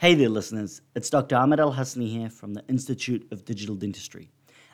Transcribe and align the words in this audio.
Hey 0.00 0.14
there, 0.14 0.28
listeners. 0.28 0.80
It's 0.94 1.10
Dr. 1.10 1.34
Ahmad 1.34 1.58
Al-Hassiny 1.58 2.08
here 2.08 2.30
from 2.30 2.54
the 2.54 2.64
Institute 2.68 3.26
of 3.32 3.44
Digital 3.44 3.74
Dentistry, 3.74 4.30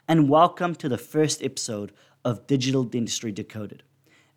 and 0.06 0.28
welcome 0.28 0.74
to 0.74 0.86
the 0.86 0.98
first 0.98 1.42
episode 1.42 1.92
of 2.26 2.46
Digital 2.46 2.84
Dentistry 2.84 3.32
Decoded. 3.32 3.84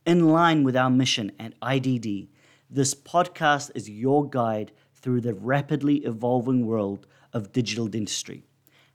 In 0.06 0.30
line 0.30 0.64
with 0.64 0.78
our 0.78 0.90
mission 0.90 1.34
at 1.38 1.60
IDD, 1.60 2.30
this 2.70 2.96
podcast 2.96 3.70
is 3.76 3.90
your 3.90 4.30
guide 4.30 4.72
through 4.96 5.20
the 5.20 5.34
rapidly 5.34 5.98
evolving 6.06 6.66
world 6.66 7.06
of 7.34 7.52
digital 7.52 7.90
dentistry, 7.90 8.46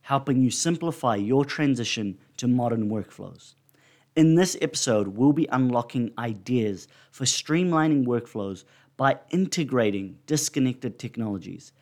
helping 0.00 0.40
you 0.40 0.50
simplify 0.50 1.16
your 1.16 1.45
transition 1.45 2.16
to 2.38 2.48
modern 2.48 2.88
workflows. 2.88 3.52
In 4.16 4.34
this 4.34 4.56
episode, 4.62 5.09
we'll 5.09 5.34
be 5.34 5.48
unlocking 5.52 6.14
ideas 6.16 6.88
for 7.11 7.24
streamlining 7.27 8.06
workflows 8.06 8.64
by 8.96 9.18
integrating 9.29 10.16
disconnected 10.27 10.98
technologies, 10.98 11.72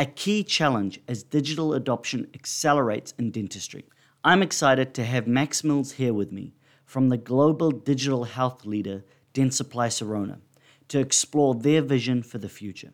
a 0.00 0.06
key 0.06 0.44
challenge 0.44 1.00
as 1.08 1.24
digital 1.24 1.74
adoption 1.74 2.28
accelerates 2.32 3.12
in 3.18 3.32
dentistry. 3.32 3.84
I'm 4.22 4.42
excited 4.42 4.94
to 4.94 5.04
have 5.04 5.26
Max 5.26 5.62
Milz 5.62 5.94
here 5.94 6.14
with 6.14 6.30
me 6.30 6.54
from 6.84 7.08
the 7.08 7.16
global 7.16 7.72
digital 7.72 8.22
health 8.22 8.64
leader 8.64 9.04
Dentsply 9.34 9.88
Sirona 9.88 10.38
to 10.86 11.00
explore 11.00 11.56
their 11.56 11.82
vision 11.82 12.22
for 12.22 12.38
the 12.38 12.48
future. 12.48 12.92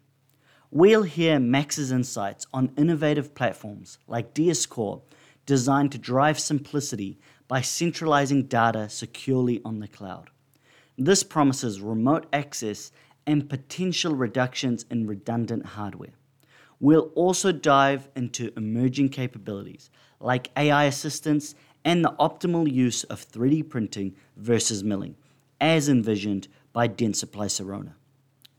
We'll 0.71 1.03
hear 1.03 1.39
Max's 1.39 1.93
insights 1.93 2.47
on 2.55 2.73
innovative 2.79 3.35
platforms 3.35 3.99
like 4.09 4.33
DSCore 4.33 5.03
designed 5.45 5.93
to 5.93 5.99
drive 5.99 6.41
simplicity 6.41 7.19
by 7.47 7.61
centralizing 7.61 8.45
data 8.45 8.89
securely 8.89 9.61
on 9.63 9.81
the 9.81 9.89
cloud. 9.89 10.31
This 10.97 11.23
promises 11.23 11.83
remote 11.83 12.25
access 12.33 12.93
and 13.27 13.51
potential 13.51 14.15
reductions 14.15 14.87
in 14.91 15.07
redundant 15.07 15.67
hardware. 15.67 16.15
We'll 16.81 17.11
also 17.15 17.53
dive 17.53 18.09
into 18.17 18.53
emerging 18.57 19.11
capabilities 19.11 19.91
like 20.21 20.51
AI 20.57 20.85
assistance 20.85 21.55
and 21.85 22.05
the 22.05 22.15
optimal 22.19 22.71
use 22.71 23.05
of 23.05 23.27
3D 23.31 23.69
printing 23.69 24.15
versus 24.37 24.83
milling, 24.83 25.17
as 25.61 25.89
envisioned 25.89 26.49
by 26.73 26.89
Dentsply 26.89 27.47
Sirona. 27.47 27.93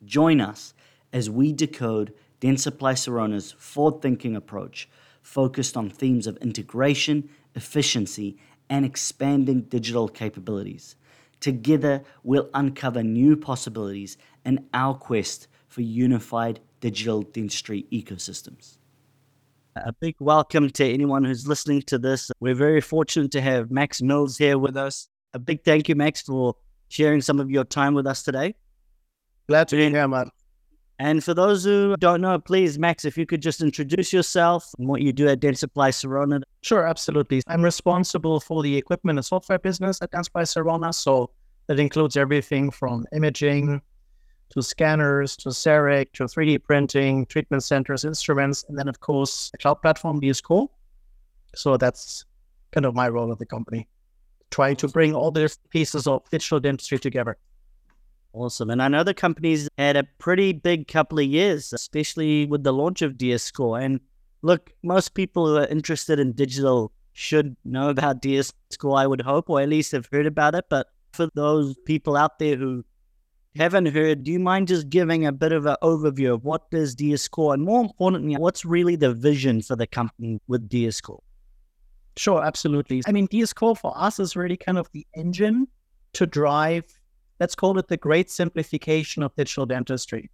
Join 0.05 0.39
us 0.39 0.73
as 1.11 1.29
we 1.29 1.51
decode 1.51 2.13
Dentsply 2.41 2.93
Sirona's 2.93 3.53
forward 3.53 4.01
thinking 4.01 4.35
approach 4.35 4.87
focused 5.21 5.75
on 5.75 5.89
themes 5.89 6.27
of 6.27 6.37
integration, 6.37 7.27
efficiency, 7.55 8.37
and 8.69 8.85
expanding 8.85 9.61
digital 9.61 10.07
capabilities. 10.07 10.95
Together, 11.39 12.03
we'll 12.23 12.49
uncover 12.53 13.01
new 13.01 13.35
possibilities 13.35 14.17
in 14.45 14.67
our 14.73 14.93
quest 14.93 15.47
for 15.67 15.81
unified 15.81 16.59
digital 16.79 17.21
dentistry 17.21 17.85
ecosystems. 17.91 18.77
A 19.77 19.91
big 19.91 20.15
welcome 20.19 20.69
to 20.69 20.85
anyone 20.85 21.25
who's 21.25 21.47
listening 21.47 21.81
to 21.83 21.97
this. 21.97 22.31
We're 22.39 22.55
very 22.55 22.79
fortunate 22.79 23.31
to 23.31 23.41
have 23.41 23.71
Max 23.71 23.99
Milz 23.99 24.37
here 24.37 24.57
with 24.57 24.77
us. 24.77 25.09
A 25.33 25.39
big 25.39 25.65
thank 25.65 25.89
you, 25.89 25.95
Max, 25.95 26.21
for 26.21 26.55
sharing 26.87 27.21
some 27.21 27.39
of 27.41 27.51
your 27.51 27.65
time 27.65 27.93
with 27.93 28.07
us 28.07 28.23
today. 28.23 28.55
Glad 29.47 29.67
to 29.67 29.75
be 29.75 29.89
here, 29.89 30.07
man. 30.07 30.29
And 30.97 31.21
for 31.21 31.33
those 31.33 31.65
who 31.65 31.97
don't 31.97 32.21
know, 32.21 32.39
please, 32.39 32.79
Max, 32.79 33.03
if 33.03 33.17
you 33.17 33.25
could 33.25 33.41
just 33.41 33.61
introduce 33.61 34.13
yourself 34.13 34.69
and 34.79 34.87
what 34.87 35.01
you 35.01 35.11
do 35.11 35.27
at 35.27 35.41
Dentsply 35.41 35.89
Sirona. 35.89 36.41
Sure, 36.61 36.87
absolutely. 36.87 37.41
I'm 37.47 37.61
responsible 37.61 38.39
for 38.39 38.63
the 38.63 38.77
equipment 38.77 39.19
and 39.19 39.25
software 39.25 39.59
business 39.59 39.99
at 40.01 40.11
Dentsply 40.11 40.43
Sirona. 40.43 40.93
So 40.93 41.31
that 41.67 41.79
includes 41.79 42.15
everything 42.15 42.71
from 42.71 43.05
imaging 43.13 43.81
to 44.49 44.61
scanners 44.61 45.35
to 45.37 45.49
CEREC 45.49 46.11
to 46.13 46.23
3D 46.23 46.63
printing, 46.63 47.25
treatment 47.25 47.63
centers, 47.63 48.05
instruments, 48.05 48.65
and 48.67 48.77
then, 48.77 48.87
of 48.87 48.99
course, 48.99 49.51
a 49.53 49.57
cloud 49.57 49.81
platform, 49.81 50.21
DSCore. 50.21 50.67
So 51.55 51.77
that's 51.77 52.25
kind 52.71 52.85
of 52.85 52.93
my 52.93 53.09
role 53.09 53.31
at 53.31 53.39
the 53.39 53.45
company, 53.45 53.87
trying 54.51 54.75
to 54.77 54.87
bring 54.87 55.15
all 55.15 55.31
the 55.31 55.55
pieces 55.69 56.07
of 56.07 56.29
digital 56.29 56.59
dentistry 56.59 56.99
together. 56.99 57.37
Awesome. 58.33 58.69
And 58.69 58.83
I 58.83 58.89
know 58.89 59.03
the 59.03 59.13
company's 59.13 59.69
had 59.77 59.95
a 59.95 60.03
pretty 60.19 60.51
big 60.51 60.89
couple 60.89 61.19
of 61.19 61.25
years, 61.25 61.71
especially 61.71 62.45
with 62.45 62.63
the 62.63 62.73
launch 62.73 63.01
of 63.01 63.13
DSCore. 63.13 63.81
And 63.81 64.01
look, 64.41 64.73
most 64.83 65.13
people 65.13 65.47
who 65.47 65.57
are 65.57 65.67
interested 65.67 66.19
in 66.19 66.33
digital 66.33 66.91
should 67.13 67.55
know 67.63 67.87
about 67.87 68.21
DSCore, 68.21 68.99
I 68.99 69.07
would 69.07 69.21
hope, 69.21 69.49
or 69.49 69.61
at 69.61 69.69
least 69.69 69.93
have 69.93 70.09
heard 70.11 70.25
about 70.25 70.53
it. 70.53 70.65
But 70.69 70.87
for 71.13 71.29
those 71.33 71.77
people 71.85 72.17
out 72.17 72.39
there 72.39 72.57
who 72.57 72.83
haven't 73.55 73.87
heard, 73.87 74.23
do 74.23 74.31
you 74.31 74.39
mind 74.39 74.67
just 74.67 74.89
giving 74.89 75.25
a 75.25 75.31
bit 75.31 75.51
of 75.51 75.65
an 75.65 75.77
overview 75.81 76.33
of 76.33 76.43
what 76.43 76.63
is 76.71 76.95
DSCore? 76.95 77.53
And 77.53 77.63
more 77.63 77.81
importantly, 77.81 78.35
what's 78.35 78.65
really 78.65 78.95
the 78.95 79.13
vision 79.13 79.61
for 79.61 79.75
the 79.75 79.87
company 79.87 80.39
with 80.47 80.69
DSCore? 80.69 81.19
Sure, 82.17 82.43
absolutely. 82.43 83.01
I 83.07 83.11
mean, 83.11 83.27
DSCore 83.27 83.77
for 83.77 83.93
us 83.95 84.19
is 84.19 84.35
really 84.35 84.57
kind 84.57 84.77
of 84.77 84.89
the 84.93 85.05
engine 85.15 85.67
to 86.13 86.25
drive 86.25 86.85
let's 87.39 87.55
call 87.55 87.77
it 87.77 87.87
the 87.87 87.97
great 87.97 88.29
simplification 88.29 89.23
of 89.23 89.35
digital 89.35 89.65
dentistry, 89.65 90.29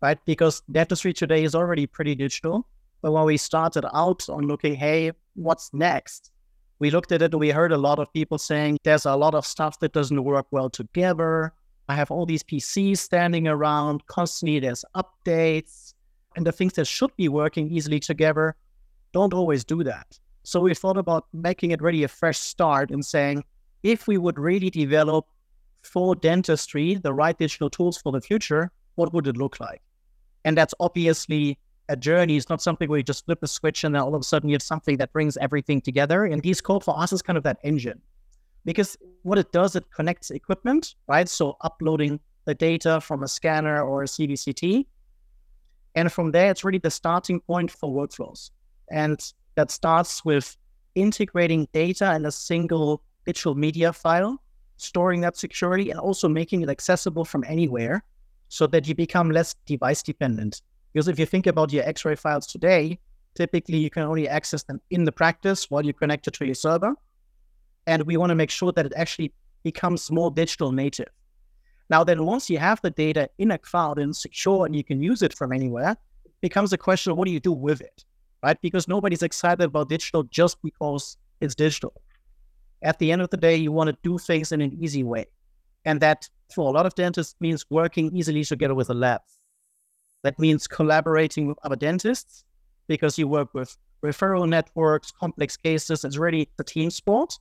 right? 0.00 0.18
Because 0.24 0.62
dentistry 0.70 1.12
today 1.12 1.44
is 1.44 1.54
already 1.54 1.86
pretty 1.86 2.14
digital. 2.14 2.66
But 3.00 3.12
when 3.12 3.24
we 3.24 3.36
started 3.36 3.84
out 3.94 4.28
on 4.28 4.46
looking, 4.46 4.74
hey, 4.74 5.12
what's 5.34 5.72
next? 5.72 6.30
We 6.78 6.90
looked 6.90 7.12
at 7.12 7.22
it 7.22 7.32
and 7.32 7.40
we 7.40 7.50
heard 7.50 7.72
a 7.72 7.78
lot 7.78 7.98
of 7.98 8.12
people 8.12 8.38
saying 8.38 8.78
there's 8.84 9.06
a 9.06 9.16
lot 9.16 9.34
of 9.34 9.46
stuff 9.46 9.78
that 9.80 9.92
doesn't 9.92 10.22
work 10.22 10.46
well 10.50 10.70
together. 10.70 11.52
I 11.88 11.94
have 11.94 12.10
all 12.10 12.26
these 12.26 12.42
PCs 12.42 12.98
standing 12.98 13.48
around, 13.48 14.06
constantly 14.06 14.60
there's 14.60 14.84
updates, 14.94 15.94
and 16.36 16.46
the 16.46 16.52
things 16.52 16.74
that 16.74 16.86
should 16.86 17.14
be 17.16 17.28
working 17.28 17.70
easily 17.70 18.00
together 18.00 18.56
don't 19.12 19.34
always 19.34 19.64
do 19.64 19.84
that. 19.84 20.18
So 20.44 20.60
we 20.60 20.74
thought 20.74 20.96
about 20.96 21.26
making 21.32 21.70
it 21.70 21.82
really 21.82 22.02
a 22.02 22.08
fresh 22.08 22.38
start 22.38 22.90
and 22.90 23.04
saying, 23.04 23.44
if 23.82 24.06
we 24.06 24.18
would 24.18 24.38
really 24.38 24.70
develop 24.70 25.26
for 25.82 26.14
dentistry, 26.14 26.94
the 26.94 27.12
right 27.12 27.36
digital 27.36 27.68
tools 27.68 27.98
for 27.98 28.12
the 28.12 28.20
future, 28.20 28.70
what 28.94 29.12
would 29.12 29.26
it 29.26 29.36
look 29.36 29.60
like? 29.60 29.82
And 30.44 30.56
that's 30.56 30.74
obviously 30.80 31.58
a 31.88 31.96
journey. 31.96 32.36
It's 32.36 32.48
not 32.48 32.62
something 32.62 32.88
where 32.88 32.98
you 32.98 33.04
just 33.04 33.24
flip 33.24 33.42
a 33.42 33.46
switch 33.46 33.84
and 33.84 33.94
then 33.94 34.02
all 34.02 34.14
of 34.14 34.20
a 34.20 34.24
sudden 34.24 34.48
you 34.48 34.54
have 34.54 34.62
something 34.62 34.96
that 34.96 35.12
brings 35.12 35.36
everything 35.36 35.80
together. 35.80 36.24
And 36.24 36.42
DSCore 36.42 36.82
for 36.82 36.98
us 36.98 37.12
is 37.12 37.22
kind 37.22 37.36
of 37.36 37.42
that 37.44 37.58
engine 37.62 38.00
because 38.64 38.96
what 39.22 39.38
it 39.38 39.52
does, 39.52 39.76
it 39.76 39.84
connects 39.94 40.30
equipment, 40.30 40.94
right? 41.08 41.28
So 41.28 41.56
uploading 41.62 42.20
the 42.44 42.54
data 42.54 43.00
from 43.00 43.22
a 43.22 43.28
scanner 43.28 43.82
or 43.82 44.02
a 44.02 44.06
CBCT. 44.06 44.86
And 45.94 46.10
from 46.10 46.32
there, 46.32 46.50
it's 46.50 46.64
really 46.64 46.78
the 46.78 46.90
starting 46.90 47.40
point 47.40 47.70
for 47.70 47.90
workflows. 47.90 48.50
And 48.90 49.20
that 49.56 49.70
starts 49.70 50.24
with 50.24 50.56
integrating 50.94 51.68
data 51.72 52.14
in 52.14 52.26
a 52.26 52.32
single 52.32 53.02
digital 53.26 53.54
media 53.54 53.92
file 53.92 54.38
storing 54.82 55.20
that 55.20 55.36
security 55.36 55.90
and 55.90 56.00
also 56.00 56.28
making 56.28 56.62
it 56.62 56.68
accessible 56.68 57.24
from 57.24 57.44
anywhere 57.46 58.02
so 58.48 58.66
that 58.66 58.86
you 58.88 58.94
become 58.94 59.30
less 59.30 59.54
device 59.64 60.02
dependent. 60.02 60.60
Because 60.92 61.08
if 61.08 61.18
you 61.18 61.24
think 61.24 61.46
about 61.46 61.72
your 61.72 61.84
X-ray 61.84 62.16
files 62.16 62.46
today, 62.46 62.98
typically 63.34 63.78
you 63.78 63.90
can 63.90 64.02
only 64.02 64.28
access 64.28 64.64
them 64.64 64.80
in 64.90 65.04
the 65.04 65.12
practice 65.12 65.70
while 65.70 65.84
you're 65.84 65.94
connected 65.94 66.34
to 66.34 66.44
your 66.44 66.54
server. 66.54 66.94
And 67.86 68.02
we 68.04 68.16
want 68.16 68.30
to 68.30 68.34
make 68.34 68.50
sure 68.50 68.72
that 68.72 68.86
it 68.86 68.92
actually 68.96 69.32
becomes 69.62 70.10
more 70.10 70.30
digital 70.30 70.72
native. 70.72 71.08
Now, 71.90 72.04
then 72.04 72.24
once 72.24 72.48
you 72.48 72.58
have 72.58 72.80
the 72.80 72.90
data 72.90 73.28
in 73.38 73.50
a 73.50 73.58
cloud 73.58 73.98
and 73.98 74.14
secure 74.14 74.66
and 74.66 74.74
you 74.74 74.84
can 74.84 75.02
use 75.02 75.22
it 75.22 75.34
from 75.34 75.52
anywhere, 75.52 75.96
it 76.24 76.32
becomes 76.40 76.72
a 76.72 76.78
question 76.78 77.12
of 77.12 77.18
what 77.18 77.26
do 77.26 77.32
you 77.32 77.40
do 77.40 77.52
with 77.52 77.80
it, 77.80 78.04
right? 78.42 78.60
Because 78.60 78.88
nobody's 78.88 79.22
excited 79.22 79.62
about 79.64 79.88
digital 79.88 80.22
just 80.24 80.62
because 80.62 81.16
it's 81.40 81.54
digital 81.54 81.92
at 82.82 82.98
the 82.98 83.12
end 83.12 83.22
of 83.22 83.30
the 83.30 83.36
day, 83.36 83.56
you 83.56 83.72
want 83.72 83.88
to 83.88 83.96
do 84.02 84.18
things 84.18 84.52
in 84.52 84.60
an 84.60 84.76
easy 84.80 85.02
way. 85.02 85.26
And 85.84 86.00
that 86.00 86.28
for 86.54 86.68
a 86.68 86.72
lot 86.72 86.86
of 86.86 86.94
dentists 86.94 87.34
means 87.40 87.64
working 87.70 88.14
easily 88.14 88.44
together 88.44 88.74
with 88.74 88.90
a 88.90 88.94
lab. 88.94 89.20
That 90.22 90.38
means 90.38 90.66
collaborating 90.66 91.46
with 91.46 91.58
other 91.64 91.76
dentists 91.76 92.44
because 92.86 93.18
you 93.18 93.26
work 93.26 93.54
with 93.54 93.76
referral 94.04 94.48
networks, 94.48 95.10
complex 95.10 95.56
cases. 95.56 96.04
It's 96.04 96.16
really 96.16 96.48
a 96.58 96.64
team 96.64 96.90
sport. 96.90 97.38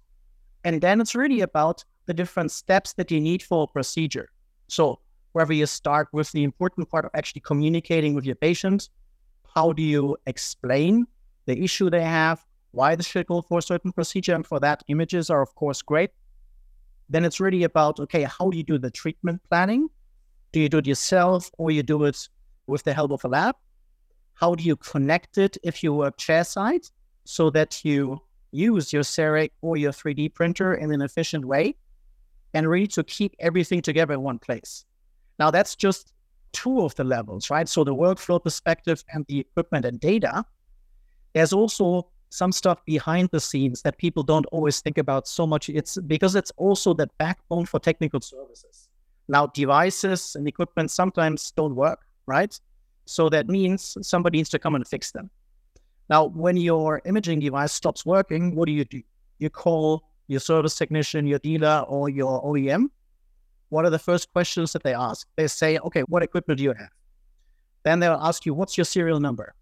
And 0.64 0.82
then 0.82 1.02
it's 1.02 1.16
really 1.16 1.42
about 1.42 1.84
the 2.06 2.14
different 2.14 2.52
steps 2.52 2.94
that 2.94 3.12
you 3.12 3.20
need 3.20 3.44
for 3.44 3.64
a 3.64 3.68
procedure. 3.68 4.30
So, 4.68 5.00
wherever 5.34 5.54
you 5.54 5.66
start 5.66 6.10
with 6.12 6.32
the 6.32 6.44
important 6.44 6.90
part 6.90 7.06
of 7.06 7.12
actually 7.14 7.42
communicating 7.42 8.14
with 8.14 8.26
your 8.26 8.36
patient, 8.36 8.90
how 9.56 9.72
do 9.72 9.82
you 9.82 10.18
explain 10.26 11.08
the 11.46 11.64
issue 11.64 11.90
they 11.90 12.04
have? 12.04 12.46
why 12.72 12.96
they 12.96 13.04
should 13.04 13.28
go 13.28 13.42
for 13.42 13.60
a 13.60 13.62
certain 13.62 13.92
procedure. 13.92 14.34
And 14.34 14.46
for 14.46 14.60
that, 14.60 14.84
images 14.88 15.30
are, 15.30 15.42
of 15.42 15.54
course, 15.56 15.82
great. 15.82 16.12
Then 17.10 17.26
it's 17.26 17.40
really 17.40 17.64
about, 17.64 18.00
okay, 18.00 18.24
how 18.24 18.50
do 18.50 18.58
you 18.58 18.64
do 18.64 18.78
the 18.78 18.92
treatment 18.92 19.42
planning? 19.50 19.90
Do 20.54 20.60
you 20.60 20.70
do 20.70 20.78
it 20.78 20.88
yourself 20.88 21.52
or 21.58 21.72
you 21.72 21.84
do 21.84 22.06
it 22.06 22.30
with 22.68 22.84
the 22.84 22.94
help 22.94 23.12
of 23.12 23.24
a 23.26 23.28
lab? 23.28 23.56
How 24.34 24.56
do 24.56 24.64
you 24.64 24.76
connect 24.78 25.38
it 25.38 25.58
if 25.64 25.84
you 25.84 25.94
work 25.94 26.18
chairside 26.18 26.90
so 27.26 27.50
that 27.52 27.84
you 27.84 28.22
use 28.52 28.92
your 28.92 29.04
CEREC 29.04 29.52
or 29.62 29.78
your 29.78 29.92
3D 29.92 30.34
printer 30.34 30.76
in 30.76 30.92
an 30.92 31.02
efficient 31.02 31.46
way 31.46 31.76
and 32.54 32.68
really 32.68 32.88
to 32.88 33.04
keep 33.04 33.36
everything 33.40 33.82
together 33.82 34.14
in 34.14 34.22
one 34.22 34.40
place? 34.40 34.86
Now, 35.40 35.52
that's 35.52 35.76
just 35.76 36.14
two 36.52 36.82
of 36.82 36.94
the 36.96 37.04
levels, 37.04 37.50
right? 37.50 37.68
So 37.68 37.84
the 37.84 37.96
workflow 37.96 38.44
perspective 38.44 39.04
and 39.14 39.26
the 39.28 39.40
equipment 39.40 39.86
and 39.86 40.00
data. 40.00 40.46
There's 41.34 41.54
also 41.54 42.10
some 42.30 42.52
stuff 42.52 42.84
behind 42.86 43.30
the 43.32 43.40
scenes 43.40 43.82
that 43.82 43.98
people 43.98 44.24
don't 44.24 44.46
always 44.48 44.80
think 44.82 44.98
about 44.98 45.28
so 45.28 45.46
much. 45.46 45.70
It's 45.70 45.98
because 45.98 46.36
it's 46.36 46.52
also 46.58 46.94
the 46.94 47.08
backbone 47.18 47.66
for 47.66 47.80
technical 47.80 48.22
services. 48.22 48.90
Now, 49.28 49.48
devices 49.48 50.36
and 50.36 50.48
equipment 50.48 50.92
sometimes 50.92 51.52
don't 51.52 51.76
work, 51.76 52.00
right? 52.26 52.58
So 53.06 53.30
that 53.30 53.48
means 53.48 53.98
somebody 54.02 54.40
needs 54.40 54.50
to 54.50 54.60
come 54.60 54.76
and 54.76 54.88
fix 54.88 55.12
them. 55.12 55.30
Now, 56.12 56.26
when 56.26 56.58
your 56.58 57.02
imaging 57.06 57.40
device 57.40 57.72
stops 57.72 58.06
working, 58.06 58.54
what 58.54 58.66
do 58.66 58.74
you 58.74 58.84
do? 58.84 59.02
You 59.40 59.50
call 59.50 60.04
your 60.28 60.42
service 60.42 60.76
technician, 60.76 61.26
your 61.26 61.40
dealer, 61.40 61.86
or 61.88 62.10
your 62.10 62.44
OEM. 62.44 62.88
What 63.70 63.86
are 63.86 63.90
the 63.90 63.98
first 63.98 64.30
questions 64.34 64.74
that 64.74 64.84
they 64.84 64.94
ask? 64.94 65.26
They 65.38 65.48
say, 65.48 65.78
okay, 65.78 66.02
what 66.10 66.22
equipment 66.22 66.58
do 66.58 66.66
you 66.66 66.74
have? 66.74 66.90
Then 67.84 68.02
they'll 68.02 68.20
ask 68.22 68.46
you, 68.46 68.54
what's 68.54 68.78
your 68.78 68.84
serial 68.84 69.22
number? 69.22 69.56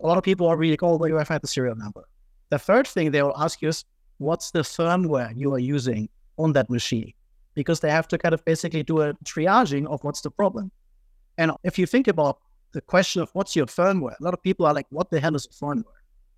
A 0.00 0.06
lot 0.06 0.16
of 0.16 0.22
people 0.22 0.46
are 0.46 0.56
really, 0.56 0.78
oh, 0.80 0.96
where 0.96 1.10
do 1.10 1.18
I 1.18 1.24
find 1.24 1.40
the 1.40 1.48
serial 1.48 1.74
number? 1.74 2.04
The 2.50 2.60
third 2.60 2.86
thing 2.86 3.10
they 3.10 3.24
will 3.24 3.36
ask 3.36 3.60
you 3.60 3.70
is, 3.70 3.84
what's 4.18 4.52
the 4.52 4.60
firmware 4.60 5.32
you 5.36 5.52
are 5.52 5.58
using 5.58 6.08
on 6.36 6.52
that 6.52 6.70
machine? 6.70 7.12
Because 7.54 7.80
they 7.80 7.90
have 7.90 8.06
to 8.06 8.18
kind 8.18 8.34
of 8.34 8.44
basically 8.44 8.84
do 8.84 9.00
a 9.02 9.14
triaging 9.24 9.88
of 9.88 10.04
what's 10.04 10.20
the 10.20 10.30
problem. 10.30 10.70
And 11.38 11.50
if 11.64 11.76
you 11.76 11.86
think 11.86 12.06
about 12.06 12.38
the 12.72 12.80
question 12.80 13.22
of 13.22 13.30
what's 13.32 13.56
your 13.56 13.66
firmware, 13.66 14.18
a 14.20 14.24
lot 14.24 14.34
of 14.34 14.42
people 14.42 14.66
are 14.66 14.74
like, 14.74 14.86
what 14.90 15.10
the 15.10 15.20
hell 15.20 15.34
is 15.34 15.46
firmware? 15.46 15.84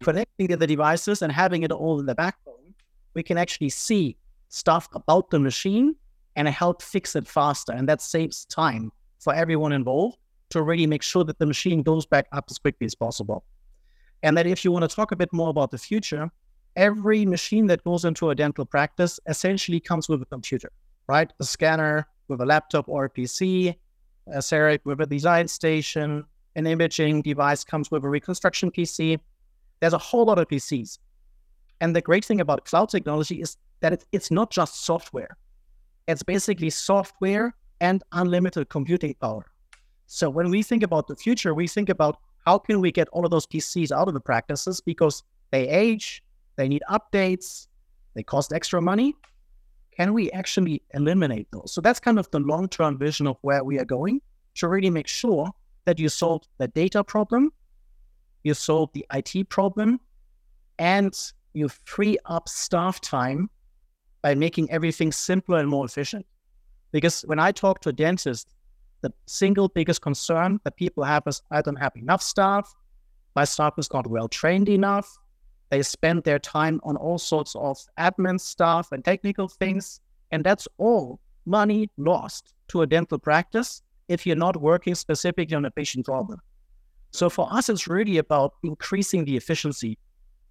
Connecting 0.02 0.46
the 0.46 0.66
devices 0.66 1.22
and 1.22 1.32
having 1.32 1.62
it 1.62 1.72
all 1.72 2.00
in 2.00 2.06
the 2.06 2.14
backbone, 2.14 2.74
we 3.14 3.22
can 3.22 3.36
actually 3.36 3.68
see 3.68 4.16
stuff 4.48 4.88
about 4.94 5.30
the 5.30 5.38
machine 5.38 5.94
and 6.36 6.48
help 6.48 6.82
fix 6.82 7.16
it 7.16 7.26
faster. 7.26 7.72
And 7.72 7.88
that 7.88 8.00
saves 8.00 8.44
time 8.46 8.92
for 9.18 9.34
everyone 9.34 9.72
involved 9.72 10.18
to 10.50 10.62
really 10.62 10.86
make 10.86 11.02
sure 11.02 11.24
that 11.24 11.38
the 11.38 11.46
machine 11.46 11.82
goes 11.82 12.06
back 12.06 12.26
up 12.32 12.46
as 12.50 12.58
quickly 12.58 12.84
as 12.86 12.94
possible. 12.94 13.44
And 14.22 14.36
that 14.36 14.46
if 14.46 14.64
you 14.64 14.72
want 14.72 14.88
to 14.88 14.94
talk 14.94 15.12
a 15.12 15.16
bit 15.16 15.32
more 15.32 15.50
about 15.50 15.70
the 15.70 15.78
future, 15.78 16.30
every 16.76 17.26
machine 17.26 17.66
that 17.66 17.82
goes 17.84 18.04
into 18.04 18.30
a 18.30 18.34
dental 18.34 18.64
practice 18.64 19.18
essentially 19.26 19.80
comes 19.80 20.08
with 20.08 20.22
a 20.22 20.26
computer, 20.26 20.70
right? 21.08 21.32
A 21.40 21.44
scanner 21.44 22.06
with 22.28 22.40
a 22.40 22.46
laptop 22.46 22.88
or 22.88 23.04
a 23.04 23.10
PC, 23.10 23.76
a 24.32 24.38
CEREC 24.38 24.80
with 24.84 25.00
a 25.00 25.06
design 25.06 25.48
station, 25.48 26.24
an 26.56 26.66
imaging 26.66 27.22
device 27.22 27.64
comes 27.64 27.90
with 27.90 28.04
a 28.04 28.08
reconstruction 28.08 28.70
PC. 28.70 29.18
There's 29.80 29.92
a 29.92 29.98
whole 29.98 30.24
lot 30.24 30.38
of 30.38 30.48
PCs. 30.48 30.98
And 31.80 31.96
the 31.96 32.02
great 32.02 32.24
thing 32.24 32.40
about 32.40 32.64
cloud 32.64 32.88
technology 32.88 33.40
is 33.40 33.56
that 33.80 34.04
it's 34.12 34.30
not 34.30 34.50
just 34.50 34.84
software. 34.84 35.36
It's 36.06 36.22
basically 36.22 36.70
software 36.70 37.54
and 37.80 38.02
unlimited 38.12 38.68
computing 38.68 39.14
power. 39.20 39.46
So 40.06 40.28
when 40.28 40.50
we 40.50 40.62
think 40.62 40.82
about 40.82 41.06
the 41.06 41.16
future, 41.16 41.54
we 41.54 41.66
think 41.66 41.88
about 41.88 42.18
how 42.44 42.58
can 42.58 42.80
we 42.80 42.90
get 42.90 43.08
all 43.08 43.24
of 43.24 43.30
those 43.30 43.46
PCs 43.46 43.92
out 43.92 44.08
of 44.08 44.14
the 44.14 44.20
practices 44.20 44.80
because 44.80 45.22
they 45.50 45.68
age, 45.68 46.22
they 46.56 46.68
need 46.68 46.82
updates, 46.90 47.68
they 48.14 48.22
cost 48.22 48.52
extra 48.52 48.82
money. 48.82 49.14
Can 49.96 50.14
we 50.14 50.30
actually 50.30 50.82
eliminate 50.94 51.48
those? 51.52 51.72
So 51.72 51.80
that's 51.80 52.00
kind 52.00 52.18
of 52.18 52.30
the 52.30 52.40
long 52.40 52.68
term 52.68 52.98
vision 52.98 53.26
of 53.26 53.36
where 53.42 53.64
we 53.64 53.78
are 53.78 53.84
going 53.84 54.20
to 54.56 54.68
really 54.68 54.90
make 54.90 55.06
sure 55.06 55.50
that 55.84 55.98
you 55.98 56.08
solve 56.08 56.42
the 56.58 56.68
data 56.68 57.02
problem, 57.02 57.52
you 58.44 58.54
solve 58.54 58.90
the 58.92 59.04
IT 59.12 59.48
problem, 59.48 60.00
and 60.78 61.14
you 61.52 61.68
free 61.68 62.18
up 62.26 62.48
staff 62.48 63.00
time 63.00 63.50
by 64.22 64.34
making 64.34 64.70
everything 64.70 65.12
simpler 65.12 65.58
and 65.58 65.68
more 65.68 65.84
efficient. 65.84 66.26
Because 66.92 67.22
when 67.22 67.38
I 67.38 67.52
talk 67.52 67.80
to 67.80 67.92
dentists, 67.92 68.52
the 69.02 69.12
single 69.26 69.68
biggest 69.68 70.02
concern 70.02 70.60
that 70.64 70.76
people 70.76 71.04
have 71.04 71.22
is 71.26 71.42
I 71.50 71.62
don't 71.62 71.76
have 71.76 71.96
enough 71.96 72.22
staff. 72.22 72.72
My 73.34 73.44
staff 73.44 73.74
is 73.78 73.92
not 73.92 74.06
well 74.06 74.28
trained 74.28 74.68
enough. 74.68 75.08
They 75.70 75.82
spend 75.82 76.24
their 76.24 76.38
time 76.38 76.80
on 76.82 76.96
all 76.96 77.18
sorts 77.18 77.54
of 77.56 77.78
admin 77.98 78.40
stuff 78.40 78.92
and 78.92 79.04
technical 79.04 79.48
things. 79.48 80.00
And 80.32 80.44
that's 80.44 80.68
all 80.78 81.20
money 81.46 81.90
lost 81.96 82.52
to 82.68 82.82
a 82.82 82.86
dental 82.86 83.18
practice 83.18 83.82
if 84.08 84.26
you're 84.26 84.36
not 84.36 84.60
working 84.60 84.94
specifically 84.94 85.56
on 85.56 85.64
a 85.64 85.70
patient 85.70 86.06
problem. 86.06 86.40
So 87.12 87.30
for 87.30 87.52
us, 87.52 87.68
it's 87.68 87.88
really 87.88 88.18
about 88.18 88.54
increasing 88.62 89.24
the 89.24 89.36
efficiency 89.36 89.98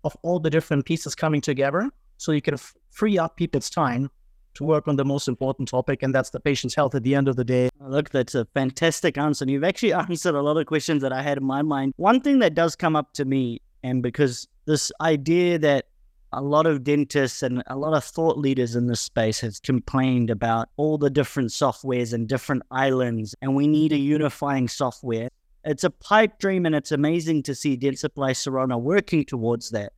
of 0.03 0.15
all 0.23 0.39
the 0.39 0.49
different 0.49 0.85
pieces 0.85 1.15
coming 1.15 1.41
together 1.41 1.89
so 2.17 2.31
you 2.31 2.41
can 2.41 2.55
f- 2.55 2.73
free 2.89 3.17
up 3.17 3.37
people's 3.37 3.69
time 3.69 4.09
to 4.55 4.63
work 4.63 4.87
on 4.87 4.95
the 4.95 5.05
most 5.05 5.27
important 5.27 5.69
topic, 5.69 6.03
and 6.03 6.13
that's 6.13 6.31
the 6.31 6.39
patient's 6.39 6.75
health 6.75 6.95
at 6.95 7.03
the 7.03 7.15
end 7.15 7.27
of 7.27 7.35
the 7.35 7.45
day. 7.45 7.69
Oh, 7.81 7.87
look, 7.87 8.09
that's 8.09 8.35
a 8.35 8.45
fantastic 8.53 9.17
answer. 9.17 9.43
And 9.43 9.51
You've 9.51 9.63
actually 9.63 9.93
answered 10.09 10.35
a 10.35 10.41
lot 10.41 10.57
of 10.57 10.65
questions 10.65 11.01
that 11.01 11.13
I 11.13 11.21
had 11.21 11.37
in 11.37 11.45
my 11.45 11.61
mind. 11.61 11.93
One 11.97 12.19
thing 12.19 12.39
that 12.39 12.55
does 12.55 12.75
come 12.75 12.95
up 12.95 13.13
to 13.13 13.25
me, 13.25 13.61
and 13.83 14.03
because 14.03 14.47
this 14.65 14.91
idea 15.01 15.57
that 15.59 15.85
a 16.31 16.41
lot 16.41 16.67
of 16.67 16.83
dentists 16.83 17.41
and 17.41 17.63
a 17.67 17.75
lot 17.75 17.93
of 17.93 18.03
thought 18.03 18.37
leaders 18.37 18.75
in 18.75 18.87
this 18.87 19.01
space 19.01 19.39
has 19.39 19.59
complained 19.59 20.29
about 20.29 20.69
all 20.77 20.97
the 20.97 21.09
different 21.09 21.49
softwares 21.49 22.13
and 22.13 22.27
different 22.27 22.63
islands, 22.69 23.33
and 23.41 23.55
we 23.55 23.67
need 23.67 23.91
a 23.91 23.97
unifying 23.97 24.67
software. 24.67 25.29
It's 25.63 25.83
a 25.83 25.89
pipe 25.89 26.39
dream, 26.39 26.65
and 26.65 26.75
it's 26.75 26.91
amazing 26.91 27.43
to 27.43 27.55
see 27.55 27.77
Dentsply 27.77 28.31
Sirona 28.31 28.79
working 28.79 29.25
towards 29.25 29.71
that. 29.71 29.93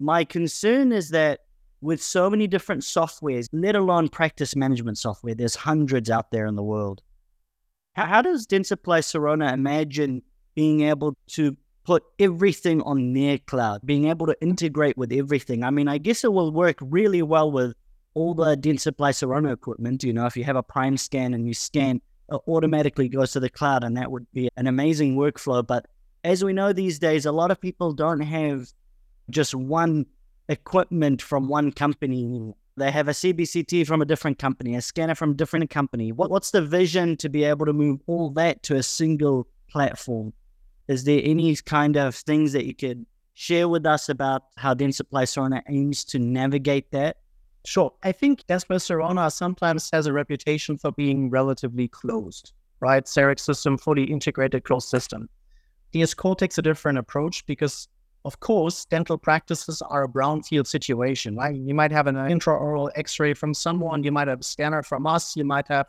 My 0.00 0.24
concern 0.24 0.90
is 0.90 1.10
that 1.10 1.40
with 1.80 2.02
so 2.02 2.30
many 2.30 2.46
different 2.46 2.82
softwares, 2.82 3.46
let 3.52 3.76
alone 3.76 4.08
practice 4.08 4.56
management 4.56 4.96
software, 4.98 5.34
there's 5.34 5.54
hundreds 5.54 6.10
out 6.10 6.30
there 6.30 6.46
in 6.46 6.56
the 6.56 6.62
world. 6.62 7.02
How, 7.92 8.22
does 8.22 8.46
Dentsply 8.46 9.00
Sirona 9.00 9.52
imagine 9.52 10.22
being 10.54 10.80
able 10.80 11.14
to 11.28 11.56
put 11.84 12.02
everything 12.18 12.82
on 12.82 13.12
their 13.12 13.38
cloud, 13.38 13.80
being 13.84 14.08
able 14.08 14.26
to 14.26 14.36
integrate 14.40 14.96
with 14.96 15.12
everything? 15.12 15.62
I 15.62 15.70
mean, 15.70 15.88
I 15.88 15.98
guess 15.98 16.24
it 16.24 16.32
will 16.32 16.50
work 16.50 16.78
really 16.80 17.22
well 17.22 17.50
with 17.50 17.74
all 18.14 18.34
the 18.34 18.56
Dentsply 18.56 19.10
Sirona 19.12 19.52
equipment. 19.52 20.02
You 20.02 20.12
know, 20.12 20.26
if 20.26 20.36
you 20.36 20.44
have 20.44 20.56
a 20.56 20.62
Primescan 20.62 21.34
and 21.34 21.46
you 21.46 21.54
scan, 21.54 22.00
it 22.30 22.40
automatically 22.48 23.08
goes 23.08 23.32
to 23.32 23.40
the 23.40 23.50
cloud, 23.50 23.84
and 23.84 23.96
that 23.96 24.10
would 24.10 24.26
be 24.32 24.48
an 24.56 24.66
amazing 24.66 25.16
workflow. 25.16 25.66
But 25.66 25.86
as 26.22 26.42
we 26.42 26.52
know 26.52 26.72
these 26.72 26.98
days, 26.98 27.26
a 27.26 27.32
lot 27.32 27.50
of 27.50 27.60
people 27.60 27.92
don't 27.92 28.20
have 28.20 28.68
just 29.30 29.54
one 29.54 30.06
equipment 30.48 31.20
from 31.20 31.48
one 31.48 31.72
company. 31.72 32.52
They 32.76 32.90
have 32.90 33.08
a 33.08 33.12
CBCT 33.12 33.86
from 33.86 34.02
a 34.02 34.04
different 34.04 34.38
company, 34.38 34.74
a 34.74 34.82
scanner 34.82 35.14
from 35.14 35.32
a 35.32 35.34
different 35.34 35.70
company. 35.70 36.12
What, 36.12 36.30
what's 36.30 36.50
the 36.50 36.62
vision 36.62 37.16
to 37.18 37.28
be 37.28 37.44
able 37.44 37.66
to 37.66 37.72
move 37.72 38.00
all 38.06 38.30
that 38.30 38.62
to 38.64 38.76
a 38.76 38.82
single 38.82 39.46
platform? 39.68 40.32
Is 40.88 41.04
there 41.04 41.20
any 41.24 41.56
kind 41.56 41.96
of 41.96 42.14
things 42.14 42.52
that 42.52 42.66
you 42.66 42.74
could 42.74 43.06
share 43.34 43.68
with 43.68 43.86
us 43.86 44.08
about 44.08 44.44
how 44.56 44.74
Dentsply 44.74 45.24
Sirona 45.24 45.62
aims 45.68 46.04
to 46.04 46.18
navigate 46.18 46.90
that? 46.92 47.18
Sure. 47.64 47.92
I 48.02 48.12
think 48.12 48.46
Dentsply 48.46 48.76
Sirona 48.76 49.32
sometimes 49.32 49.90
has 49.92 50.06
a 50.06 50.12
reputation 50.12 50.76
for 50.76 50.92
being 50.92 51.30
relatively 51.30 51.88
closed, 51.88 52.52
right? 52.80 53.04
CEREC 53.04 53.40
system, 53.40 53.78
fully 53.78 54.04
integrated 54.04 54.64
closed 54.64 54.88
system. 54.88 55.28
DS-Core 55.92 56.36
takes 56.36 56.58
a 56.58 56.62
different 56.62 56.98
approach 56.98 57.46
because 57.46 57.88
of 58.24 58.40
course, 58.40 58.86
dental 58.86 59.18
practices 59.18 59.82
are 59.82 60.04
a 60.04 60.08
brownfield 60.08 60.66
situation, 60.66 61.36
right? 61.36 61.54
You 61.54 61.74
might 61.74 61.92
have 61.92 62.06
an 62.06 62.14
intraoral 62.14 62.90
x 62.94 63.20
ray 63.20 63.34
from 63.34 63.52
someone, 63.52 64.02
you 64.02 64.12
might 64.12 64.28
have 64.28 64.40
a 64.40 64.44
scanner 64.44 64.82
from 64.82 65.06
us, 65.06 65.36
you 65.36 65.44
might 65.44 65.68
have 65.68 65.86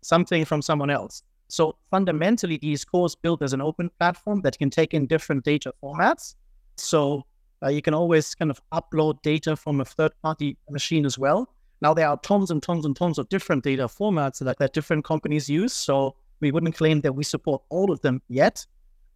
something 0.00 0.46
from 0.46 0.62
someone 0.62 0.88
else. 0.88 1.22
So 1.54 1.76
fundamentally, 1.88 2.58
DS 2.58 2.84
Core's 2.84 3.14
built 3.14 3.40
as 3.40 3.52
an 3.52 3.60
open 3.60 3.88
platform 4.00 4.40
that 4.40 4.58
can 4.58 4.70
take 4.70 4.92
in 4.92 5.06
different 5.06 5.44
data 5.44 5.72
formats. 5.80 6.34
So 6.76 7.22
uh, 7.62 7.68
you 7.68 7.80
can 7.80 7.94
always 7.94 8.34
kind 8.34 8.50
of 8.50 8.60
upload 8.72 9.22
data 9.22 9.54
from 9.54 9.80
a 9.80 9.84
third 9.84 10.10
party 10.20 10.56
machine 10.68 11.06
as 11.06 11.16
well. 11.16 11.48
Now, 11.80 11.94
there 11.94 12.08
are 12.08 12.16
tons 12.16 12.50
and 12.50 12.60
tons 12.60 12.84
and 12.84 12.96
tons 12.96 13.20
of 13.20 13.28
different 13.28 13.62
data 13.62 13.84
formats 13.84 14.44
that, 14.44 14.58
that 14.58 14.72
different 14.72 15.04
companies 15.04 15.48
use. 15.48 15.72
So 15.72 16.16
we 16.40 16.50
wouldn't 16.50 16.74
claim 16.74 17.02
that 17.02 17.12
we 17.12 17.22
support 17.22 17.62
all 17.68 17.92
of 17.92 18.00
them 18.00 18.20
yet, 18.28 18.66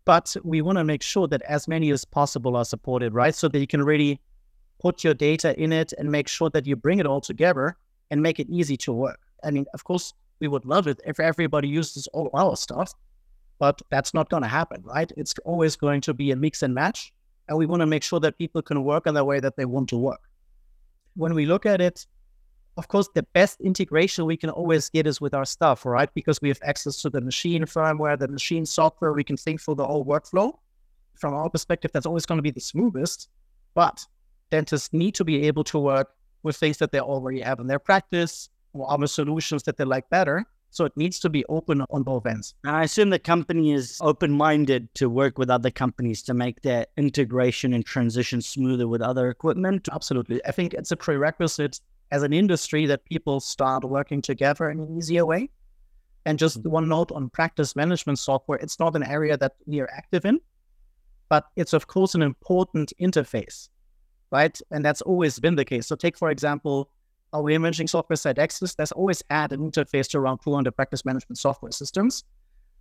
but 0.04 0.36
we 0.44 0.62
want 0.62 0.78
to 0.78 0.84
make 0.84 1.02
sure 1.02 1.26
that 1.26 1.42
as 1.42 1.66
many 1.66 1.90
as 1.90 2.04
possible 2.04 2.54
are 2.54 2.64
supported, 2.64 3.14
right? 3.14 3.34
So 3.34 3.48
that 3.48 3.58
you 3.58 3.66
can 3.66 3.82
really 3.82 4.20
put 4.78 5.02
your 5.02 5.14
data 5.14 5.60
in 5.60 5.72
it 5.72 5.92
and 5.98 6.08
make 6.08 6.28
sure 6.28 6.50
that 6.50 6.68
you 6.68 6.76
bring 6.76 7.00
it 7.00 7.06
all 7.06 7.20
together 7.20 7.76
and 8.12 8.22
make 8.22 8.38
it 8.38 8.48
easy 8.48 8.76
to 8.76 8.92
work. 8.92 9.18
I 9.42 9.50
mean, 9.50 9.66
of 9.74 9.82
course, 9.82 10.14
we 10.40 10.48
would 10.48 10.64
love 10.64 10.86
it 10.86 11.00
if 11.06 11.20
everybody 11.20 11.68
uses 11.68 12.06
all 12.08 12.30
our 12.34 12.56
stuff, 12.56 12.94
but 13.58 13.80
that's 13.90 14.14
not 14.14 14.28
going 14.28 14.42
to 14.42 14.48
happen, 14.48 14.82
right? 14.84 15.10
It's 15.16 15.34
always 15.44 15.76
going 15.76 16.00
to 16.02 16.14
be 16.14 16.30
a 16.30 16.36
mix 16.36 16.62
and 16.62 16.74
match. 16.74 17.12
And 17.48 17.56
we 17.56 17.66
want 17.66 17.80
to 17.80 17.86
make 17.86 18.02
sure 18.02 18.20
that 18.20 18.38
people 18.38 18.62
can 18.62 18.84
work 18.84 19.06
in 19.06 19.14
the 19.14 19.24
way 19.24 19.40
that 19.40 19.56
they 19.56 19.64
want 19.64 19.88
to 19.90 19.96
work. 19.96 20.20
When 21.16 21.34
we 21.34 21.46
look 21.46 21.66
at 21.66 21.80
it, 21.80 22.06
of 22.76 22.86
course, 22.86 23.08
the 23.14 23.24
best 23.32 23.60
integration 23.60 24.24
we 24.24 24.36
can 24.36 24.50
always 24.50 24.88
get 24.88 25.06
is 25.06 25.20
with 25.20 25.34
our 25.34 25.44
stuff, 25.44 25.84
right? 25.84 26.12
Because 26.14 26.40
we 26.40 26.48
have 26.48 26.60
access 26.62 27.02
to 27.02 27.10
the 27.10 27.20
machine 27.20 27.64
firmware, 27.64 28.18
the 28.18 28.28
machine 28.28 28.64
software, 28.64 29.12
we 29.12 29.24
can 29.24 29.36
think 29.36 29.60
through 29.60 29.76
the 29.76 29.86
whole 29.86 30.04
workflow. 30.04 30.52
From 31.16 31.34
our 31.34 31.50
perspective, 31.50 31.90
that's 31.92 32.06
always 32.06 32.26
going 32.26 32.38
to 32.38 32.42
be 32.42 32.52
the 32.52 32.60
smoothest. 32.60 33.30
But 33.74 34.06
dentists 34.50 34.92
need 34.92 35.16
to 35.16 35.24
be 35.24 35.46
able 35.48 35.64
to 35.64 35.78
work 35.80 36.14
with 36.44 36.56
things 36.56 36.78
that 36.78 36.92
they 36.92 37.00
already 37.00 37.40
have 37.40 37.58
in 37.58 37.66
their 37.66 37.80
practice 37.80 38.48
or 38.72 38.90
other 38.90 39.06
solutions 39.06 39.62
that 39.64 39.76
they 39.76 39.84
like 39.84 40.08
better 40.10 40.46
So 40.70 40.84
it 40.84 40.96
needs 40.96 41.18
to 41.20 41.30
be 41.30 41.44
open 41.46 41.84
on 41.90 42.02
both 42.02 42.26
ends. 42.26 42.54
I 42.64 42.84
assume 42.84 43.10
the 43.10 43.18
company 43.18 43.72
is 43.72 43.98
open 44.00 44.32
minded 44.32 44.94
to 44.94 45.08
work 45.08 45.38
with 45.38 45.50
other 45.50 45.70
companies 45.70 46.22
to 46.24 46.34
make 46.34 46.62
their 46.62 46.86
integration 46.96 47.72
and 47.72 47.84
transition 47.84 48.42
smoother 48.42 48.86
with 48.86 49.00
other 49.00 49.28
equipment. 49.30 49.88
Absolutely. 49.90 50.44
I 50.44 50.52
think 50.52 50.74
it's 50.74 50.92
a 50.92 50.96
prerequisite 50.96 51.80
as 52.10 52.22
an 52.22 52.32
industry 52.32 52.86
that 52.86 53.04
people 53.04 53.40
start 53.40 53.84
working 53.84 54.22
together 54.22 54.70
in 54.70 54.80
an 54.80 54.96
easier 54.96 55.24
way. 55.24 55.50
And 56.26 56.38
just 56.38 56.58
mm-hmm. 56.58 56.70
one 56.70 56.88
note 56.88 57.12
on 57.12 57.30
practice 57.30 57.74
management 57.74 58.18
software, 58.18 58.58
it's 58.58 58.78
not 58.78 58.94
an 58.96 59.02
area 59.02 59.36
that 59.38 59.54
we 59.66 59.80
are 59.80 59.88
active 59.90 60.26
in, 60.26 60.40
but 61.28 61.46
it's 61.56 61.72
of 61.72 61.86
course 61.86 62.14
an 62.14 62.22
important 62.22 62.92
interface, 63.00 63.68
right? 64.30 64.58
And 64.70 64.84
that's 64.84 65.00
always 65.00 65.38
been 65.38 65.56
the 65.56 65.64
case. 65.64 65.86
So 65.86 65.96
take, 65.96 66.18
for 66.18 66.30
example, 66.30 66.90
our 67.32 67.50
imaging 67.50 67.86
software 67.86 68.16
Sidexis, 68.16 68.76
there's 68.76 68.92
always 68.92 69.22
had 69.30 69.52
an 69.52 69.60
interface 69.70 70.08
to 70.10 70.18
around 70.18 70.38
200 70.38 70.72
practice 70.72 71.04
management 71.04 71.38
software 71.38 71.72
systems. 71.72 72.24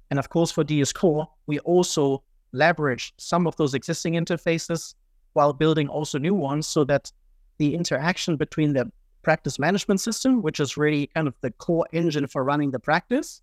And 0.09 0.19
of 0.19 0.29
course, 0.29 0.51
for 0.51 0.63
DS 0.63 0.93
Core, 0.93 1.27
we 1.47 1.59
also 1.59 2.23
leverage 2.53 3.13
some 3.17 3.45
of 3.45 3.55
those 3.57 3.73
existing 3.73 4.13
interfaces 4.13 4.95
while 5.33 5.53
building 5.53 5.87
also 5.87 6.17
new 6.17 6.33
ones 6.33 6.65
so 6.65 6.83
that 6.85 7.11
the 7.57 7.75
interaction 7.75 8.37
between 8.37 8.73
the 8.73 8.89
practice 9.21 9.59
management 9.59 9.99
system, 9.99 10.41
which 10.41 10.59
is 10.59 10.77
really 10.77 11.07
kind 11.07 11.27
of 11.27 11.35
the 11.41 11.51
core 11.51 11.85
engine 11.91 12.27
for 12.27 12.43
running 12.43 12.71
the 12.71 12.79
practice, 12.79 13.41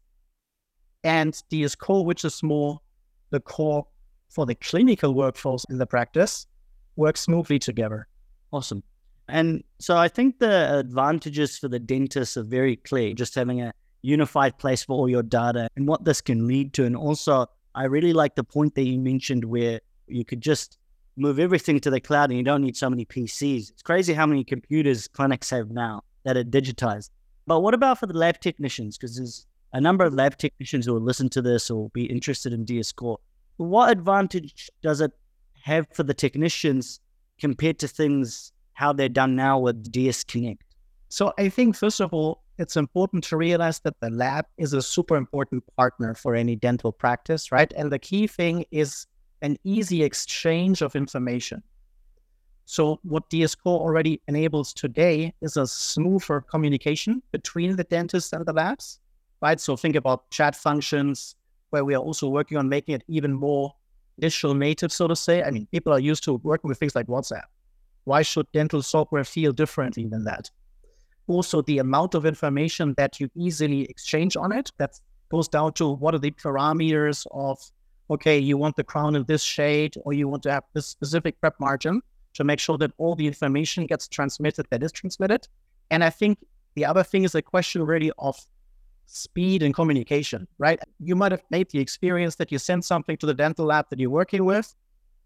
and 1.03 1.43
DS 1.51 1.75
Core, 1.75 2.05
which 2.05 2.25
is 2.25 2.43
more 2.43 2.81
the 3.31 3.41
core 3.41 3.87
for 4.31 4.47
the 4.47 4.55
clinical 4.55 5.15
workflows 5.15 5.65
in 5.69 5.79
the 5.79 5.87
practice, 5.87 6.47
work 6.97 7.17
smoothly 7.17 7.59
together. 7.59 8.09
Awesome. 8.53 8.83
And 9.29 9.65
so 9.79 9.97
I 9.97 10.09
think 10.09 10.39
the 10.39 10.79
advantages 10.79 11.59
for 11.59 11.69
the 11.69 11.79
dentist 11.79 12.37
are 12.37 12.43
very 12.43 12.77
clear, 12.77 13.15
just 13.15 13.35
having 13.35 13.63
a 13.63 13.73
unified 14.03 14.59
place 14.59 14.85
for 14.85 14.93
all 14.93 15.09
your 15.09 15.23
data 15.23 15.69
and 15.77 15.89
what 15.89 16.05
this 16.05 16.21
can 16.21 16.47
lead 16.47 16.75
to. 16.75 16.85
And 16.85 16.97
also, 16.97 17.47
I 17.75 17.85
really 17.85 18.13
like 18.13 18.35
the 18.35 18.45
point 18.45 18.75
that 18.75 18.83
you 18.83 18.99
mentioned 19.01 19.45
where 19.45 19.81
you 20.07 20.25
could 20.25 20.41
just 20.41 20.79
move 21.17 21.39
everything 21.39 21.81
to 21.81 21.91
the 21.91 22.01
cloud 22.01 22.31
and 22.31 22.39
you 22.39 22.45
don't 22.45 22.63
need 22.63 22.77
so 22.77 22.91
many 22.91 23.05
PCs. 23.05 23.71
It's 23.71 23.83
crazy 23.83 24.13
how 24.13 24.27
many 24.27 24.45
computers 24.45 25.09
clinics 25.09 25.51
have 25.51 25.71
now 25.71 26.03
that 26.25 26.37
are 26.37 26.45
digitized. 26.45 27.11
But 27.47 27.61
what 27.61 27.75
about 27.75 27.99
for 27.99 28.07
the 28.07 28.19
lab 28.19 28.41
technicians? 28.41 28.99
Because 28.99 29.17
there's 29.17 29.47
a 29.73 29.81
number 29.81 30.05
of 30.05 30.15
lab 30.15 30.39
technicians 30.39 30.87
who 30.87 30.95
will 30.95 31.01
listen 31.01 31.29
to 31.31 31.43
this 31.43 31.71
or 31.71 31.89
be 31.91 32.05
interested 32.05 32.53
in 32.53 32.65
DS 32.65 32.93
Core. 32.93 33.19
What 33.57 33.91
advantage 33.91 34.71
does 34.83 35.01
it 35.01 35.13
have 35.63 35.87
for 35.93 36.03
the 36.03 36.15
technicians 36.15 37.01
compared 37.39 37.79
to 37.81 37.89
things 37.89 38.53
how 38.75 38.93
they're 38.93 39.09
done 39.09 39.35
now 39.35 39.59
with 39.59 39.91
DS 39.91 40.25
Connect? 40.25 40.63
So 41.09 41.33
I 41.39 41.49
think 41.49 41.77
first 41.77 42.01
of 42.01 42.13
all, 42.13 42.43
it's 42.59 42.77
important 42.77 43.25
to 43.25 43.37
realize 43.37 43.81
that 43.81 43.99
the 44.01 44.11
lab 44.11 44.47
is 44.59 44.73
a 44.75 44.83
super 44.83 45.17
important 45.17 45.65
partner 45.77 46.15
for 46.15 46.35
any 46.35 46.55
dental 46.57 46.93
practice, 46.93 47.51
right? 47.51 47.73
And 47.77 47.91
the 47.91 47.99
key 47.99 48.27
thing 48.27 48.65
is 48.71 49.07
an 49.43 49.57
easy 49.65 50.03
exchange 50.03 50.83
of 50.83 50.95
information. 50.95 51.63
So 52.67 52.99
what 53.03 53.29
DS 53.29 53.55
Core 53.55 53.81
already 53.81 54.23
enables 54.29 54.73
today 54.73 55.35
is 55.43 55.57
a 55.57 55.67
smoother 55.67 56.41
communication 56.41 57.23
between 57.31 57.77
the 57.77 57.85
dentist 57.85 58.33
and 58.33 58.47
the 58.47 58.53
labs, 58.53 59.01
right? 59.43 59.61
So 59.61 59.77
think 59.77 59.97
about 59.97 60.31
chat 60.31 60.57
functions, 60.57 61.37
where 61.71 61.85
we 61.85 61.95
are 61.95 62.03
also 62.03 62.29
working 62.29 62.57
on 62.57 62.69
making 62.69 62.95
it 62.95 63.05
even 63.09 63.33
more 63.33 63.75
digital 64.19 64.55
native, 64.55 64.93
so 64.93 65.09
to 65.09 65.17
say. 65.17 65.43
I 65.43 65.51
mean, 65.51 65.67
people 65.73 65.93
are 65.93 65.99
used 65.99 66.25
to 66.25 66.35
working 66.35 66.69
with 66.69 66.79
things 66.79 66.95
like 66.95 67.07
WhatsApp. 67.07 67.43
Why 68.05 68.23
should 68.23 68.47
dental 68.53 68.83
software 68.83 69.25
feel 69.25 69.53
differently 69.53 70.07
than 70.07 70.25
that? 70.25 70.51
Also, 71.27 71.63
the 71.63 71.79
amount 71.79 72.15
of 72.15 72.27
information 72.27 72.95
that 72.97 73.19
you 73.19 73.31
easily 73.35 73.85
exchange 73.85 74.37
on 74.37 74.53
it, 74.53 74.71
that 74.79 75.01
goes 75.31 75.49
down 75.49 75.73
to 75.75 75.89
what 75.89 76.15
are 76.15 76.19
the 76.19 76.31
parameters 76.33 77.27
of, 77.31 77.59
okay, 78.11 78.39
you 78.39 78.59
want 78.59 78.77
the 78.77 78.85
crown 78.85 79.17
in 79.17 79.25
this 79.25 79.43
shade, 79.43 79.95
or 80.05 80.13
you 80.13 80.29
want 80.29 80.43
to 80.43 80.53
have 80.53 80.65
this 80.75 80.87
specific 80.87 81.41
prep 81.41 81.59
margin 81.59 82.03
to 82.35 82.45
make 82.45 82.61
sure 82.61 82.77
that 82.77 82.93
all 82.99 83.15
the 83.15 83.27
information 83.27 83.87
gets 83.87 84.07
transmitted 84.07 84.67
that 84.71 84.83
is 84.83 84.93
transmitted. 84.93 85.49
And 85.91 86.05
I 86.05 86.11
think 86.11 86.39
the 86.75 86.85
other 86.85 87.03
thing 87.03 87.25
is 87.25 87.35
a 87.35 87.43
question 87.43 87.83
really 87.83 88.13
of 88.19 88.37
speed 89.07 89.63
and 89.63 89.73
communication, 89.73 90.47
right? 90.59 90.79
You 90.99 91.15
might 91.15 91.33
have 91.33 91.43
made 91.51 91.71
the 91.71 91.79
experience 91.79 92.37
that 92.37 92.51
you 92.53 92.59
send 92.59 92.85
something 92.85 93.17
to 93.19 93.27
the 93.27 93.35
dental 93.35 93.67
lab 93.67 93.87
that 93.91 93.99
you're 93.99 94.11
working 94.11 94.45
with, 94.45 94.75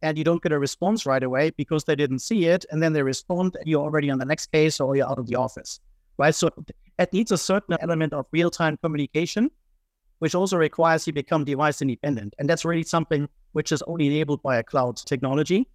and 0.03 0.17
you 0.17 0.25
don't 0.25 0.43
get 0.43 0.53
a 0.53 0.59
response 0.59 1.07
right 1.07 1.23
away 1.23 1.51
because 1.51 1.85
they 1.85 1.97
didn't 1.97 2.21
see 2.21 2.47
it. 2.47 2.65
And 2.71 2.83
then 2.83 2.93
they 2.93 3.03
respond, 3.03 3.57
and 3.57 3.69
you're 3.69 3.83
already 3.83 4.11
on 4.11 4.19
the 4.19 4.25
next 4.25 4.47
case 4.47 4.81
or 4.81 4.97
you're 4.97 5.09
out 5.09 5.19
of 5.19 5.27
the 5.27 5.37
office, 5.37 5.81
right? 6.19 6.35
So 6.35 6.51
it 6.99 7.13
needs 7.13 7.33
a 7.33 7.39
certain 7.39 7.77
element 7.81 8.13
of 8.13 8.27
real 8.31 8.51
time 8.51 8.77
communication, 8.77 9.51
which 10.21 10.35
also 10.35 10.57
requires 10.57 11.07
you 11.07 11.13
become 11.13 11.45
device 11.45 11.83
independent. 11.83 12.35
And 12.39 12.49
that's 12.49 12.65
really 12.65 12.85
something 12.85 13.29
which 13.53 13.73
is 13.73 13.83
only 13.83 14.07
enabled 14.07 14.43
by 14.43 14.59
a 14.59 14.63
cloud 14.63 14.97
technology. 14.99 15.69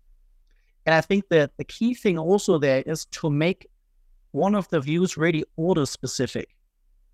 And 0.86 0.94
I 0.94 1.02
think 1.02 1.30
that 1.30 1.52
the 1.58 1.64
key 1.64 1.94
thing 1.94 2.18
also 2.18 2.58
there 2.58 2.84
is 2.86 3.06
to 3.06 3.30
make 3.30 3.68
one 4.32 4.56
of 4.56 4.68
the 4.70 4.80
views 4.80 5.18
really 5.18 5.46
order 5.56 5.86
specific. 5.86 6.50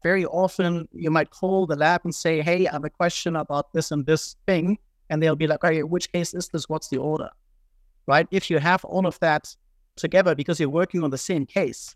Very 0.01 0.25
often 0.25 0.87
you 0.93 1.11
might 1.11 1.29
call 1.29 1.65
the 1.65 1.75
lab 1.75 2.01
and 2.03 2.15
say, 2.15 2.41
Hey, 2.41 2.67
I 2.67 2.71
have 2.71 2.85
a 2.85 2.89
question 2.89 3.35
about 3.35 3.73
this 3.73 3.91
and 3.91 4.05
this 4.05 4.37
thing 4.47 4.77
and 5.09 5.21
they'll 5.21 5.35
be 5.35 5.47
like, 5.47 5.63
okay, 5.63 5.83
which 5.83 6.11
case 6.11 6.33
is 6.33 6.49
this? 6.49 6.69
What's 6.69 6.89
the 6.89 6.97
order? 6.97 7.29
Right? 8.07 8.27
If 8.31 8.49
you 8.49 8.59
have 8.59 8.83
all 8.85 9.05
of 9.05 9.19
that 9.19 9.55
together 9.95 10.35
because 10.35 10.59
you're 10.59 10.69
working 10.69 11.03
on 11.03 11.09
the 11.09 11.17
same 11.17 11.45
case, 11.45 11.95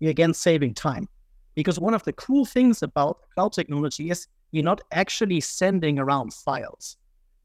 you're 0.00 0.10
again 0.10 0.34
saving 0.34 0.74
time. 0.74 1.08
Because 1.54 1.78
one 1.78 1.94
of 1.94 2.04
the 2.04 2.12
cool 2.12 2.44
things 2.44 2.82
about 2.82 3.18
cloud 3.34 3.52
technology 3.52 4.10
is 4.10 4.28
you're 4.52 4.64
not 4.64 4.80
actually 4.92 5.40
sending 5.40 5.98
around 5.98 6.34
files. 6.34 6.96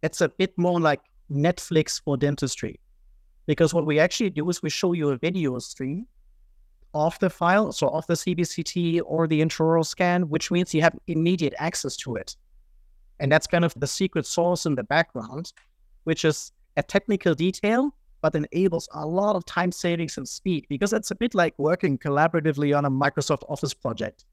It's 0.03 0.21
a 0.21 0.29
bit 0.29 0.57
more 0.57 0.79
like 0.79 1.01
Netflix 1.31 2.01
for 2.01 2.17
dentistry. 2.17 2.79
Because 3.45 3.73
what 3.73 3.85
we 3.85 3.99
actually 3.99 4.29
do 4.29 4.49
is 4.49 4.61
we 4.61 4.69
show 4.69 4.93
you 4.93 5.09
a 5.09 5.17
video 5.17 5.57
stream 5.59 6.07
of 6.93 7.17
the 7.19 7.29
file, 7.29 7.71
so 7.71 7.87
of 7.89 8.05
the 8.07 8.13
CBCT 8.15 9.01
or 9.05 9.27
the 9.27 9.41
intraoral 9.41 9.85
scan, 9.85 10.27
which 10.29 10.51
means 10.51 10.73
you 10.73 10.81
have 10.81 10.97
immediate 11.07 11.53
access 11.57 11.95
to 11.97 12.15
it. 12.15 12.35
And 13.21 13.31
that's 13.31 13.47
kind 13.47 13.63
of 13.63 13.73
the 13.77 13.87
secret 13.87 14.25
sauce 14.25 14.65
in 14.65 14.75
the 14.75 14.83
background, 14.83 15.53
which 16.03 16.25
is 16.25 16.51
a 16.75 16.83
technical 16.83 17.35
detail, 17.35 17.95
but 18.21 18.35
enables 18.35 18.89
a 18.93 19.05
lot 19.05 19.35
of 19.35 19.45
time 19.45 19.71
savings 19.71 20.17
and 20.17 20.27
speed 20.27 20.65
because 20.69 20.91
it's 20.91 21.11
a 21.11 21.15
bit 21.15 21.35
like 21.35 21.53
working 21.57 21.97
collaboratively 21.97 22.75
on 22.75 22.83
a 22.83 22.91
Microsoft 22.91 23.43
Office 23.47 23.75
project, 23.75 24.25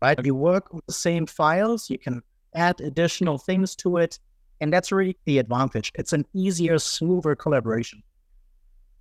right? 0.00 0.18
You 0.24 0.36
work 0.36 0.72
with 0.72 0.86
the 0.86 0.92
same 0.92 1.26
files, 1.26 1.90
you 1.90 1.98
can 1.98 2.22
add 2.54 2.80
additional 2.80 3.36
things 3.36 3.74
to 3.76 3.98
it. 3.98 4.18
And 4.60 4.72
that's 4.72 4.92
really 4.92 5.16
the 5.24 5.38
advantage. 5.38 5.90
It's 5.96 6.12
an 6.12 6.24
easier, 6.32 6.78
smoother 6.78 7.34
collaboration. 7.34 8.00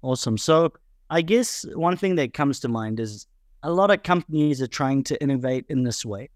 Awesome. 0.01 0.37
So 0.39 0.73
I 1.11 1.21
guess 1.21 1.65
one 1.75 1.95
thing 1.97 2.15
that 2.15 2.33
comes 2.33 2.59
to 2.61 2.67
mind 2.67 2.99
is 2.99 3.27
a 3.61 3.71
lot 3.71 3.91
of 3.91 4.01
companies 4.01 4.59
are 4.61 4.67
trying 4.67 5.03
to 5.03 5.21
innovate 5.21 5.65
in 5.69 5.83
this 5.83 6.03
way. 6.03 6.31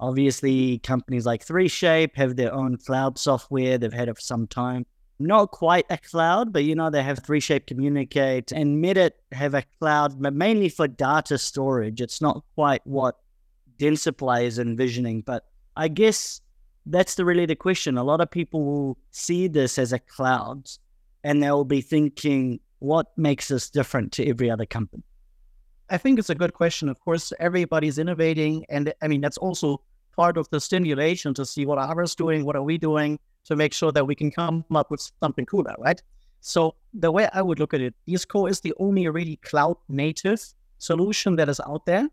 Obviously, 0.00 0.78
companies 0.78 1.26
like 1.26 1.44
3Shape 1.44 2.14
have 2.16 2.36
their 2.36 2.54
own 2.54 2.76
cloud 2.76 3.18
software. 3.18 3.78
They've 3.78 3.92
had 3.92 4.08
it 4.08 4.16
for 4.16 4.20
some 4.20 4.46
time. 4.46 4.86
Not 5.18 5.50
quite 5.50 5.86
a 5.90 5.98
cloud, 5.98 6.52
but 6.52 6.62
you 6.62 6.76
know, 6.76 6.90
they 6.90 7.02
have 7.02 7.22
3Shape 7.22 7.66
Communicate 7.66 8.52
and 8.52 8.82
Medit 8.82 9.12
have 9.32 9.54
a 9.54 9.64
cloud, 9.80 10.22
but 10.22 10.32
mainly 10.32 10.68
for 10.68 10.86
data 10.86 11.36
storage. 11.38 12.00
It's 12.00 12.20
not 12.20 12.44
quite 12.54 12.82
what 12.84 13.16
Dentsply 13.78 14.44
is 14.44 14.60
envisioning, 14.60 15.22
but 15.22 15.44
I 15.76 15.88
guess 15.88 16.40
that's 16.86 17.16
the 17.16 17.24
really 17.24 17.46
the 17.46 17.56
question. 17.56 17.98
A 17.98 18.04
lot 18.04 18.20
of 18.20 18.30
people 18.30 18.64
will 18.64 18.98
see 19.10 19.48
this 19.48 19.78
as 19.78 19.92
a 19.92 19.98
cloud 19.98 20.68
and 21.24 21.42
they'll 21.42 21.64
be 21.64 21.80
thinking, 21.80 22.60
what 22.78 23.06
makes 23.16 23.50
us 23.50 23.68
different 23.70 24.12
to 24.12 24.28
every 24.28 24.48
other 24.48 24.66
company? 24.66 25.02
I 25.90 25.98
think 25.98 26.18
it's 26.18 26.30
a 26.30 26.34
good 26.34 26.54
question. 26.54 26.88
Of 26.88 27.00
course, 27.00 27.32
everybody's 27.40 27.98
innovating. 27.98 28.64
And 28.68 28.92
I 29.02 29.08
mean, 29.08 29.20
that's 29.20 29.38
also 29.38 29.80
part 30.18 30.36
of 30.36 30.50
the 30.50 30.60
stimulation 30.60 31.32
to 31.32 31.46
see 31.46 31.64
what 31.64 31.78
others 31.78 32.16
doing, 32.16 32.44
what 32.44 32.56
are 32.56 32.62
we 32.70 32.76
doing 32.76 33.20
to 33.44 33.54
make 33.54 33.72
sure 33.72 33.92
that 33.92 34.04
we 34.04 34.16
can 34.16 34.30
come 34.32 34.64
up 34.74 34.90
with 34.90 35.00
something 35.22 35.46
cooler, 35.46 35.74
right? 35.78 36.02
So 36.40 36.74
the 36.92 37.12
way 37.12 37.28
I 37.32 37.40
would 37.40 37.60
look 37.60 37.72
at 37.72 37.80
it, 37.80 37.94
DS 38.06 38.24
Core 38.24 38.48
is 38.48 38.60
the 38.60 38.74
only 38.78 39.06
really 39.08 39.36
cloud 39.36 39.76
native 39.88 40.40
solution 40.78 41.36
that 41.36 41.48
is 41.48 41.60
out 41.60 41.86
there. 41.86 42.08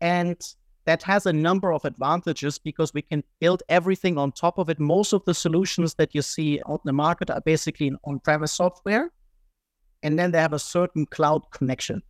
And 0.00 0.40
that 0.86 1.02
has 1.02 1.26
a 1.26 1.32
number 1.32 1.72
of 1.74 1.84
advantages 1.84 2.58
because 2.58 2.94
we 2.94 3.02
can 3.02 3.22
build 3.38 3.62
everything 3.68 4.16
on 4.16 4.32
top 4.32 4.58
of 4.58 4.70
it. 4.70 4.80
Most 4.80 5.12
of 5.12 5.22
the 5.26 5.34
solutions 5.34 5.94
that 5.94 6.14
you 6.14 6.22
see 6.22 6.60
out 6.68 6.80
in 6.84 6.86
the 6.86 6.92
market 6.92 7.30
are 7.30 7.40
basically 7.42 7.92
on-premise 8.04 8.52
software. 8.52 9.10
And 10.02 10.18
then 10.18 10.32
they 10.32 10.40
have 10.40 10.52
a 10.54 10.58
certain 10.58 11.04
cloud 11.06 11.42
connection 11.50 12.02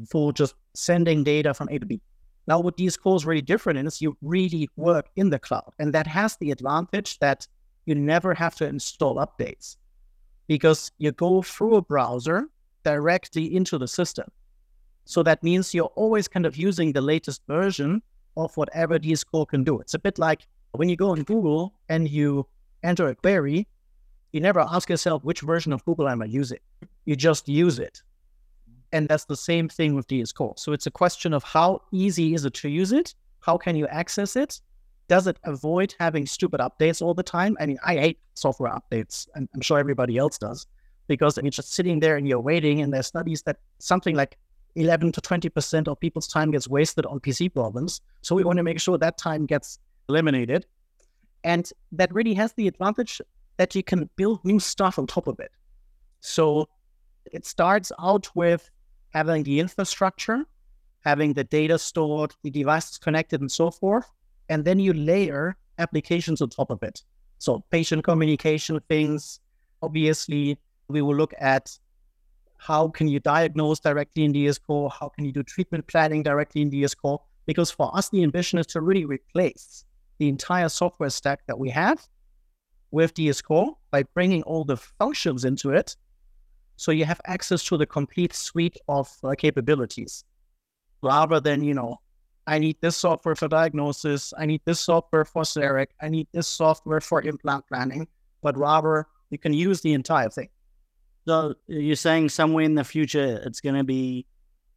mm. 0.00 0.08
for 0.08 0.32
just 0.32 0.54
sending 0.74 1.24
data 1.24 1.52
from 1.52 1.68
A 1.70 1.78
to 1.78 1.86
B. 1.86 2.00
Now, 2.46 2.60
what 2.60 2.76
Core 3.02 3.16
is 3.16 3.24
really 3.24 3.42
different 3.42 3.86
is 3.86 4.02
you 4.02 4.16
really 4.20 4.68
work 4.76 5.06
in 5.16 5.30
the 5.30 5.38
cloud. 5.38 5.72
And 5.78 5.94
that 5.94 6.06
has 6.06 6.36
the 6.36 6.50
advantage 6.50 7.18
that 7.20 7.46
you 7.86 7.94
never 7.94 8.34
have 8.34 8.54
to 8.56 8.66
install 8.66 9.16
updates 9.16 9.76
because 10.46 10.90
you 10.98 11.12
go 11.12 11.42
through 11.42 11.76
a 11.76 11.82
browser 11.82 12.46
directly 12.84 13.54
into 13.56 13.78
the 13.78 13.88
system. 13.88 14.30
So 15.06 15.22
that 15.22 15.42
means 15.42 15.74
you're 15.74 15.92
always 15.96 16.28
kind 16.28 16.46
of 16.46 16.56
using 16.56 16.92
the 16.92 17.00
latest 17.00 17.42
version 17.46 18.02
of 18.36 18.56
whatever 18.56 18.98
DS 18.98 19.24
Core 19.24 19.46
can 19.46 19.64
do. 19.64 19.80
It's 19.80 19.94
a 19.94 19.98
bit 19.98 20.18
like 20.18 20.46
when 20.72 20.88
you 20.88 20.96
go 20.96 21.10
on 21.10 21.22
Google 21.22 21.74
and 21.88 22.08
you 22.08 22.46
enter 22.82 23.08
a 23.08 23.14
query, 23.14 23.66
you 24.32 24.40
never 24.40 24.60
ask 24.60 24.90
yourself 24.90 25.24
which 25.24 25.40
version 25.40 25.72
of 25.72 25.84
Google 25.84 26.08
am 26.08 26.22
I 26.22 26.26
using. 26.26 26.58
You 27.04 27.16
just 27.16 27.48
use 27.48 27.78
it. 27.78 28.02
And 28.94 29.08
that's 29.08 29.24
the 29.24 29.36
same 29.36 29.68
thing 29.68 29.96
with 29.96 30.06
DS 30.06 30.30
Core. 30.30 30.54
So 30.56 30.72
it's 30.72 30.86
a 30.86 30.90
question 30.90 31.34
of 31.34 31.42
how 31.42 31.82
easy 31.90 32.32
is 32.32 32.44
it 32.44 32.54
to 32.54 32.68
use 32.68 32.92
it? 32.92 33.12
How 33.40 33.58
can 33.58 33.74
you 33.74 33.88
access 33.88 34.36
it? 34.36 34.60
Does 35.08 35.26
it 35.26 35.36
avoid 35.42 35.96
having 35.98 36.26
stupid 36.26 36.60
updates 36.60 37.02
all 37.02 37.12
the 37.12 37.24
time? 37.24 37.56
I 37.58 37.66
mean, 37.66 37.78
I 37.84 37.96
hate 37.96 38.20
software 38.34 38.72
updates, 38.72 39.26
and 39.34 39.48
I'm 39.52 39.60
sure 39.62 39.80
everybody 39.80 40.16
else 40.16 40.38
does, 40.38 40.68
because 41.08 41.36
you're 41.36 41.50
just 41.50 41.74
sitting 41.74 41.98
there 41.98 42.16
and 42.16 42.28
you're 42.28 42.40
waiting, 42.40 42.82
and 42.82 42.94
there's 42.94 43.08
studies 43.08 43.42
that 43.42 43.56
something 43.80 44.14
like 44.14 44.38
11 44.76 45.10
to 45.10 45.20
20% 45.20 45.88
of 45.88 45.98
people's 45.98 46.28
time 46.28 46.52
gets 46.52 46.68
wasted 46.68 47.04
on 47.04 47.18
PC 47.18 47.52
problems. 47.52 48.00
So 48.22 48.36
we 48.36 48.44
want 48.44 48.58
to 48.58 48.62
make 48.62 48.78
sure 48.78 48.96
that 48.96 49.18
time 49.18 49.44
gets 49.44 49.80
eliminated. 50.08 50.66
And 51.42 51.68
that 51.90 52.14
really 52.14 52.34
has 52.34 52.52
the 52.52 52.68
advantage 52.68 53.20
that 53.56 53.74
you 53.74 53.82
can 53.82 54.08
build 54.14 54.44
new 54.44 54.60
stuff 54.60 55.00
on 55.00 55.08
top 55.08 55.26
of 55.26 55.40
it. 55.40 55.50
So 56.20 56.68
it 57.32 57.44
starts 57.44 57.90
out 57.98 58.28
with 58.36 58.70
having 59.14 59.44
the 59.44 59.60
infrastructure, 59.60 60.44
having 61.04 61.32
the 61.32 61.44
data 61.44 61.78
stored, 61.78 62.34
the 62.42 62.50
devices 62.50 62.98
connected, 62.98 63.40
and 63.40 63.50
so 63.50 63.70
forth. 63.70 64.10
And 64.48 64.64
then 64.64 64.78
you 64.80 64.92
layer 64.92 65.56
applications 65.78 66.42
on 66.42 66.50
top 66.50 66.70
of 66.70 66.82
it. 66.82 67.02
So 67.38 67.64
patient 67.70 68.04
communication 68.04 68.80
things. 68.88 69.40
Obviously, 69.82 70.58
we 70.88 71.00
will 71.00 71.14
look 71.14 71.32
at 71.38 71.78
how 72.58 72.88
can 72.88 73.08
you 73.08 73.20
diagnose 73.20 73.80
directly 73.80 74.24
in 74.24 74.32
DS 74.32 74.58
Core? 74.58 74.90
How 74.90 75.08
can 75.08 75.24
you 75.24 75.32
do 75.32 75.42
treatment 75.42 75.86
planning 75.86 76.22
directly 76.22 76.62
in 76.62 76.70
DS 76.70 76.94
Core? 76.94 77.20
Because 77.46 77.70
for 77.70 77.94
us, 77.96 78.08
the 78.08 78.22
ambition 78.22 78.58
is 78.58 78.66
to 78.68 78.80
really 78.80 79.04
replace 79.04 79.84
the 80.18 80.28
entire 80.28 80.68
software 80.68 81.10
stack 81.10 81.40
that 81.46 81.58
we 81.58 81.68
have 81.70 82.06
with 82.90 83.12
DS 83.14 83.42
Core 83.42 83.76
by 83.90 84.02
bringing 84.14 84.42
all 84.44 84.64
the 84.64 84.76
functions 84.76 85.44
into 85.44 85.70
it. 85.70 85.96
So 86.76 86.92
you 86.92 87.04
have 87.04 87.20
access 87.26 87.64
to 87.64 87.76
the 87.76 87.86
complete 87.86 88.34
suite 88.34 88.76
of 88.88 89.10
uh, 89.22 89.34
capabilities 89.36 90.24
rather 91.02 91.40
than, 91.40 91.62
you 91.62 91.74
know, 91.74 92.00
I 92.46 92.58
need 92.58 92.76
this 92.80 92.96
software 92.96 93.34
for 93.34 93.48
diagnosis, 93.48 94.32
I 94.36 94.46
need 94.46 94.60
this 94.64 94.80
software 94.80 95.24
for 95.24 95.42
CEREC, 95.42 95.86
I 96.02 96.08
need 96.08 96.28
this 96.32 96.46
software 96.46 97.00
for 97.00 97.22
implant 97.22 97.66
planning, 97.68 98.06
but 98.42 98.56
rather 98.56 99.06
you 99.30 99.38
can 99.38 99.54
use 99.54 99.80
the 99.80 99.94
entire 99.94 100.28
thing. 100.28 100.48
So 101.26 101.54
you're 101.66 101.96
saying 101.96 102.28
somewhere 102.28 102.64
in 102.64 102.74
the 102.74 102.84
future 102.84 103.40
it's 103.46 103.60
going 103.60 103.76
to 103.76 103.84
be, 103.84 104.26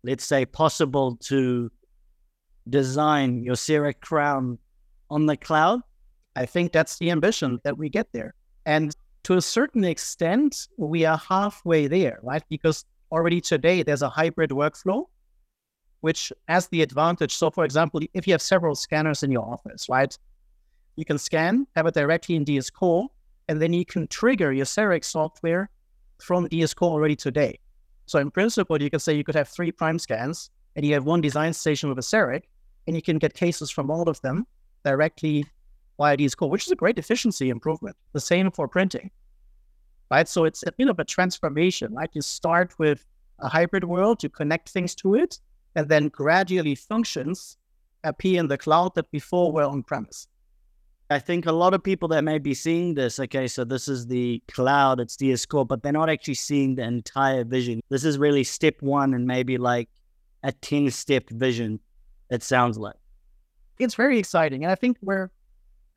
let's 0.03 0.25
say, 0.25 0.45
possible 0.45 1.17
to 1.23 1.69
design 2.69 3.43
your 3.43 3.55
CEREC 3.55 3.99
crown 4.01 4.57
on 5.09 5.25
the 5.25 5.37
cloud? 5.37 5.81
I 6.35 6.45
think 6.45 6.71
that's 6.71 6.97
the 6.97 7.11
ambition 7.11 7.59
that 7.63 7.77
we 7.77 7.89
get 7.89 8.07
there. 8.13 8.33
And 8.65 8.95
to 9.27 9.33
a 9.33 9.41
certain 9.41 9.83
extent, 9.83 10.69
we 10.77 11.03
are 11.03 11.17
halfway 11.17 11.85
there, 11.87 12.17
right? 12.23 12.43
Because 12.47 12.85
already 13.11 13.41
today 13.41 13.83
there's 13.83 14.01
a 14.01 14.07
hybrid 14.07 14.51
workflow, 14.51 15.03
which 15.99 16.31
has 16.47 16.69
the 16.69 16.81
advantage. 16.81 17.35
So, 17.35 17.51
for 17.51 17.65
example, 17.65 17.99
if 18.13 18.25
you 18.25 18.33
have 18.33 18.41
several 18.41 18.73
scanners 18.73 19.23
in 19.23 19.31
your 19.31 19.43
office, 19.43 19.89
right? 19.89 20.17
You 20.95 21.03
can 21.03 21.17
scan, 21.17 21.67
have 21.75 21.87
it 21.87 21.93
directly 21.93 22.37
in 22.37 22.45
DS 22.45 22.69
Core, 22.69 23.09
and 23.49 23.61
then 23.61 23.73
you 23.73 23.83
can 23.83 24.07
trigger 24.07 24.53
your 24.53 24.65
CEREC 24.65 25.03
software 25.03 25.69
from 26.21 26.47
DS 26.47 26.73
Core 26.73 26.91
already 26.91 27.17
today. 27.17 27.59
So 28.05 28.19
in 28.19 28.31
principle, 28.31 28.81
you 28.81 28.89
could 28.89 29.01
say 29.01 29.13
you 29.13 29.25
could 29.25 29.35
have 29.35 29.49
three 29.49 29.73
Primescans 29.73 30.51
and 30.77 30.85
you 30.85 30.93
have 30.93 31.03
one 31.03 31.19
design 31.19 31.51
station 31.51 31.89
with 31.89 31.99
a 31.99 32.01
CEREC, 32.01 32.43
and 32.87 32.95
you 32.95 33.01
can 33.01 33.17
get 33.17 33.33
cases 33.33 33.69
from 33.71 33.91
all 33.91 34.07
of 34.07 34.21
them 34.21 34.47
directly 34.85 35.43
via 35.97 36.17
DS 36.17 36.35
Core, 36.35 36.49
which 36.49 36.65
is 36.65 36.71
a 36.71 36.75
great 36.75 36.99
efficiency 36.99 37.49
improvement. 37.49 37.95
The 38.13 38.19
same 38.19 38.51
for 38.51 38.67
printing, 38.67 39.11
right? 40.11 40.27
So 40.27 40.45
it's 40.45 40.63
a 40.63 40.71
bit 40.71 40.89
of 40.89 40.99
a 40.99 41.03
transformation, 41.03 41.93
right? 41.93 42.09
You 42.13 42.21
start 42.21 42.77
with 42.79 43.05
a 43.39 43.49
hybrid 43.49 43.83
world, 43.83 44.23
you 44.23 44.29
connect 44.29 44.69
things 44.69 44.95
to 44.95 45.15
it, 45.15 45.39
and 45.75 45.89
then 45.89 46.07
gradually 46.09 46.75
functions 46.75 47.57
appear 48.03 48.39
in 48.39 48.47
the 48.47 48.57
cloud 48.57 48.95
that 48.95 49.09
before 49.11 49.51
were 49.51 49.63
on 49.63 49.83
premise. 49.83 50.27
I 51.09 51.19
think 51.19 51.45
a 51.45 51.51
lot 51.53 51.73
of 51.73 51.81
people 51.81 52.09
that 52.09 52.23
may 52.25 52.37
be 52.37 52.53
seeing 52.53 52.93
this, 52.93 53.17
okay, 53.19 53.47
so 53.47 53.63
this 53.63 53.87
is 53.87 54.07
the 54.07 54.43
cloud, 54.49 54.99
it's 54.99 55.15
DS 55.15 55.45
Core, 55.45 55.65
but 55.65 55.81
they're 55.81 55.93
not 55.93 56.09
actually 56.09 56.33
seeing 56.33 56.75
the 56.75 56.83
entire 56.83 57.45
vision. 57.45 57.81
This 57.89 58.03
is 58.03 58.17
really 58.17 58.43
step 58.43 58.75
one 58.81 59.13
and 59.13 59.25
maybe 59.25 59.57
like 59.57 59.89
a 60.43 60.51
10 60.51 60.91
step 60.91 61.29
vision, 61.29 61.79
it 62.29 62.43
sounds 62.43 62.77
like. 62.77 62.97
It's 63.79 63.95
very 63.95 64.19
exciting. 64.19 64.63
And 64.63 64.71
I 64.71 64.75
think 64.75 64.97
we're, 65.01 65.31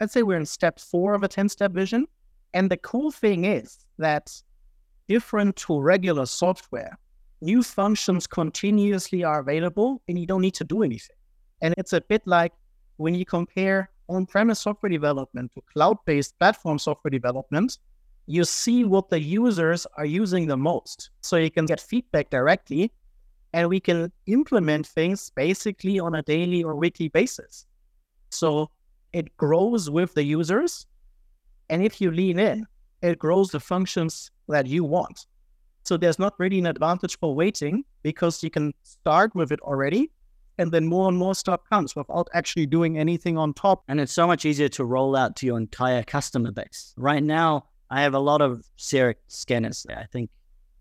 I'd 0.01 0.11
say 0.11 0.23
we're 0.23 0.39
in 0.39 0.47
step 0.47 0.79
four 0.79 1.15
of 1.15 1.23
a 1.23 1.29
10 1.29 1.49
step 1.49 1.73
vision. 1.73 2.07
And 2.55 2.71
the 2.71 2.79
cool 2.79 3.11
thing 3.11 3.45
is 3.45 3.85
that 3.99 4.33
different 5.09 5.57
to 5.57 5.81
regular 5.81 6.27
software, 6.27 6.99
new 7.41 7.63
functions 7.63 8.27
continuously 8.27 9.25
are 9.25 9.41
available 9.41 10.03
and 10.09 10.19
you 10.19 10.27
don't 10.27 10.41
need 10.41 10.55
to 10.55 10.65
do 10.65 10.83
anything. 10.83 11.17
And 11.63 11.75
it's 11.77 11.93
a 11.93 12.01
bit 12.01 12.23
like 12.27 12.53
when 12.97 13.15
you 13.15 13.25
compare 13.25 13.91
on-premise 14.09 14.61
software 14.61 14.91
development 14.91 15.53
to 15.55 15.63
cloud-based 15.73 16.39
platform 16.39 16.79
software 16.79 17.11
development, 17.11 17.79
you 18.27 18.45
see 18.45 18.85
what 18.85 19.11
the 19.11 19.21
users 19.21 19.87
are 19.97 20.05
using 20.05 20.47
the 20.47 20.57
most. 20.57 21.11
So 21.21 21.37
you 21.37 21.51
can 21.51 21.67
get 21.67 21.81
feedback 21.81 22.31
directly 22.31 22.93
and 23.53 23.69
we 23.69 23.81
can 23.81 24.13
implement 24.27 24.87
things 24.87 25.31
basically 25.31 25.99
on 26.01 26.15
a 26.15 26.23
daily 26.23 26.63
or 26.63 26.75
weekly 26.75 27.09
basis. 27.09 27.67
So 28.31 28.71
it 29.13 29.37
grows 29.37 29.91
with 29.91 30.15
the 30.15 30.25
users. 30.25 30.87
And 31.69 31.83
if 31.83 32.01
you 32.01 32.11
lean 32.11 32.39
in, 32.39 32.67
it 33.03 33.19
grows 33.19 33.51
the 33.51 33.61
functions 33.61 34.31
that 34.49 34.67
you 34.67 34.85
want. 34.85 35.27
So 35.85 35.97
there's 35.97 36.19
not 36.19 36.35
really 36.39 36.59
an 36.59 36.67
advantage 36.67 37.19
for 37.19 37.35
waiting 37.35 37.85
because 38.03 38.43
you 38.43 38.51
can 38.51 38.75
start 38.83 39.35
with 39.35 39.51
it 39.53 39.61
already 39.61 40.11
and 40.59 40.71
then 40.71 40.87
more 40.87 41.09
and 41.09 41.17
more 41.17 41.35
stuff 41.35 41.61
comes 41.71 41.97
without 41.97 42.29
actually 42.35 42.67
doing 42.67 42.99
anything 42.99 43.39
on 43.39 43.55
top. 43.55 43.83
And 43.89 43.99
it's 43.99 44.13
so 44.13 44.27
much 44.27 44.45
easier 44.45 44.69
to 44.71 44.85
roll 44.85 45.17
out 45.17 45.35
to 45.37 45.47
your 45.47 45.57
entire 45.57 46.03
customer 46.03 46.53
base. 46.53 46.93
Right 46.99 47.23
now, 47.23 47.65
I 47.91 48.03
have 48.03 48.13
a 48.13 48.19
lot 48.19 48.43
of 48.43 48.67
CEREC 48.77 49.15
scanners. 49.29 49.87
I 49.89 50.05
think 50.13 50.29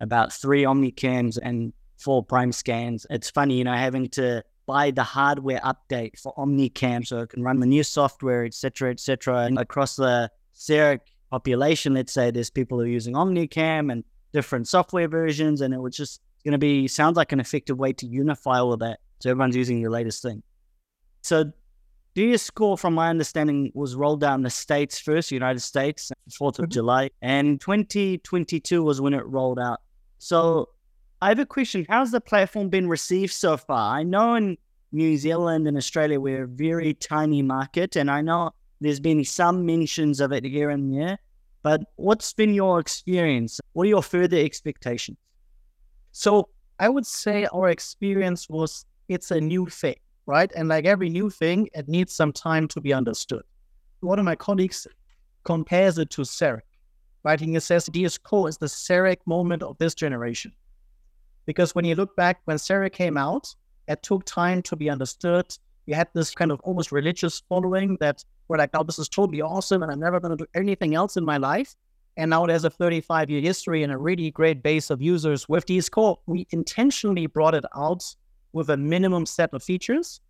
about 0.02 0.34
three 0.34 0.64
OmniCams 0.64 1.40
and 1.42 1.72
four 1.98 2.26
Primescans. 2.26 3.06
It's 3.10 3.30
funny, 3.30 3.58
you 3.58 3.64
know, 3.64 3.74
having 3.74 4.10
to 4.10 4.44
buy 4.70 4.92
the 4.92 5.04
hardware 5.04 5.60
update 5.62 6.20
for 6.20 6.34
OmniCam 6.36 7.06
so 7.06 7.20
it 7.20 7.30
can 7.30 7.42
run 7.44 7.60
the 7.60 7.66
new 7.66 7.84
software, 7.84 8.46
etc., 8.46 8.92
etc. 8.92 9.46
And 9.46 9.58
across 9.58 9.96
the 9.96 10.32
CEREC 10.56 11.00
population, 11.32 11.96
let's 11.96 12.14
say 12.14 12.30
there's 12.30 12.52
people 12.52 12.78
who 12.78 12.84
are 12.84 12.96
using 13.00 13.16
OmniCam 13.16 13.92
and 13.92 14.04
different 14.32 14.68
software 14.68 15.08
versions, 15.08 15.62
and 15.62 15.74
it 15.74 15.82
was 15.82 15.96
just 15.96 16.22
going 16.44 16.52
to 16.52 16.60
be 16.60 16.88
sounds 16.88 17.18
like 17.18 17.32
an 17.32 17.40
effective 17.40 17.78
way 17.80 17.94
to 17.94 18.06
unify 18.06 18.60
all 18.60 18.72
of 18.72 18.80
that 18.80 19.00
so 19.20 19.30
everyone's 19.30 19.56
using 19.56 19.82
the 19.82 19.90
latest 19.90 20.22
thing. 20.22 20.42
So 21.22 21.52
DS 22.16 22.50
Core, 22.50 22.78
from 22.78 22.94
my 22.94 23.10
understanding, 23.10 23.72
was 23.74 23.96
rolled 23.96 24.24
out 24.24 24.36
in 24.36 24.44
the 24.44 24.50
States 24.50 25.00
first, 25.00 25.32
United 25.32 25.60
States, 25.62 26.12
4th 26.30 26.60
of 26.60 26.66
mm-hmm. 26.66 26.72
July. 26.72 27.10
And 27.22 27.60
2022 27.62 28.84
was 28.84 29.02
when 29.02 29.14
it 29.14 29.26
rolled 29.26 29.60
out. 29.60 29.82
So 30.18 30.70
I 31.22 31.28
have 31.28 31.40
a 31.40 31.46
question. 31.46 31.86
How's 31.90 32.12
the 32.12 32.22
platform 32.22 32.70
been 32.70 32.88
received 32.88 33.34
so 33.34 33.58
far? 33.58 33.98
I 33.98 34.04
know 34.04 34.36
in 34.36 34.58
New 34.94 35.18
Zealand 35.18 35.68
and 35.68 35.76
Australia, 35.76 36.18
we're 36.18 36.44
a 36.44 36.48
very 36.48 36.94
tiny 36.94 37.42
market. 37.42 37.98
And 37.98 38.10
I 38.10 38.22
know 38.22 38.52
there's 38.80 39.02
been 39.02 39.26
some 39.26 39.66
mentions 39.66 40.22
of 40.22 40.32
it 40.32 40.46
here 40.46 40.70
and 40.70 40.96
there. 40.96 41.18
But 41.62 41.82
what's 41.98 42.32
been 42.32 42.54
your 42.54 42.80
experience? 42.80 43.60
What 43.74 43.84
are 43.84 43.90
your 43.90 44.02
further 44.02 44.38
expectations? 44.38 45.18
So 46.14 46.48
I 46.80 46.88
would 46.88 47.06
say 47.06 47.48
our 47.54 47.70
experience 47.70 48.48
was 48.50 48.86
it's 49.10 49.32
a 49.32 49.42
new 49.42 49.66
thing, 49.66 49.96
right? 50.26 50.50
And 50.56 50.70
like 50.70 50.86
every 50.86 51.10
new 51.10 51.30
thing, 51.30 51.68
it 51.74 51.90
needs 51.90 52.16
some 52.16 52.32
time 52.32 52.66
to 52.70 52.80
be 52.80 52.94
understood. 52.94 53.44
One 54.00 54.20
of 54.20 54.26
my 54.26 54.36
colleagues 54.36 54.88
compares 55.44 55.98
it 55.98 56.12
to 56.12 56.22
CEREC, 56.22 56.62
right? 57.26 57.40
He 57.40 57.60
says 57.60 57.88
DS 57.88 58.18
Core 58.18 58.48
is 58.48 58.58
the 58.58 58.68
CEREC 58.68 59.18
moment 59.26 59.64
of 59.64 59.78
this 59.80 59.94
generation. 59.94 60.54
Because 61.50 61.74
when 61.74 61.84
you 61.84 61.96
look 61.96 62.16
back, 62.16 62.42
when 62.46 62.58
CEREC 62.58 62.94
came 62.94 63.18
out, 63.18 63.56
it 63.88 64.04
took 64.04 64.24
time 64.26 64.62
to 64.62 64.76
be 64.76 64.88
understood. 64.88 65.48
You 65.88 65.96
had 65.96 66.08
this 66.14 66.36
kind 66.36 66.52
of 66.52 66.60
almost 66.60 66.92
religious 66.92 67.42
following 67.50 67.98
that 68.02 68.24
were 68.48 68.58
like, 68.60 68.70
oh, 68.76 68.84
this 68.84 69.00
is 69.00 69.10
totally 69.10 69.42
awesome 69.42 69.82
and 69.82 69.92
I'm 69.92 70.00
never 70.00 70.20
going 70.20 70.38
to 70.38 70.46
do 70.46 70.48
anything 70.54 70.94
else 70.94 71.18
in 71.18 71.26
my 71.26 71.38
life. 71.38 71.76
And 72.18 72.30
now 72.30 72.46
there's 72.46 72.66
a 72.66 72.70
35 72.70 73.32
year 73.32 73.42
history 73.42 73.82
and 73.82 73.92
a 73.92 73.98
really 73.98 74.30
great 74.30 74.62
base 74.62 74.92
of 74.92 75.02
users 75.02 75.50
with 75.50 75.66
DS 75.66 75.90
Core. 75.90 76.20
We 76.28 76.46
intentionally 76.52 77.26
brought 77.26 77.56
it 77.56 77.66
out 77.76 78.04
with 78.54 78.70
a 78.70 78.78
minimum 78.78 79.26
set 79.26 79.52
of 79.52 79.64
features 79.64 80.22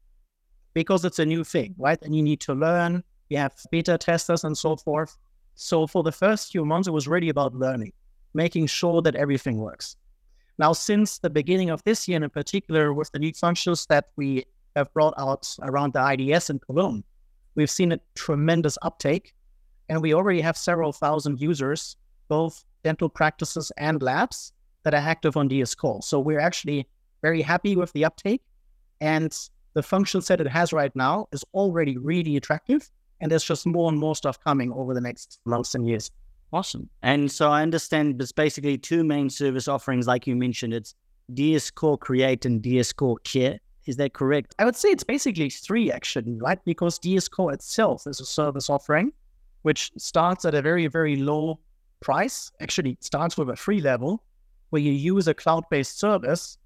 because 0.73 1.03
it's 1.03 1.19
a 1.19 1.25
new 1.25 1.43
thing, 1.43 1.75
right? 1.77 2.01
And 2.01 2.15
you 2.15 2.23
need 2.23 2.39
to 2.47 2.53
learn. 2.53 3.03
You 3.27 3.39
have 3.39 3.55
beta 3.71 3.97
testers 3.97 4.45
and 4.45 4.57
so 4.57 4.77
forth. 4.77 5.17
So 5.55 5.85
for 5.85 6.01
the 6.01 6.13
first 6.13 6.53
few 6.53 6.63
months, 6.63 6.87
it 6.87 6.91
was 6.91 7.09
really 7.09 7.27
about 7.27 7.55
learning, 7.55 7.91
making 8.33 8.67
sure 8.67 9.01
that 9.01 9.15
everything 9.15 9.57
works. 9.57 9.97
Now, 10.59 10.73
since 10.73 11.19
the 11.19 11.29
beginning 11.29 11.69
of 11.69 11.81
this 11.85 12.05
year, 12.05 12.17
and 12.17 12.25
in 12.25 12.29
particular 12.29 12.93
with 12.93 13.09
the 13.13 13.19
new 13.19 13.33
functions 13.33 13.85
that 13.85 14.09
we 14.17 14.45
have 14.75 14.93
brought 14.93 15.13
out 15.17 15.55
around 15.61 15.93
the 15.93 16.05
IDS 16.05 16.49
in 16.49 16.59
Cologne, 16.59 17.05
we've 17.55 17.71
seen 17.71 17.93
a 17.93 17.99
tremendous 18.13 18.77
uptake. 18.81 19.33
And 19.87 20.01
we 20.01 20.13
already 20.13 20.41
have 20.41 20.57
several 20.57 20.91
thousand 20.91 21.39
users, 21.39 21.95
both 22.27 22.63
dental 22.83 23.07
practices 23.07 23.71
and 23.77 24.03
labs, 24.03 24.51
that 24.83 24.93
are 24.93 24.97
active 24.97 25.37
on 25.37 25.47
DS 25.47 25.75
Core. 25.75 26.01
So 26.01 26.19
we're 26.19 26.39
actually 26.41 26.87
very 27.21 27.41
happy 27.41 27.75
with 27.77 27.91
the 27.93 28.03
uptake. 28.03 28.41
And 29.01 29.35
the 29.73 29.81
function 29.81 30.21
set 30.21 30.41
it 30.41 30.47
has 30.47 30.73
right 30.73 30.93
now 30.95 31.27
is 31.31 31.43
already 31.53 31.97
really 31.97 32.35
attractive. 32.35 32.89
And 33.21 33.31
there's 33.31 33.45
just 33.45 33.65
more 33.65 33.89
and 33.89 33.97
more 33.97 34.15
stuff 34.15 34.39
coming 34.43 34.73
over 34.73 34.93
the 34.93 35.01
next 35.01 35.39
months 35.45 35.73
and 35.73 35.87
years. 35.87 36.11
Awesome. 36.51 36.89
And 37.03 37.31
so 37.31 37.51
I 37.51 37.61
understand 37.61 38.19
there's 38.19 38.31
basically 38.31 38.77
two 38.77 39.03
main 39.03 39.29
service 39.29 39.67
offerings, 39.67 40.07
like 40.07 40.25
you 40.25 40.35
mentioned. 40.35 40.73
It's 40.73 40.95
DS 41.33 41.69
Core 41.69 41.97
Create 41.97 42.45
and 42.45 42.61
DS 42.61 42.91
Core 42.91 43.19
Care. 43.23 43.59
Is 43.85 43.97
that 43.97 44.13
correct? 44.13 44.55
I 44.59 44.65
would 44.65 44.75
say 44.75 44.89
it's 44.89 45.03
basically 45.03 45.49
three 45.49 45.91
actually, 45.91 46.39
right? 46.39 46.63
Because 46.65 46.97
DS 46.99 47.27
Core 47.27 47.53
itself 47.53 48.07
is 48.07 48.19
a 48.19 48.25
service 48.25 48.69
offering, 48.69 49.11
which 49.61 49.91
starts 49.97 50.45
at 50.45 50.55
a 50.55 50.61
very, 50.61 50.87
very 50.87 51.17
low 51.17 51.59
price. 51.99 52.51
Actually, 52.61 52.97
starts 52.99 53.37
with 53.37 53.49
a 53.49 53.55
free 53.55 53.81
level 53.81 54.23
where 54.71 54.81
you 54.81 54.91
use 54.91 55.27
a 55.27 55.33
cloud 55.33 55.63
based 55.69 55.99
service 55.99 56.57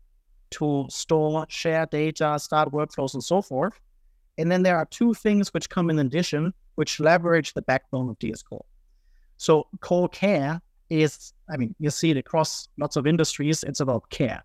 to 0.52 0.86
store, 0.90 1.46
share 1.50 1.86
data, 1.88 2.38
start 2.40 2.72
workflows, 2.72 3.14
and 3.16 3.24
so 3.24 3.42
forth. 3.42 3.80
And 4.38 4.52
then 4.52 4.64
there 4.64 4.78
are 4.78 4.86
two 4.86 5.14
things 5.14 5.54
which 5.54 5.70
come 5.70 5.90
in 5.90 6.00
addition, 6.00 6.54
which 6.76 7.00
leverage 7.00 7.54
the 7.54 7.62
backbone 7.62 8.10
of 8.10 8.18
DS 8.20 8.44
Core. 8.44 8.66
So 9.44 9.68
core 9.82 10.08
care 10.08 10.62
is, 10.90 11.34
I 11.50 11.58
mean, 11.58 11.76
you 11.78 11.90
see 11.90 12.12
it 12.12 12.16
across 12.16 12.70
lots 12.78 12.96
of 12.96 13.06
industries. 13.06 13.62
It's 13.64 13.82
about 13.82 14.10
care 14.10 14.42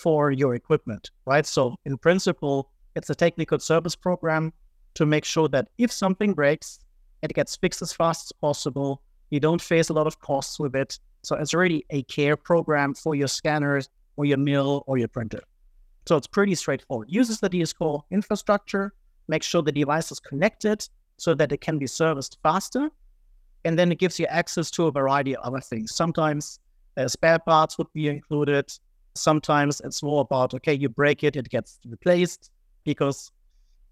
for 0.00 0.30
your 0.30 0.54
equipment, 0.54 1.10
right? 1.26 1.44
So 1.44 1.74
in 1.84 1.98
principle, 1.98 2.70
it's 2.94 3.10
a 3.10 3.14
technical 3.16 3.58
service 3.58 3.96
program 3.96 4.52
to 4.94 5.04
make 5.04 5.24
sure 5.24 5.48
that 5.48 5.66
if 5.78 5.90
something 5.90 6.32
breaks, 6.32 6.78
it 7.22 7.34
gets 7.34 7.56
fixed 7.56 7.82
as 7.82 7.92
fast 7.92 8.26
as 8.28 8.32
possible. 8.40 9.02
You 9.30 9.40
don't 9.40 9.60
face 9.60 9.88
a 9.88 9.94
lot 9.94 10.06
of 10.06 10.20
costs 10.20 10.60
with 10.60 10.76
it. 10.76 11.00
So 11.22 11.34
it's 11.34 11.52
really 11.52 11.84
a 11.90 12.04
care 12.04 12.36
program 12.36 12.94
for 12.94 13.16
your 13.16 13.26
scanners 13.26 13.88
or 14.16 14.26
your 14.26 14.38
mill 14.38 14.84
or 14.86 14.96
your 14.96 15.08
printer. 15.08 15.40
So 16.06 16.16
it's 16.16 16.28
pretty 16.28 16.54
straightforward. 16.54 17.08
Uses 17.10 17.40
the 17.40 17.48
DS 17.48 17.72
Core 17.72 18.04
infrastructure, 18.12 18.92
makes 19.26 19.46
sure 19.48 19.62
the 19.62 19.72
device 19.72 20.12
is 20.12 20.20
connected 20.20 20.88
so 21.16 21.34
that 21.34 21.50
it 21.50 21.60
can 21.60 21.78
be 21.78 21.88
serviced 21.88 22.38
faster. 22.44 22.90
And 23.64 23.78
then 23.78 23.92
it 23.92 23.98
gives 23.98 24.18
you 24.18 24.26
access 24.26 24.70
to 24.72 24.86
a 24.86 24.92
variety 24.92 25.36
of 25.36 25.44
other 25.44 25.60
things. 25.60 25.94
Sometimes 25.94 26.58
uh, 26.96 27.08
spare 27.08 27.38
parts 27.38 27.78
would 27.78 27.92
be 27.92 28.08
included. 28.08 28.72
Sometimes 29.14 29.80
it's 29.80 30.02
more 30.02 30.22
about, 30.22 30.54
okay, 30.54 30.74
you 30.74 30.88
break 30.88 31.24
it, 31.24 31.36
it 31.36 31.48
gets 31.48 31.78
replaced 31.86 32.50
because 32.84 33.30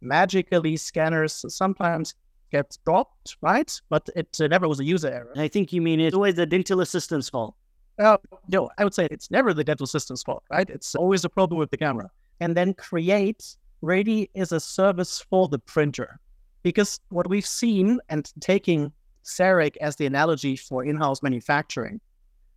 magically 0.00 0.76
scanners 0.76 1.44
sometimes 1.48 2.14
get 2.50 2.76
dropped, 2.84 3.36
right? 3.42 3.80
But 3.88 4.08
it 4.16 4.40
uh, 4.40 4.46
never 4.46 4.68
was 4.68 4.80
a 4.80 4.84
user 4.84 5.08
error. 5.08 5.32
I 5.36 5.48
think 5.48 5.72
you 5.72 5.82
mean 5.82 6.00
it's 6.00 6.14
always 6.14 6.36
the 6.36 6.46
dental 6.46 6.80
assistant's 6.80 7.28
fault. 7.28 7.54
Uh, 7.98 8.16
no, 8.48 8.70
I 8.78 8.84
would 8.84 8.94
say 8.94 9.08
it's 9.10 9.30
never 9.30 9.52
the 9.52 9.64
dental 9.64 9.84
assistant's 9.84 10.22
fault, 10.22 10.44
right? 10.50 10.70
It's 10.70 10.94
always 10.94 11.24
a 11.24 11.28
problem 11.28 11.58
with 11.58 11.70
the 11.70 11.76
camera. 11.76 12.08
And 12.40 12.56
then 12.56 12.72
create 12.74 13.56
really 13.82 14.30
is 14.34 14.52
a 14.52 14.60
service 14.60 15.24
for 15.28 15.48
the 15.48 15.58
printer. 15.58 16.20
Because 16.62 17.00
what 17.08 17.28
we've 17.28 17.46
seen, 17.46 17.98
and 18.08 18.32
taking 18.40 18.92
CEREC 19.24 19.76
as 19.78 19.96
the 19.96 20.06
analogy 20.06 20.56
for 20.56 20.84
in 20.84 20.96
house 20.96 21.22
manufacturing, 21.22 22.00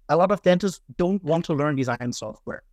a 0.10 0.16
lot 0.16 0.32
of 0.32 0.42
dentists 0.42 0.82
don't 0.98 1.24
want 1.24 1.46
to 1.46 1.54
learn 1.54 1.76
design 1.76 2.12
software. 2.14 2.64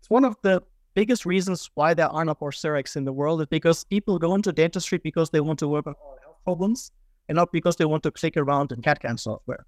It's 0.00 0.10
one 0.10 0.24
of 0.24 0.36
the 0.42 0.62
biggest 0.94 1.26
reasons 1.26 1.70
why 1.74 1.94
there 1.94 2.08
are 2.08 2.24
not 2.24 2.40
more 2.40 2.50
CERECs 2.50 2.96
in 2.96 3.04
the 3.04 3.12
world 3.12 3.40
is 3.40 3.46
because 3.46 3.84
people 3.84 4.18
go 4.18 4.34
into 4.34 4.52
dentistry 4.52 4.98
because 4.98 5.30
they 5.30 5.40
want 5.40 5.58
to 5.60 5.68
work 5.68 5.86
on 5.86 5.94
health 6.22 6.36
problems 6.44 6.92
and 7.28 7.36
not 7.36 7.52
because 7.52 7.76
they 7.76 7.84
want 7.84 8.02
to 8.02 8.10
click 8.10 8.36
around 8.36 8.72
in 8.72 8.82
CAD-CAM 8.82 9.18
software. 9.18 9.66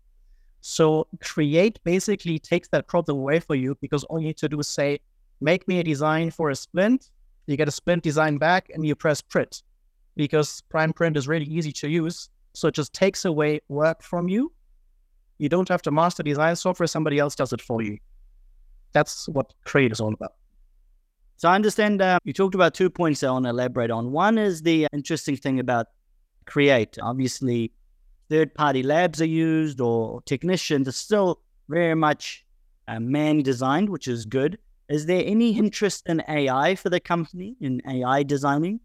So 0.61 1.07
create 1.21 1.79
basically 1.85 2.39
takes 2.39 2.69
that 2.69 2.87
problem 2.87 3.19
away 3.19 3.41
for 3.41 3.55
you 3.55 3.77
because 3.81 4.05
all 4.05 4.21
you 4.21 4.29
need 4.29 4.39
to 4.39 4.49
do 4.49 4.59
is 4.61 4.69
say, 4.69 5.01
make 5.41 5.67
me 5.69 5.79
a 5.81 5.85
design 5.85 6.31
for 6.31 6.51
a 6.51 6.57
splint. 6.57 7.11
You 7.47 7.57
get 7.57 7.69
a 7.69 7.73
splint 7.73 8.03
design 8.03 8.39
back 8.39 8.71
and 8.73 8.85
you 8.87 8.95
press 8.95 9.21
print 9.21 9.63
because 10.17 10.63
Primeprint 10.73 11.17
is 11.17 11.29
really 11.29 11.47
easy 11.47 11.73
to 11.73 11.89
use. 11.89 12.29
So 12.53 12.69
it 12.69 12.75
just 12.75 12.93
takes 12.93 13.25
away 13.25 13.61
work 13.69 14.03
from 14.03 14.29
you. 14.29 14.53
You 15.39 15.49
don't 15.49 15.69
have 15.69 15.83
to 15.83 15.91
master 15.91 16.23
design 16.23 16.57
software, 16.57 16.87
somebody 16.87 17.19
else 17.19 17.35
does 17.35 17.53
it 17.53 17.61
for 17.61 17.83
you. 17.83 17.99
That's 18.93 19.29
what 19.29 19.53
Create 19.65 19.93
is 19.93 20.01
all 20.01 20.13
about. 20.13 20.35
So 21.37 21.49
I 21.49 21.55
understand 21.55 22.03
uh, 22.03 22.19
you 22.25 22.35
talked 22.35 22.55
about 22.55 22.75
two 22.75 22.91
points 22.91 23.23
I 23.23 23.31
want 23.31 23.47
to 23.47 23.51
elaborate 23.51 23.91
on. 23.91 24.13
One 24.13 24.37
is 24.37 24.61
the 24.61 24.87
interesting 24.93 25.37
thing 25.37 25.59
about 25.59 25.87
Create. 26.45 26.99
Obviously, 27.01 27.73
third 28.29 28.55
party 28.55 28.83
labs 28.83 29.23
are 29.23 29.27
used 29.27 29.81
or 29.81 30.21
technicians 30.23 30.87
are 30.87 30.93
still 30.93 31.41
very 31.69 31.95
much 31.95 32.45
uh, 32.89 33.01
man 33.01 33.43
designed, 33.43 33.89
which 33.89 34.09
is 34.09 34.27
good. 34.27 34.59
Is 34.91 35.07
there 35.07 35.23
any 35.25 35.57
interest 35.57 36.03
in 36.07 36.23
AI 36.29 36.75
for 36.75 36.91
the 36.91 37.01
company 37.01 37.57
in 37.61 37.81
AI 37.89 38.23
designing? 38.25 38.81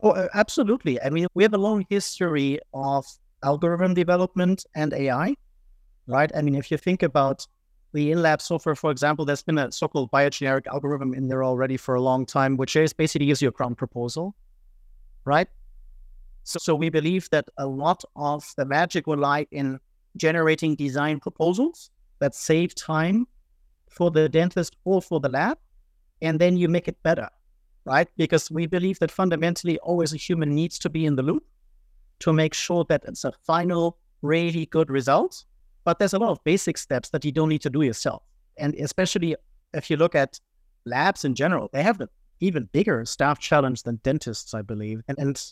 Oh, 0.00 0.28
absolutely. 0.34 1.00
I 1.02 1.10
mean, 1.10 1.26
we 1.34 1.42
have 1.42 1.54
a 1.54 1.58
long 1.58 1.84
history 1.90 2.60
of 2.72 3.04
algorithm 3.42 3.94
development 3.94 4.64
and 4.74 4.92
AI, 4.92 5.34
right? 6.06 6.30
I 6.36 6.42
mean, 6.42 6.54
if 6.54 6.70
you 6.70 6.76
think 6.76 7.02
about 7.02 7.46
the 7.92 8.12
in-lab 8.12 8.40
software, 8.40 8.76
for 8.76 8.90
example, 8.90 9.24
there's 9.24 9.42
been 9.42 9.58
a 9.58 9.72
so-called 9.72 10.10
biogeneric 10.12 10.66
algorithm 10.68 11.14
in 11.14 11.28
there 11.28 11.42
already 11.42 11.76
for 11.76 11.94
a 11.94 12.00
long 12.00 12.26
time, 12.26 12.56
which 12.56 12.76
is 12.76 12.92
basically 12.92 13.26
gives 13.26 13.42
you 13.42 13.48
a 13.48 13.52
crown 13.52 13.74
proposal, 13.74 14.34
right? 15.24 15.48
So, 16.44 16.58
so 16.60 16.74
we 16.74 16.90
believe 16.90 17.28
that 17.30 17.46
a 17.58 17.66
lot 17.66 18.04
of 18.16 18.44
the 18.56 18.66
magic 18.66 19.06
will 19.06 19.18
lie 19.18 19.46
in 19.52 19.80
generating 20.16 20.76
design 20.76 21.20
proposals 21.20 21.90
that 22.20 22.34
save 22.34 22.74
time 22.74 23.26
for 23.90 24.10
the 24.10 24.28
dentist 24.28 24.76
or 24.84 25.02
for 25.02 25.20
the 25.20 25.28
lab, 25.28 25.58
and 26.22 26.40
then 26.40 26.56
you 26.56 26.68
make 26.68 26.88
it 26.88 27.02
better 27.02 27.28
right? 27.88 28.08
Because 28.16 28.50
we 28.50 28.66
believe 28.66 28.98
that 28.98 29.10
fundamentally 29.10 29.78
always 29.78 30.12
a 30.12 30.16
human 30.16 30.54
needs 30.54 30.78
to 30.80 30.90
be 30.90 31.06
in 31.06 31.16
the 31.16 31.22
loop 31.22 31.44
to 32.20 32.32
make 32.32 32.52
sure 32.52 32.84
that 32.88 33.02
it's 33.06 33.24
a 33.24 33.32
final, 33.46 33.96
really 34.22 34.66
good 34.66 34.90
result. 34.90 35.44
But 35.84 35.98
there's 35.98 36.12
a 36.12 36.18
lot 36.18 36.30
of 36.30 36.44
basic 36.44 36.76
steps 36.76 37.08
that 37.10 37.24
you 37.24 37.32
don't 37.32 37.48
need 37.48 37.62
to 37.62 37.70
do 37.70 37.82
yourself. 37.82 38.22
And 38.58 38.74
especially 38.74 39.36
if 39.72 39.88
you 39.88 39.96
look 39.96 40.14
at 40.14 40.38
labs 40.84 41.24
in 41.24 41.34
general, 41.34 41.70
they 41.72 41.82
have 41.82 42.00
an 42.00 42.08
even 42.40 42.68
bigger 42.72 43.04
staff 43.06 43.38
challenge 43.38 43.84
than 43.84 43.96
dentists, 44.02 44.52
I 44.52 44.62
believe. 44.62 45.00
And, 45.08 45.18
and 45.18 45.42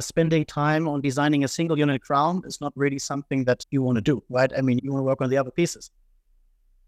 spending 0.00 0.44
time 0.44 0.86
on 0.88 1.00
designing 1.00 1.44
a 1.44 1.48
single 1.48 1.78
unit 1.78 2.02
crown 2.02 2.42
is 2.44 2.60
not 2.60 2.72
really 2.76 2.98
something 2.98 3.44
that 3.44 3.64
you 3.70 3.80
want 3.82 3.96
to 3.96 4.02
do, 4.02 4.22
right? 4.28 4.52
I 4.56 4.60
mean, 4.60 4.78
you 4.82 4.92
want 4.92 5.00
to 5.00 5.06
work 5.06 5.22
on 5.22 5.30
the 5.30 5.38
other 5.38 5.50
pieces. 5.50 5.90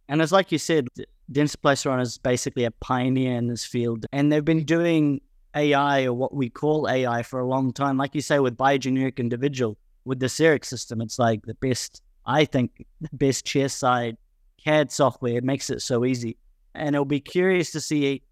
And 0.08 0.20
it's 0.20 0.32
like 0.32 0.52
you 0.52 0.58
said, 0.58 0.88
Dentsply 1.32 2.00
is 2.02 2.18
basically 2.18 2.64
a 2.64 2.70
pioneer 2.70 3.36
in 3.36 3.46
this 3.46 3.64
field, 3.64 4.06
and 4.12 4.30
they've 4.30 4.44
been 4.44 4.64
doing 4.64 5.20
AI 5.54 6.04
or 6.04 6.12
what 6.12 6.34
we 6.34 6.50
call 6.50 6.88
AI 6.88 7.22
for 7.22 7.40
a 7.40 7.46
long 7.46 7.72
time. 7.72 7.96
Like 7.96 8.14
you 8.14 8.20
say, 8.20 8.38
with 8.38 8.56
biogeneric 8.56 9.18
individual, 9.18 9.78
with 10.04 10.20
the 10.20 10.26
CEREC 10.26 10.64
system, 10.64 11.00
it's 11.00 11.18
like 11.18 11.42
the 11.46 11.54
best, 11.54 12.02
I 12.26 12.44
think, 12.44 12.84
the 13.00 13.08
best 13.12 13.46
chairside 13.46 14.16
CAD 14.62 14.92
software. 14.92 15.38
It 15.38 15.44
makes 15.44 15.70
it 15.70 15.80
so 15.80 16.04
easy. 16.04 16.36
And 16.74 16.94
it'll 16.94 17.04
be 17.04 17.20
curious 17.20 17.70
to 17.72 17.80
see 17.80 18.22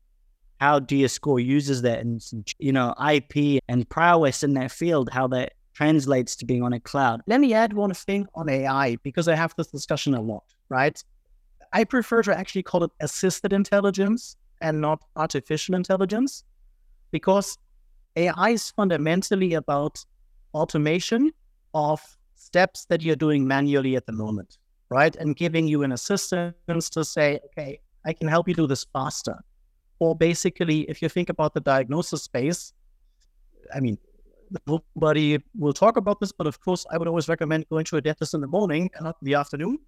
how 0.60 0.80
DS 0.80 1.18
Core 1.18 1.40
uses 1.40 1.82
that 1.82 2.00
and, 2.00 2.22
you 2.58 2.72
know, 2.72 2.94
IP 3.12 3.62
and 3.68 3.88
prowess 3.88 4.42
in 4.42 4.54
that 4.54 4.70
field, 4.70 5.08
how 5.10 5.26
that 5.28 5.54
translates 5.74 6.36
to 6.36 6.44
being 6.44 6.62
on 6.62 6.72
a 6.72 6.80
cloud. 6.80 7.22
Let 7.26 7.40
me 7.40 7.54
add 7.54 7.72
one 7.72 7.94
thing 7.94 8.26
on 8.34 8.48
AI 8.48 8.96
because 8.96 9.28
I 9.28 9.34
have 9.34 9.54
this 9.56 9.68
discussion 9.68 10.14
a 10.14 10.20
lot, 10.20 10.44
right? 10.68 11.02
I 11.72 11.84
prefer 11.84 12.22
to 12.22 12.36
actually 12.36 12.62
call 12.62 12.84
it 12.84 12.90
assisted 13.00 13.52
intelligence 13.52 14.36
and 14.60 14.80
not 14.80 15.02
artificial 15.16 15.74
intelligence 15.74 16.44
because 17.10 17.58
AI 18.16 18.50
is 18.50 18.70
fundamentally 18.70 19.54
about 19.54 20.04
automation 20.54 21.32
of 21.74 22.00
steps 22.34 22.84
that 22.86 23.02
you're 23.02 23.16
doing 23.16 23.46
manually 23.46 23.96
at 23.96 24.04
the 24.04 24.12
moment, 24.12 24.58
right? 24.90 25.16
And 25.16 25.34
giving 25.34 25.66
you 25.66 25.82
an 25.82 25.92
assistance 25.92 26.90
to 26.90 27.04
say, 27.04 27.40
okay, 27.46 27.80
I 28.04 28.12
can 28.12 28.28
help 28.28 28.48
you 28.48 28.54
do 28.54 28.66
this 28.66 28.84
faster. 28.92 29.42
Or 29.98 30.14
basically, 30.14 30.80
if 30.90 31.00
you 31.00 31.08
think 31.08 31.30
about 31.30 31.54
the 31.54 31.60
diagnosis 31.60 32.22
space, 32.22 32.72
I 33.74 33.80
mean, 33.80 33.96
nobody 34.66 35.38
will 35.56 35.72
talk 35.72 35.96
about 35.96 36.20
this, 36.20 36.32
but 36.32 36.46
of 36.46 36.60
course, 36.60 36.84
I 36.90 36.98
would 36.98 37.08
always 37.08 37.28
recommend 37.28 37.68
going 37.70 37.84
to 37.86 37.96
a 37.96 38.00
dentist 38.02 38.34
in 38.34 38.42
the 38.42 38.46
morning 38.46 38.90
and 38.94 39.04
not 39.04 39.16
in 39.22 39.26
the 39.26 39.34
afternoon 39.34 39.78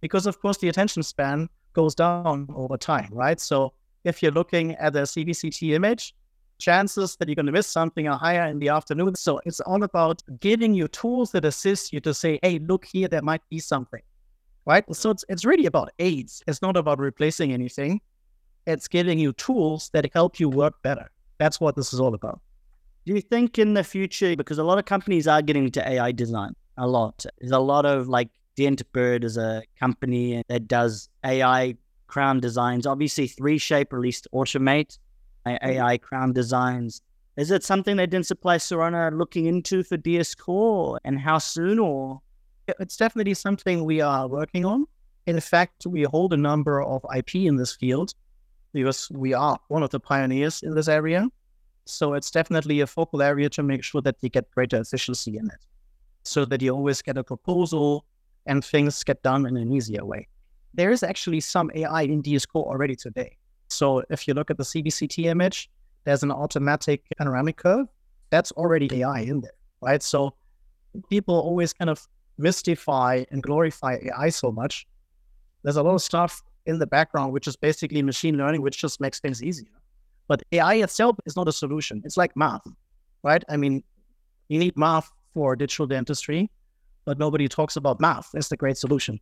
because 0.00 0.26
of 0.26 0.40
course 0.40 0.58
the 0.58 0.68
attention 0.68 1.02
span 1.02 1.48
goes 1.72 1.94
down 1.94 2.48
over 2.54 2.76
time, 2.76 3.08
right? 3.12 3.40
So 3.40 3.72
if 4.04 4.22
you're 4.22 4.32
looking 4.32 4.74
at 4.76 4.96
a 4.96 5.02
CBCT 5.02 5.74
image, 5.74 6.14
chances 6.58 7.16
that 7.16 7.28
you're 7.28 7.34
going 7.34 7.46
to 7.46 7.52
miss 7.52 7.66
something 7.66 8.06
are 8.06 8.18
higher 8.18 8.46
in 8.46 8.58
the 8.58 8.68
afternoon. 8.68 9.14
So 9.14 9.40
it's 9.44 9.60
all 9.60 9.82
about 9.82 10.22
giving 10.40 10.74
you 10.74 10.88
tools 10.88 11.32
that 11.32 11.44
assist 11.44 11.92
you 11.92 12.00
to 12.00 12.14
say, 12.14 12.38
hey, 12.42 12.58
look 12.58 12.84
here, 12.84 13.08
there 13.08 13.22
might 13.22 13.42
be 13.48 13.58
something, 13.58 14.02
right? 14.66 14.84
So 14.94 15.10
it's, 15.10 15.24
it's 15.28 15.44
really 15.44 15.66
about 15.66 15.90
aids. 15.98 16.42
It's 16.46 16.62
not 16.62 16.76
about 16.76 16.98
replacing 16.98 17.52
anything. 17.52 18.00
It's 18.66 18.88
giving 18.88 19.18
you 19.18 19.32
tools 19.32 19.90
that 19.92 20.12
help 20.12 20.38
you 20.38 20.48
work 20.48 20.74
better. 20.82 21.10
That's 21.38 21.60
what 21.60 21.74
this 21.76 21.92
is 21.92 22.00
all 22.00 22.14
about. 22.14 22.40
Do 23.06 23.14
you 23.14 23.22
think 23.22 23.58
in 23.58 23.72
the 23.74 23.82
future, 23.82 24.36
because 24.36 24.58
a 24.58 24.64
lot 24.64 24.78
of 24.78 24.84
companies 24.84 25.26
are 25.26 25.40
getting 25.40 25.64
into 25.64 25.86
AI 25.88 26.12
design, 26.12 26.54
a 26.76 26.86
lot, 26.86 27.24
there's 27.40 27.52
a 27.52 27.58
lot 27.58 27.86
of 27.86 28.08
like 28.08 28.28
Dentbird 28.56 29.24
is 29.24 29.36
a 29.36 29.62
company 29.78 30.42
that 30.48 30.68
does 30.68 31.08
AI 31.24 31.76
crown 32.06 32.40
designs. 32.40 32.86
Obviously, 32.86 33.28
3Shape 33.28 33.92
released 33.92 34.26
Automate 34.34 34.98
AI 35.46 35.58
mm-hmm. 35.96 36.04
crown 36.04 36.32
designs. 36.32 37.02
Is 37.36 37.50
it 37.50 37.64
something 37.64 37.96
that 37.96 38.10
Dentsply 38.10 38.58
Sirona 38.58 38.94
are 38.94 39.16
looking 39.16 39.46
into 39.46 39.82
for 39.82 39.96
DS 39.96 40.34
Core 40.34 41.00
and 41.04 41.18
how 41.18 41.38
soon 41.38 41.78
or? 41.78 42.20
It's 42.78 42.96
definitely 42.96 43.34
something 43.34 43.84
we 43.84 44.00
are 44.00 44.28
working 44.28 44.64
on. 44.64 44.86
In 45.26 45.40
fact, 45.40 45.86
we 45.86 46.02
hold 46.02 46.32
a 46.32 46.36
number 46.36 46.82
of 46.82 47.04
IP 47.16 47.36
in 47.36 47.56
this 47.56 47.74
field 47.74 48.14
because 48.72 49.10
we 49.10 49.32
are 49.32 49.58
one 49.68 49.82
of 49.82 49.90
the 49.90 50.00
pioneers 50.00 50.62
in 50.62 50.74
this 50.74 50.88
area. 50.88 51.28
So 51.86 52.14
it's 52.14 52.30
definitely 52.30 52.80
a 52.80 52.86
focal 52.86 53.22
area 53.22 53.48
to 53.50 53.62
make 53.62 53.82
sure 53.82 54.02
that 54.02 54.16
you 54.20 54.28
get 54.28 54.50
greater 54.50 54.80
efficiency 54.80 55.36
in 55.36 55.46
it 55.46 55.64
so 56.22 56.44
that 56.44 56.62
you 56.62 56.70
always 56.70 57.02
get 57.02 57.16
a 57.16 57.24
proposal 57.24 58.04
and 58.46 58.64
things 58.64 59.02
get 59.04 59.22
done 59.22 59.46
in 59.46 59.56
an 59.56 59.72
easier 59.72 60.04
way. 60.04 60.28
There 60.74 60.90
is 60.90 61.02
actually 61.02 61.40
some 61.40 61.70
AI 61.74 62.02
in 62.02 62.22
DS 62.22 62.46
Core 62.46 62.66
already 62.66 62.96
today. 62.96 63.36
So 63.68 64.02
if 64.10 64.26
you 64.26 64.34
look 64.34 64.50
at 64.50 64.56
the 64.56 64.64
CBCT 64.64 65.26
image, 65.26 65.70
there's 66.04 66.22
an 66.22 66.30
automatic 66.30 67.02
panoramic 67.18 67.56
curve. 67.56 67.86
That's 68.30 68.52
already 68.52 68.88
AI 68.92 69.20
in 69.20 69.40
there, 69.40 69.58
right? 69.80 70.02
So 70.02 70.34
people 71.08 71.34
always 71.34 71.72
kind 71.72 71.90
of 71.90 72.06
mystify 72.38 73.24
and 73.30 73.42
glorify 73.42 73.98
AI 74.02 74.30
so 74.30 74.50
much. 74.50 74.86
There's 75.62 75.76
a 75.76 75.82
lot 75.82 75.94
of 75.94 76.02
stuff 76.02 76.42
in 76.66 76.78
the 76.78 76.86
background, 76.86 77.32
which 77.32 77.46
is 77.46 77.56
basically 77.56 78.02
machine 78.02 78.36
learning, 78.36 78.62
which 78.62 78.78
just 78.78 79.00
makes 79.00 79.20
things 79.20 79.42
easier. 79.42 79.68
But 80.28 80.42
AI 80.52 80.74
itself 80.74 81.16
is 81.26 81.36
not 81.36 81.48
a 81.48 81.52
solution. 81.52 82.02
It's 82.04 82.16
like 82.16 82.36
math, 82.36 82.66
right? 83.22 83.42
I 83.48 83.56
mean, 83.56 83.82
you 84.48 84.58
need 84.58 84.76
math 84.76 85.10
for 85.34 85.56
digital 85.56 85.86
dentistry, 85.86 86.50
but 87.04 87.18
nobody 87.18 87.48
talks 87.48 87.76
about 87.76 88.00
math. 88.00 88.30
That's 88.32 88.48
the 88.48 88.56
great 88.56 88.76
solution. 88.76 89.20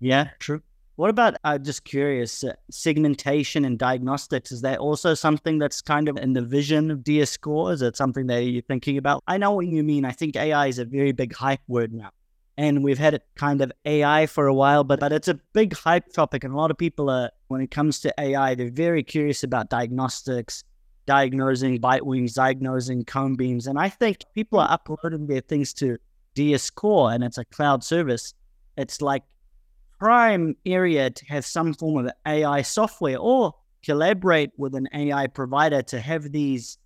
Yeah, 0.00 0.30
true. 0.38 0.62
What 0.96 1.10
about, 1.10 1.34
I'm 1.42 1.64
just 1.64 1.84
curious, 1.84 2.44
uh, 2.44 2.52
segmentation 2.70 3.64
and 3.64 3.76
diagnostics? 3.76 4.52
Is 4.52 4.60
that 4.62 4.78
also 4.78 5.14
something 5.14 5.58
that's 5.58 5.82
kind 5.82 6.08
of 6.08 6.16
in 6.16 6.34
the 6.34 6.42
vision 6.42 6.90
of 6.90 7.02
DS 7.02 7.36
Core? 7.36 7.72
Is 7.72 7.82
it 7.82 7.96
something 7.96 8.28
that 8.28 8.44
you're 8.44 8.62
thinking 8.62 8.96
about? 8.96 9.22
I 9.26 9.36
know 9.36 9.50
what 9.50 9.66
you 9.66 9.82
mean. 9.82 10.04
I 10.04 10.12
think 10.12 10.36
AI 10.36 10.68
is 10.68 10.78
a 10.78 10.84
very 10.84 11.10
big 11.10 11.34
hype 11.34 11.62
word 11.66 11.92
now. 11.92 12.10
And 12.56 12.84
we've 12.84 12.98
had 12.98 13.14
it 13.14 13.22
kind 13.34 13.60
of 13.60 13.72
AI 13.84 14.26
for 14.26 14.46
a 14.46 14.54
while, 14.54 14.84
but, 14.84 15.00
but 15.00 15.12
it's 15.12 15.26
a 15.26 15.34
big 15.52 15.74
hype 15.74 16.12
topic. 16.12 16.44
And 16.44 16.54
a 16.54 16.56
lot 16.56 16.70
of 16.70 16.78
people 16.78 17.10
are, 17.10 17.30
when 17.48 17.60
it 17.60 17.72
comes 17.72 17.98
to 18.00 18.14
AI, 18.16 18.54
they're 18.54 18.70
very 18.70 19.02
curious 19.02 19.42
about 19.42 19.70
diagnostics, 19.70 20.62
diagnosing 21.06 21.80
bite 21.80 22.06
wings, 22.06 22.34
diagnosing 22.34 23.04
cone 23.04 23.34
beams. 23.34 23.66
And 23.66 23.80
I 23.80 23.88
think 23.88 24.18
people 24.36 24.60
are 24.60 24.70
uploading 24.70 25.26
their 25.26 25.40
things 25.40 25.74
to 25.74 25.98
DS 26.34 26.70
Core 26.70 27.12
and 27.12 27.24
it's 27.24 27.38
a 27.38 27.44
cloud 27.44 27.84
service. 27.84 28.34
It's 28.76 29.00
like 29.00 29.22
prime 29.98 30.56
area 30.66 31.10
to 31.10 31.24
have 31.26 31.44
some 31.44 31.74
form 31.74 32.06
of 32.06 32.12
AI 32.26 32.62
software 32.62 33.18
or 33.18 33.54
collaborate 33.84 34.50
with 34.56 34.74
an 34.74 34.88
AI 34.94 35.26
provider 35.26 35.82
to 35.82 36.00
have 36.00 36.32
these 36.32 36.78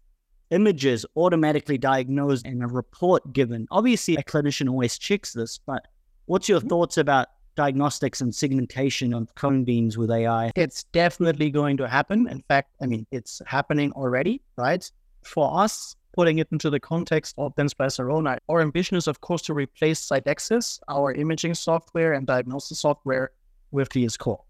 images 0.50 1.04
automatically 1.16 1.78
diagnosed 1.78 2.46
and 2.46 2.62
a 2.62 2.66
report 2.66 3.32
given. 3.32 3.66
Obviously, 3.70 4.16
a 4.16 4.22
clinician 4.22 4.68
always 4.68 4.98
checks 4.98 5.32
this, 5.32 5.58
but 5.58 5.86
what's 6.26 6.48
your 6.48 6.60
thoughts 6.60 6.96
about 6.96 7.28
diagnostics 7.54 8.20
and 8.20 8.34
segmentation 8.34 9.12
of 9.12 9.34
cone 9.34 9.64
beams 9.64 9.98
with 9.98 10.10
AI? 10.10 10.50
It's 10.54 10.84
definitely 10.84 11.50
going 11.50 11.76
to 11.78 11.88
happen. 11.88 12.28
In 12.28 12.42
fact, 12.48 12.70
I 12.80 12.86
mean, 12.86 13.06
it's 13.10 13.42
happening 13.46 13.92
already, 13.92 14.42
right? 14.56 14.90
For 15.24 15.60
us, 15.60 15.96
putting 16.18 16.40
it 16.40 16.48
into 16.50 16.68
the 16.68 16.80
context 16.80 17.32
of 17.38 17.54
Dentsply 17.54 18.38
our 18.48 18.60
ambition 18.60 18.96
is, 18.96 19.06
of 19.06 19.20
course, 19.20 19.40
to 19.42 19.54
replace 19.54 20.04
Sidexis, 20.04 20.80
our 20.88 21.12
imaging 21.12 21.54
software 21.54 22.14
and 22.14 22.26
diagnosis 22.26 22.80
software, 22.80 23.30
with 23.70 23.88
DS 23.90 24.16
Core. 24.16 24.42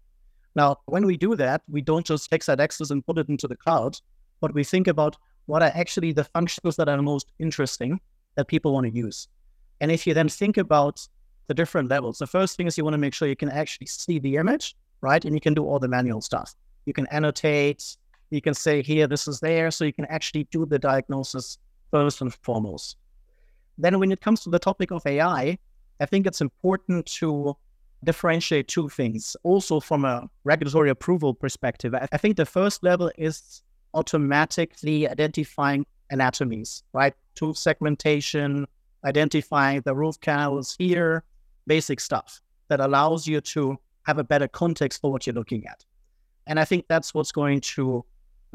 Now, 0.55 0.77
when 0.87 1.05
we 1.05 1.15
do 1.15 1.35
that, 1.35 1.61
we 1.69 1.81
don't 1.83 2.03
just 2.03 2.27
take 2.27 2.41
Sidexis 2.41 2.89
and 2.89 3.05
put 3.05 3.19
it 3.19 3.29
into 3.29 3.47
the 3.47 3.55
cloud, 3.55 3.99
but 4.41 4.51
we 4.55 4.63
think 4.63 4.87
about 4.87 5.15
what 5.45 5.61
are 5.61 5.71
actually 5.75 6.11
the 6.11 6.23
functions 6.23 6.75
that 6.77 6.89
are 6.89 6.99
most 7.03 7.27
interesting 7.37 7.99
that 8.33 8.47
people 8.47 8.73
want 8.73 8.87
to 8.87 8.91
use. 8.91 9.27
And 9.79 9.91
if 9.91 10.07
you 10.07 10.15
then 10.15 10.27
think 10.27 10.57
about 10.57 11.07
the 11.45 11.53
different 11.53 11.87
levels, 11.87 12.17
the 12.17 12.25
first 12.25 12.57
thing 12.57 12.65
is 12.65 12.79
you 12.79 12.83
want 12.83 12.95
to 12.95 12.97
make 13.05 13.13
sure 13.13 13.27
you 13.27 13.35
can 13.35 13.51
actually 13.51 13.85
see 13.85 14.17
the 14.17 14.37
image, 14.37 14.75
right? 15.01 15.23
And 15.23 15.35
you 15.35 15.39
can 15.39 15.53
do 15.53 15.65
all 15.67 15.77
the 15.77 15.87
manual 15.87 16.21
stuff. 16.21 16.55
You 16.87 16.93
can 16.93 17.05
annotate, 17.11 17.95
you 18.31 18.41
can 18.41 18.53
say 18.53 18.81
here, 18.81 19.07
this 19.07 19.27
is 19.27 19.39
there, 19.39 19.71
so 19.71 19.85
you 19.85 19.93
can 19.93 20.05
actually 20.05 20.45
do 20.51 20.65
the 20.65 20.79
diagnosis 20.79 21.57
first 21.91 22.21
and 22.21 22.33
foremost. 22.33 22.97
Then 23.77 23.99
when 23.99 24.11
it 24.11 24.21
comes 24.21 24.41
to 24.41 24.49
the 24.49 24.59
topic 24.59 24.91
of 24.91 25.05
AI, 25.05 25.57
I 25.99 26.05
think 26.05 26.27
it's 26.27 26.41
important 26.41 27.05
to 27.17 27.55
differentiate 28.03 28.67
two 28.67 28.89
things. 28.89 29.35
Also 29.43 29.79
from 29.79 30.05
a 30.05 30.29
regulatory 30.43 30.89
approval 30.89 31.33
perspective, 31.33 31.93
I 31.93 32.17
think 32.17 32.37
the 32.37 32.45
first 32.45 32.83
level 32.83 33.11
is 33.17 33.61
automatically 33.93 35.07
identifying 35.07 35.85
anatomies, 36.09 36.83
right? 36.93 37.13
Tooth 37.35 37.57
segmentation, 37.57 38.67
identifying 39.05 39.81
the 39.81 39.95
root 39.95 40.19
canals 40.21 40.75
here, 40.77 41.23
basic 41.67 41.99
stuff 41.99 42.41
that 42.67 42.79
allows 42.79 43.27
you 43.27 43.41
to 43.41 43.77
have 44.03 44.17
a 44.17 44.23
better 44.23 44.47
context 44.47 45.01
for 45.01 45.11
what 45.11 45.25
you're 45.25 45.33
looking 45.33 45.65
at. 45.67 45.85
And 46.47 46.59
I 46.59 46.65
think 46.65 46.85
that's 46.87 47.13
what's 47.13 47.31
going 47.31 47.61
to 47.61 48.05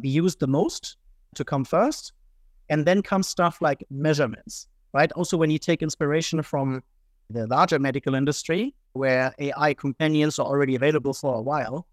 be 0.00 0.08
used 0.08 0.40
the 0.40 0.46
most 0.46 0.96
to 1.34 1.44
come 1.44 1.64
first. 1.64 2.12
And 2.70 2.84
then 2.86 3.02
comes 3.02 3.28
stuff 3.28 3.60
like 3.60 3.84
measurements, 3.90 4.68
right? 4.92 5.12
Also, 5.12 5.36
when 5.36 5.50
you 5.50 5.58
take 5.58 5.82
inspiration 5.82 6.42
from 6.42 6.82
the 7.30 7.46
larger 7.46 7.78
medical 7.78 8.14
industry, 8.14 8.74
where 8.94 9.34
AI 9.38 9.74
companions 9.74 10.38
are 10.38 10.46
already 10.46 10.74
available 10.74 11.12
for 11.12 11.34
a 11.34 11.42
while, 11.42 11.86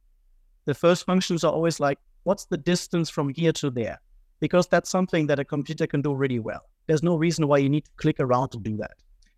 the 0.66 0.74
first 0.74 1.06
functions 1.06 1.44
are 1.44 1.52
always 1.52 1.80
like, 1.80 2.00
what's 2.24 2.46
the 2.46 2.58
distance 2.58 3.10
from 3.10 3.30
here 3.30 3.52
to 3.54 3.70
there? 3.70 4.00
Because 4.40 4.68
that's 4.68 4.90
something 4.90 5.28
that 5.28 5.40
a 5.40 5.46
computer 5.46 5.88
can 5.88 6.02
do 6.02 6.14
really 6.14 6.40
well. 6.40 6.62
There's 6.88 7.04
no 7.04 7.16
reason 7.16 7.48
why 7.48 7.58
you 7.58 7.70
need 7.70 7.86
to 7.86 7.92
click 7.98 8.20
around 8.20 8.50
to 8.50 8.60
do 8.60 8.78
that. 8.78 8.94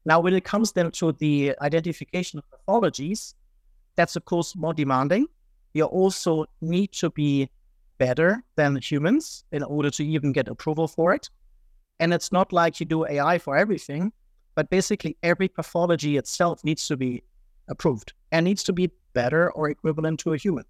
Now, 0.06 0.20
when 0.20 0.34
it 0.34 0.44
comes 0.44 0.74
then 0.74 0.92
to 0.92 1.14
the 1.14 1.56
identification 1.62 2.40
of 2.40 2.46
pathologies, 2.52 3.34
that's 3.96 4.16
of 4.16 4.26
course 4.26 4.56
more 4.56 4.74
demanding. 4.74 5.28
You 5.74 5.86
also 5.86 6.46
need 6.62 6.92
to 6.94 7.10
be 7.10 7.50
better 8.04 8.44
than 8.58 8.76
humans 8.92 9.46
in 9.54 9.64
order 9.64 9.90
to 9.90 10.04
even 10.04 10.34
get 10.34 10.50
approval 10.50 10.88
for 10.90 11.14
it. 11.14 11.30
And 12.02 12.14
it's 12.14 12.32
not 12.34 12.52
like 12.52 12.80
you 12.82 12.86
do 12.86 13.06
AI 13.06 13.38
for 13.38 13.56
everything, 13.56 14.12
but 14.56 14.70
basically 14.70 15.16
every 15.24 15.48
pathology 15.48 16.18
itself 16.18 16.64
needs 16.66 16.86
to 16.90 16.98
be 16.98 17.24
approved 17.70 18.12
and 18.34 18.44
needs 18.44 18.64
to 18.64 18.74
be 18.74 18.92
better 19.14 19.52
or 19.52 19.70
equivalent 19.70 20.20
to 20.20 20.34
a 20.34 20.38
human. 20.38 20.66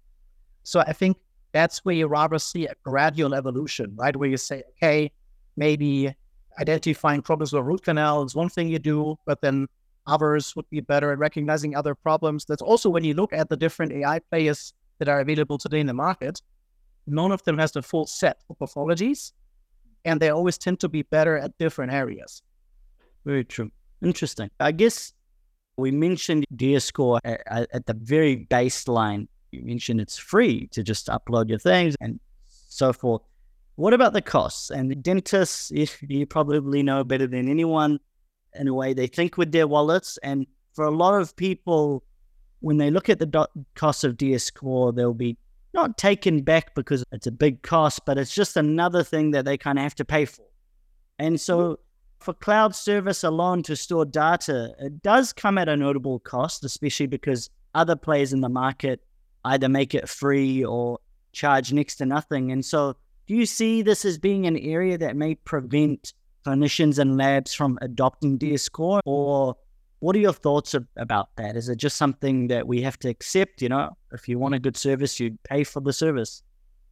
So 0.62 0.76
I 0.80 0.92
think 0.92 1.16
that's 1.50 1.84
where 1.84 1.96
you 1.96 2.06
rather 2.06 2.38
see 2.38 2.66
a 2.66 2.74
gradual 2.84 3.34
evolution, 3.34 3.96
right? 3.96 4.14
Where 4.14 4.28
you 4.28 4.36
say, 4.36 4.62
okay, 4.76 5.10
maybe 5.56 6.14
identifying 6.60 7.22
problems 7.22 7.52
with 7.52 7.64
root 7.64 7.82
canal 7.82 8.22
is 8.22 8.36
one 8.36 8.48
thing 8.48 8.68
you 8.68 8.78
do, 8.78 9.16
but 9.26 9.40
then 9.40 9.66
others 10.06 10.54
would 10.54 10.70
be 10.70 10.80
better 10.80 11.10
at 11.10 11.18
recognizing 11.18 11.74
other 11.74 11.96
problems. 11.96 12.44
That's 12.44 12.62
also 12.62 12.88
when 12.90 13.02
you 13.02 13.14
look 13.14 13.32
at 13.32 13.48
the 13.48 13.56
different 13.56 13.90
AI 13.92 14.20
players 14.30 14.72
that 14.98 15.08
are 15.08 15.20
available 15.20 15.58
today 15.58 15.80
in 15.80 15.88
the 15.88 15.94
market, 15.94 16.40
none 17.06 17.32
of 17.32 17.42
them 17.44 17.58
has 17.58 17.72
the 17.72 17.82
full 17.82 18.06
set 18.06 18.38
of 18.50 18.58
pathologies, 18.58 19.32
and 20.04 20.20
they 20.20 20.30
always 20.30 20.58
tend 20.58 20.80
to 20.80 20.88
be 20.88 21.02
better 21.02 21.36
at 21.36 21.56
different 21.58 21.92
areas. 21.92 22.42
Very 23.24 23.44
true. 23.44 23.70
Interesting. 24.02 24.50
I 24.60 24.72
guess 24.72 25.12
we 25.76 25.90
mentioned 25.90 26.44
DS 26.54 26.90
Core 26.90 27.20
at, 27.24 27.68
at 27.72 27.86
the 27.86 27.94
very 27.94 28.46
baseline. 28.50 29.28
You 29.50 29.62
mentioned 29.62 30.00
it's 30.00 30.18
free 30.18 30.68
to 30.68 30.82
just 30.82 31.06
upload 31.08 31.48
your 31.48 31.58
things 31.58 31.96
and 32.00 32.20
so 32.48 32.92
forth. 32.92 33.22
What 33.76 33.92
about 33.92 34.12
the 34.12 34.22
costs? 34.22 34.70
And 34.70 35.02
dentists, 35.02 35.72
if 35.74 36.02
you 36.02 36.26
probably 36.26 36.82
know 36.82 37.02
better 37.02 37.26
than 37.26 37.48
anyone, 37.48 37.98
in 38.54 38.68
a 38.68 38.74
way, 38.74 38.94
they 38.94 39.06
think 39.06 39.36
with 39.36 39.52
their 39.52 39.66
wallets. 39.66 40.18
And 40.22 40.46
for 40.74 40.84
a 40.84 40.90
lot 40.90 41.20
of 41.20 41.34
people, 41.36 42.04
when 42.60 42.76
they 42.76 42.90
look 42.90 43.08
at 43.08 43.18
the 43.18 43.26
do- 43.26 43.46
cost 43.74 44.04
of 44.04 44.16
DS 44.16 44.50
Core, 44.50 44.92
they'll 44.92 45.14
be 45.14 45.36
not 45.74 45.98
taken 45.98 46.42
back 46.42 46.74
because 46.74 47.04
it's 47.12 47.26
a 47.26 47.32
big 47.32 47.62
cost, 47.62 48.06
but 48.06 48.16
it's 48.16 48.34
just 48.34 48.56
another 48.56 49.02
thing 49.02 49.32
that 49.32 49.44
they 49.44 49.58
kind 49.58 49.78
of 49.78 49.82
have 49.82 49.94
to 49.96 50.04
pay 50.04 50.24
for. 50.24 50.44
And 51.18 51.40
so 51.40 51.80
for 52.20 52.32
cloud 52.32 52.74
service 52.74 53.22
alone 53.22 53.62
to 53.64 53.76
store 53.76 54.04
data, 54.06 54.74
it 54.78 55.02
does 55.02 55.32
come 55.32 55.58
at 55.58 55.68
a 55.68 55.76
notable 55.76 56.20
cost, 56.20 56.64
especially 56.64 57.06
because 57.06 57.50
other 57.74 57.96
players 57.96 58.32
in 58.32 58.40
the 58.40 58.48
market 58.48 59.00
either 59.44 59.68
make 59.68 59.94
it 59.94 60.08
free 60.08 60.64
or 60.64 60.98
charge 61.32 61.72
next 61.72 61.96
to 61.96 62.06
nothing. 62.06 62.50
And 62.50 62.64
so 62.64 62.96
do 63.26 63.34
you 63.34 63.46
see 63.46 63.82
this 63.82 64.04
as 64.04 64.16
being 64.16 64.46
an 64.46 64.56
area 64.56 64.96
that 64.98 65.16
may 65.16 65.34
prevent 65.34 66.14
clinicians 66.46 66.98
and 66.98 67.16
labs 67.16 67.52
from 67.52 67.78
adopting 67.82 68.38
DS 68.38 68.68
Core 68.68 69.00
or 69.04 69.56
what 70.00 70.16
are 70.16 70.20
your 70.20 70.32
thoughts 70.32 70.74
about 70.96 71.28
that? 71.36 71.56
Is 71.56 71.68
it 71.68 71.76
just 71.76 71.96
something 71.96 72.48
that 72.48 72.66
we 72.66 72.82
have 72.82 72.98
to 73.00 73.08
accept? 73.08 73.62
You 73.62 73.68
know, 73.70 73.96
if 74.12 74.28
you 74.28 74.38
want 74.38 74.54
a 74.54 74.58
good 74.58 74.76
service, 74.76 75.18
you 75.18 75.38
pay 75.44 75.64
for 75.64 75.80
the 75.80 75.92
service. 75.92 76.42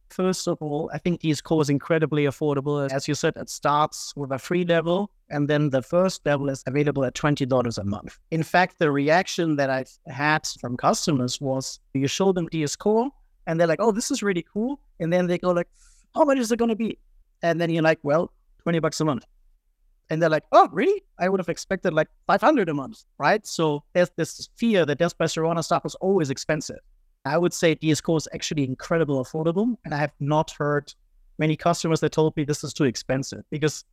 First 0.09 0.47
of 0.47 0.59
all, 0.61 0.91
I 0.93 0.99
think 0.99 1.21
DS-Core 1.21 1.63
incredibly 1.69 2.25
affordable. 2.25 2.91
As 2.91 3.07
you 3.07 3.15
said, 3.15 3.33
it 3.35 3.49
starts 3.49 4.13
with 4.15 4.31
a 4.31 4.37
free 4.37 4.63
level, 4.63 5.09
and 5.31 5.47
then 5.47 5.71
the 5.71 5.81
first 5.81 6.23
level 6.25 6.49
is 6.49 6.63
available 6.67 7.03
at 7.03 7.15
$20 7.15 7.77
a 7.77 7.83
month. 7.83 8.19
In 8.29 8.43
fact, 8.43 8.77
the 8.77 8.91
reaction 8.91 9.55
that 9.55 9.71
I've 9.71 9.91
had 10.07 10.45
from 10.61 10.77
customers 10.77 11.41
was 11.41 11.79
you 11.95 12.07
show 12.07 12.31
them 12.31 12.47
DS-Core, 12.47 13.09
and 13.47 13.59
they're 13.59 13.67
like, 13.67 13.81
oh, 13.81 13.91
this 13.91 14.11
is 14.11 14.21
really 14.21 14.45
cool. 14.53 14.79
And 14.99 15.11
then 15.11 15.25
they 15.25 15.39
go 15.39 15.51
like, 15.51 15.67
how 16.13 16.25
much 16.25 16.37
is 16.37 16.51
it 16.51 16.57
going 16.57 16.69
to 16.69 16.75
be? 16.75 16.99
And 17.41 17.59
then 17.59 17.71
you're 17.71 17.83
like, 17.83 17.99
well, 18.03 18.31
20 18.61 18.79
bucks 18.79 19.01
a 19.01 19.05
month. 19.05 19.25
And 20.13 20.21
they're 20.21 20.29
like, 20.29 20.43
oh, 20.51 20.69
really? 20.71 21.01
I 21.17 21.27
would 21.27 21.39
have 21.39 21.49
expected 21.49 21.91
like 21.91 22.07
500 22.27 22.69
a 22.69 22.73
month, 22.75 23.03
right? 23.17 23.43
So 23.47 23.83
there's 23.93 24.11
this 24.15 24.47
fear 24.57 24.85
that 24.85 24.99
Dentsply 24.99 25.25
Sirona 25.25 25.63
stuff 25.63 25.87
is 25.87 25.95
always 25.95 26.29
expensive. 26.29 26.77
I 27.25 27.35
would 27.39 27.51
say 27.51 27.73
DS-Core 27.73 28.17
is 28.17 28.27
actually 28.31 28.63
incredible 28.63 29.25
affordable. 29.25 29.75
And 29.83 29.91
I 29.91 29.97
have 29.97 30.11
not 30.19 30.51
heard 30.51 30.93
many 31.39 31.55
customers 31.55 31.99
that 32.01 32.11
told 32.11 32.37
me 32.37 32.43
this 32.43 32.63
is 32.63 32.75
too 32.75 32.83
expensive 32.83 33.43
because 33.49 33.85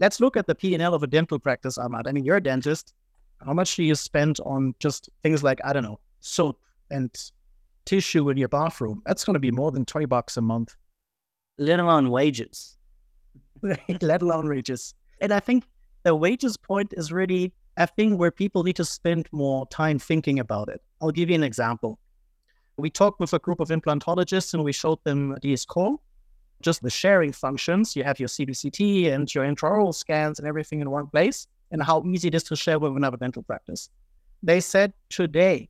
let's 0.00 0.20
look 0.20 0.38
at 0.38 0.46
the 0.46 0.54
P&L 0.54 0.94
of 0.94 1.02
a 1.02 1.06
dental 1.06 1.38
practice, 1.38 1.76
Ahmad. 1.76 2.06
I 2.08 2.12
mean, 2.12 2.24
you're 2.24 2.36
a 2.36 2.42
dentist. 2.42 2.94
How 3.44 3.52
much 3.52 3.76
do 3.76 3.82
you 3.82 3.94
spend 3.94 4.38
on 4.46 4.74
just 4.80 5.10
things 5.22 5.42
like, 5.42 5.60
I 5.66 5.74
don't 5.74 5.82
know, 5.82 6.00
soap 6.20 6.58
and 6.90 7.14
tissue 7.84 8.30
in 8.30 8.38
your 8.38 8.48
bathroom? 8.48 9.02
That's 9.04 9.22
going 9.22 9.34
to 9.34 9.40
be 9.40 9.50
more 9.50 9.70
than 9.70 9.84
20 9.84 10.06
bucks 10.06 10.38
a 10.38 10.40
month. 10.40 10.74
Let 11.58 11.78
alone 11.78 12.08
wages. 12.08 12.78
Let 14.00 14.22
alone 14.22 14.48
wages. 14.48 14.94
And 15.20 15.32
I 15.32 15.40
think 15.40 15.64
the 16.04 16.14
wages 16.14 16.56
point 16.56 16.94
is 16.96 17.12
really 17.12 17.52
a 17.76 17.86
thing 17.86 18.18
where 18.18 18.30
people 18.30 18.62
need 18.62 18.76
to 18.76 18.84
spend 18.84 19.28
more 19.32 19.66
time 19.68 19.98
thinking 19.98 20.38
about 20.38 20.68
it. 20.68 20.80
I'll 21.00 21.10
give 21.10 21.28
you 21.30 21.36
an 21.36 21.42
example. 21.42 21.98
We 22.76 22.90
talked 22.90 23.20
with 23.20 23.32
a 23.32 23.38
group 23.38 23.60
of 23.60 23.68
implantologists 23.68 24.54
and 24.54 24.64
we 24.64 24.72
showed 24.72 25.02
them 25.04 25.36
DS-Core, 25.40 25.98
just 26.62 26.82
the 26.82 26.90
sharing 26.90 27.32
functions. 27.32 27.96
You 27.96 28.04
have 28.04 28.20
your 28.20 28.28
CBCT 28.28 29.12
and 29.12 29.32
your 29.34 29.44
intraoral 29.44 29.94
scans 29.94 30.38
and 30.38 30.46
everything 30.46 30.80
in 30.80 30.90
one 30.90 31.06
place, 31.08 31.46
and 31.70 31.82
how 31.82 32.04
easy 32.04 32.28
it 32.28 32.34
is 32.34 32.44
to 32.44 32.56
share 32.56 32.78
with 32.78 32.96
another 32.96 33.16
dental 33.16 33.42
practice. 33.42 33.90
They 34.42 34.60
said 34.60 34.92
today, 35.08 35.68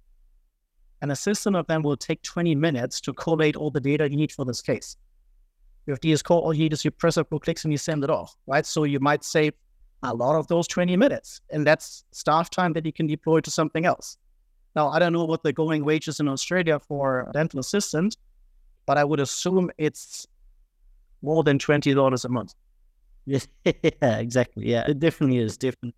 an 1.01 1.11
assistant 1.11 1.57
of 1.57 1.67
them 1.67 1.83
will 1.83 1.97
take 1.97 2.23
20 2.23 2.55
minutes 2.55 3.01
to 3.03 3.13
collate 3.13 3.57
all 3.57 3.71
the 3.71 3.81
data 3.81 4.11
you 4.11 4.17
need 4.17 4.33
for 4.33 4.45
this 4.45 4.61
case. 4.61 4.97
With 5.88 6.01
DS-Core, 6.01 6.42
all 6.42 6.53
you 6.53 6.64
need 6.64 6.74
is 6.74 6.85
you 6.85 6.90
press 6.90 7.16
a 7.16 7.20
couple 7.20 7.40
clicks 7.40 7.64
and 7.64 7.72
you 7.72 7.79
send 7.79 8.05
it 8.05 8.11
off, 8.11 8.37
right? 8.46 8.66
So 8.66 8.85
you 8.85 9.01
might 9.01 9.24
save 9.24 9.55
a 10.03 10.14
lot 10.14 10.37
of 10.37 10.46
those 10.46 10.68
20 10.68 10.96
minutes, 10.96 11.40
and 11.51 11.66
that's 11.66 12.05
staff 12.12 12.51
time 12.51 12.74
that 12.74 12.85
you 12.85 12.92
can 12.92 13.07
deploy 13.07 13.40
to 13.40 13.51
something 13.51 13.87
else. 13.87 14.18
Now, 14.77 14.88
I 14.90 14.98
don't 14.98 15.12
know 15.12 15.24
what 15.24 15.42
the 15.42 15.53
going 15.53 15.85
wages 15.85 16.20
in 16.20 16.29
Australia 16.29 16.79
for 16.79 17.31
dental 17.33 17.59
assistant, 17.59 18.16
but 18.87 18.98
I 18.98 19.05
would 19.05 19.18
assume 19.18 19.70
it's 19.79 20.27
more 21.22 21.42
than 21.42 21.59
$20 21.59 22.24
a 22.24 22.29
month. 22.29 22.55
Yeah, 23.64 24.18
exactly. 24.18 24.70
Yeah, 24.70 24.85
it 24.88 24.98
definitely 25.01 25.38
is 25.38 25.59
different. 25.59 25.94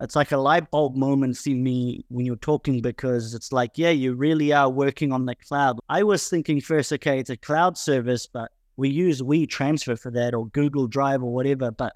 It's 0.00 0.16
like 0.16 0.32
a 0.32 0.36
light 0.36 0.70
bulb 0.70 0.96
moment 0.96 1.38
in 1.46 1.62
me 1.62 2.04
when 2.08 2.26
you're 2.26 2.36
talking 2.36 2.80
because 2.80 3.34
it's 3.34 3.52
like, 3.52 3.72
yeah, 3.76 3.90
you 3.90 4.14
really 4.14 4.52
are 4.52 4.68
working 4.70 5.12
on 5.12 5.26
the 5.26 5.34
cloud. 5.34 5.78
I 5.88 6.02
was 6.02 6.28
thinking 6.28 6.60
first, 6.60 6.92
okay, 6.92 7.18
it's 7.18 7.30
a 7.30 7.36
cloud 7.36 7.76
service, 7.78 8.26
but 8.26 8.50
we 8.76 8.88
use 8.88 9.20
WeTransfer 9.22 9.98
for 9.98 10.10
that 10.10 10.34
or 10.34 10.46
Google 10.48 10.86
Drive 10.86 11.22
or 11.22 11.32
whatever. 11.32 11.70
But 11.70 11.92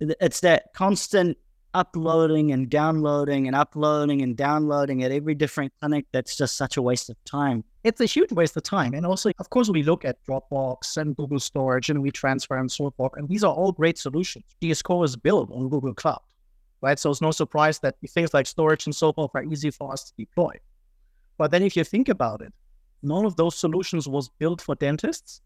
it's 0.00 0.40
that 0.40 0.72
constant 0.74 1.38
uploading 1.74 2.52
and 2.52 2.70
downloading 2.70 3.48
and 3.48 3.56
uploading 3.56 4.22
and 4.22 4.36
downloading 4.36 5.02
at 5.02 5.10
every 5.10 5.34
different 5.34 5.72
clinic 5.80 6.06
that's 6.12 6.36
just 6.36 6.56
such 6.56 6.76
a 6.76 6.82
waste 6.82 7.10
of 7.10 7.16
time. 7.24 7.64
It's 7.82 8.00
a 8.00 8.06
huge 8.06 8.30
waste 8.32 8.56
of 8.56 8.62
time. 8.62 8.94
And 8.94 9.04
also, 9.04 9.30
of 9.38 9.50
course, 9.50 9.68
we 9.68 9.82
look 9.82 10.04
at 10.04 10.24
Dropbox 10.24 10.96
and 10.96 11.16
Google 11.16 11.40
Storage 11.40 11.90
and 11.90 12.02
WeTransfer 12.02 12.58
and 12.58 12.70
so 12.70 12.90
forth. 12.92 13.12
And 13.16 13.28
these 13.28 13.42
are 13.42 13.52
all 13.52 13.72
great 13.72 13.98
solutions. 13.98 14.44
DS-Core 14.60 15.04
is 15.04 15.16
built 15.16 15.50
on 15.50 15.68
Google 15.68 15.94
Cloud, 15.94 16.22
right? 16.80 16.98
So 16.98 17.10
it's 17.10 17.20
no 17.20 17.32
surprise 17.32 17.80
that 17.80 17.96
things 18.08 18.32
like 18.32 18.46
storage 18.46 18.86
and 18.86 18.94
so 18.94 19.12
forth 19.12 19.32
are 19.34 19.42
easy 19.42 19.70
for 19.70 19.92
us 19.92 20.04
to 20.04 20.12
deploy. 20.16 20.52
But 21.38 21.50
then 21.50 21.62
if 21.64 21.76
you 21.76 21.82
think 21.82 22.08
about 22.08 22.40
it, 22.40 22.52
none 23.02 23.26
of 23.26 23.36
those 23.36 23.56
solutions 23.56 24.06
was 24.08 24.28
built 24.38 24.60
for 24.60 24.76
dentists. 24.76 25.40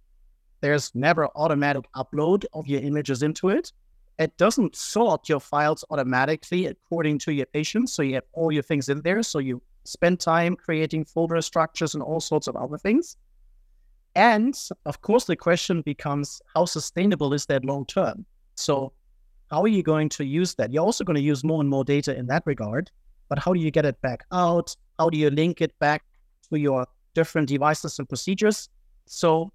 There's 0.61 0.94
never 0.94 1.29
automatic 1.35 1.85
upload 1.94 2.44
of 2.53 2.66
your 2.66 2.81
images 2.81 3.23
into 3.23 3.49
it 3.49 3.73
it 4.18 4.37
doesn't 4.37 4.75
sort 4.75 5.29
your 5.29 5.40
files 5.40 5.85
automatically 5.90 6.66
according 6.66 7.18
to 7.21 7.33
your 7.33 7.47
patients. 7.47 7.92
So 7.92 8.03
you 8.03 8.14
have 8.14 8.25
all 8.33 8.51
your 8.51 8.64
things 8.64 8.88
in 8.88 9.01
there. 9.03 9.23
So 9.23 9.38
you 9.38 9.62
spend 9.85 10.18
time 10.18 10.57
creating 10.57 11.05
folder 11.05 11.40
structures 11.40 11.94
and 11.94 12.03
all 12.03 12.21
sorts 12.21 12.49
of 12.49 12.57
other 12.57 12.79
things. 12.79 13.16
And 14.16 14.59
of 14.87 15.01
course, 15.03 15.25
the 15.25 15.37
question 15.37 15.83
becomes 15.83 16.42
how 16.55 16.64
sustainable 16.64 17.33
is 17.33 17.47
that 17.47 17.64
long 17.64 17.87
term? 17.87 18.27
So, 18.57 18.92
how 19.51 19.62
are 19.62 19.68
you 19.68 19.83
going 19.83 20.09
to 20.11 20.25
use 20.25 20.55
that? 20.57 20.73
You're 20.73 20.85
also 20.85 21.05
going 21.05 21.16
to 21.16 21.23
use 21.23 21.44
more 21.44 21.61
and 21.61 21.71
more 21.71 21.85
data 21.85 22.14
in 22.14 22.27
that 22.27 22.42
regard, 22.44 22.90
but 23.29 23.38
how 23.38 23.55
do 23.55 23.61
you 23.61 23.71
get 23.71 23.87
it 23.87 24.01
back 24.03 24.25
out? 24.33 24.77
How 24.99 25.09
do 25.09 25.16
you 25.16 25.31
link 25.31 25.61
it 25.61 25.79
back 25.79 26.05
to 26.51 26.59
your 26.59 26.87
different 27.14 27.49
devices 27.49 27.99
and 27.99 28.09
procedures? 28.09 28.68
So, 29.07 29.53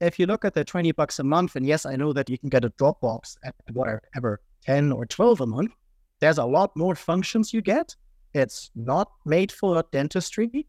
if 0.00 0.18
you 0.18 0.26
look 0.26 0.44
at 0.44 0.54
the 0.54 0.64
20 0.64 0.92
bucks 0.92 1.18
a 1.18 1.24
month, 1.24 1.56
and 1.56 1.66
yes, 1.66 1.86
I 1.86 1.96
know 1.96 2.12
that 2.12 2.28
you 2.28 2.38
can 2.38 2.48
get 2.48 2.64
a 2.64 2.70
Dropbox 2.70 3.36
at 3.44 3.54
whatever, 3.72 4.40
10 4.64 4.92
or 4.92 5.06
12 5.06 5.40
a 5.40 5.46
month, 5.46 5.72
there's 6.20 6.38
a 6.38 6.44
lot 6.44 6.76
more 6.76 6.94
functions 6.94 7.52
you 7.52 7.60
get. 7.60 7.94
It's 8.34 8.70
not 8.74 9.10
made 9.24 9.52
for 9.52 9.82
dentistry. 9.92 10.66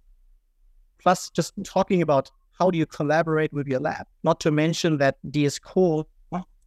Plus, 1.00 1.30
just 1.30 1.54
talking 1.64 2.02
about 2.02 2.32
how 2.58 2.72
do 2.72 2.78
you 2.78 2.86
collaborate 2.86 3.54
with 3.54 3.68
your 3.68 3.80
lab, 3.80 4.08
not 4.24 4.40
to 4.42 4.52
mention 4.52 4.98
that 4.98 5.18
DS-Core 5.32 6.06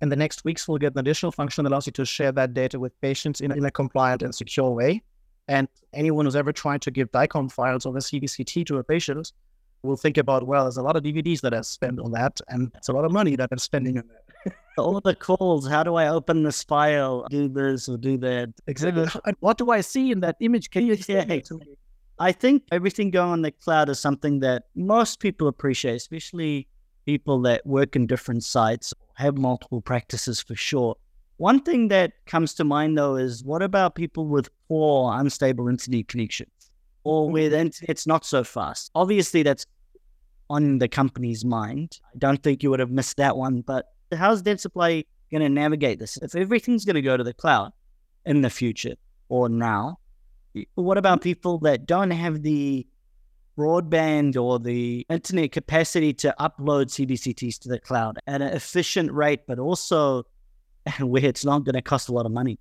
in 0.02 0.08
the 0.08 0.16
next 0.16 0.44
weeks 0.44 0.66
will 0.66 0.78
get 0.78 0.94
an 0.94 0.98
additional 0.98 1.32
function 1.32 1.64
that 1.64 1.70
allows 1.70 1.86
you 1.86 1.92
to 1.92 2.04
share 2.04 2.32
that 2.32 2.54
data 2.54 2.78
with 2.78 2.98
patients 3.00 3.40
in, 3.40 3.52
in 3.52 3.64
a 3.64 3.70
compliant 3.70 4.22
and 4.22 4.34
secure 4.34 4.70
way. 4.70 5.02
And 5.48 5.68
anyone 5.92 6.24
who's 6.24 6.36
ever 6.36 6.52
tried 6.52 6.80
to 6.82 6.90
give 6.90 7.10
DICOM 7.12 7.50
files 7.52 7.84
or 7.84 7.94
a 7.96 8.00
CBCT 8.00 8.66
to 8.66 8.78
a 8.78 8.84
patient 8.84 9.32
will 9.82 9.96
think 9.96 10.18
about, 10.18 10.46
well, 10.46 10.64
there's 10.64 10.76
a 10.76 10.82
lot 10.82 10.96
of 10.96 11.02
DVDs 11.02 11.40
that 11.40 11.54
I 11.54 11.60
spent 11.62 11.98
on 12.00 12.12
that, 12.12 12.40
and 12.48 12.70
it's 12.76 12.88
a 12.88 12.92
lot 12.92 13.04
of 13.04 13.12
money 13.12 13.36
that 13.36 13.48
I'm 13.50 13.58
spending 13.58 13.98
on 13.98 14.04
that. 14.08 14.54
All 14.78 15.00
the 15.00 15.14
calls, 15.14 15.68
how 15.68 15.82
do 15.82 15.96
I 15.96 16.08
open 16.08 16.42
this 16.42 16.62
file, 16.62 17.26
do 17.28 17.48
this 17.48 17.88
or 17.88 17.96
do 17.96 18.16
that? 18.18 18.52
Exactly. 18.66 19.06
What 19.40 19.58
do 19.58 19.70
I 19.70 19.80
see 19.80 20.10
in 20.10 20.20
that 20.20 20.36
image? 20.40 20.70
Can 20.70 20.86
you 20.86 20.96
yeah, 21.08 21.40
I 22.18 22.32
think 22.32 22.64
everything 22.70 23.10
going 23.10 23.32
on 23.32 23.42
the 23.42 23.50
cloud 23.50 23.88
is 23.88 23.98
something 23.98 24.40
that 24.40 24.64
most 24.74 25.20
people 25.20 25.48
appreciate, 25.48 25.96
especially 25.96 26.68
people 27.06 27.40
that 27.42 27.64
work 27.66 27.96
in 27.96 28.06
different 28.06 28.44
sites, 28.44 28.92
have 29.14 29.38
multiple 29.38 29.80
practices 29.80 30.40
for 30.40 30.54
sure. 30.54 30.96
One 31.38 31.60
thing 31.62 31.88
that 31.88 32.12
comes 32.26 32.52
to 32.54 32.64
mind 32.64 32.98
though 32.98 33.16
is 33.16 33.42
what 33.42 33.62
about 33.62 33.94
people 33.94 34.26
with 34.26 34.50
poor, 34.68 35.12
unstable 35.14 35.68
internet 35.68 36.08
connections? 36.08 36.50
Or 37.10 37.24
mm-hmm. 37.24 37.32
where 37.32 37.48
the 37.48 37.58
internet's 37.58 38.06
not 38.06 38.24
so 38.24 38.44
fast. 38.44 38.92
Obviously, 38.94 39.42
that's 39.42 39.66
on 40.48 40.78
the 40.78 40.86
company's 40.86 41.44
mind. 41.44 41.98
I 42.14 42.18
don't 42.18 42.40
think 42.40 42.62
you 42.62 42.70
would 42.70 42.78
have 42.78 42.92
missed 42.92 43.16
that 43.16 43.36
one. 43.36 43.62
But 43.62 43.86
how's 44.14 44.44
Dentsply 44.44 45.06
going 45.32 45.42
to 45.42 45.48
navigate 45.48 45.98
this? 45.98 46.16
If 46.18 46.36
everything's 46.36 46.84
going 46.84 46.94
to 46.94 47.02
go 47.02 47.16
to 47.16 47.24
the 47.24 47.34
cloud 47.34 47.72
in 48.26 48.42
the 48.42 48.50
future 48.50 48.94
or 49.28 49.48
now, 49.48 49.98
what 50.76 50.98
about 50.98 51.20
people 51.20 51.58
that 51.60 51.84
don't 51.84 52.12
have 52.12 52.42
the 52.42 52.86
broadband 53.58 54.40
or 54.40 54.60
the 54.60 55.04
internet 55.10 55.50
capacity 55.50 56.12
to 56.14 56.32
upload 56.38 56.86
CBCTs 56.86 57.58
to 57.58 57.68
the 57.68 57.80
cloud 57.80 58.18
at 58.28 58.40
an 58.40 58.48
efficient 58.54 59.10
rate, 59.10 59.40
but 59.48 59.58
also 59.58 60.22
where 61.00 61.24
it's 61.24 61.44
not 61.44 61.64
going 61.64 61.74
to 61.74 61.82
cost 61.82 62.08
a 62.08 62.12
lot 62.12 62.24
of 62.24 62.30
money? 62.30 62.56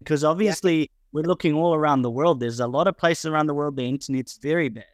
Because 0.00 0.24
obviously, 0.24 0.90
we're 1.12 1.24
looking 1.24 1.54
all 1.54 1.74
around 1.74 2.02
the 2.02 2.10
world. 2.10 2.40
There's 2.40 2.60
a 2.60 2.66
lot 2.66 2.86
of 2.86 2.96
places 2.96 3.26
around 3.26 3.46
the 3.46 3.54
world 3.54 3.76
the 3.76 3.88
internet's 3.88 4.38
very 4.38 4.68
bad. 4.68 4.84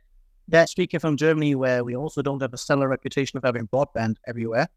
That 0.48 0.68
speaking 0.68 1.00
from 1.00 1.16
Germany, 1.16 1.54
where 1.54 1.84
we 1.84 1.96
also 1.96 2.22
don't 2.22 2.40
have 2.40 2.54
a 2.54 2.58
stellar 2.58 2.88
reputation 2.88 3.36
of 3.36 3.44
having 3.44 3.66
broadband 3.66 4.16
everywhere, 4.26 4.68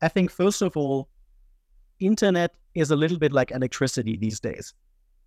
I 0.00 0.08
think 0.08 0.30
first 0.30 0.62
of 0.62 0.76
all, 0.76 1.08
internet 2.00 2.54
is 2.74 2.90
a 2.90 2.96
little 2.96 3.18
bit 3.18 3.32
like 3.32 3.50
electricity 3.50 4.16
these 4.16 4.40
days. 4.40 4.72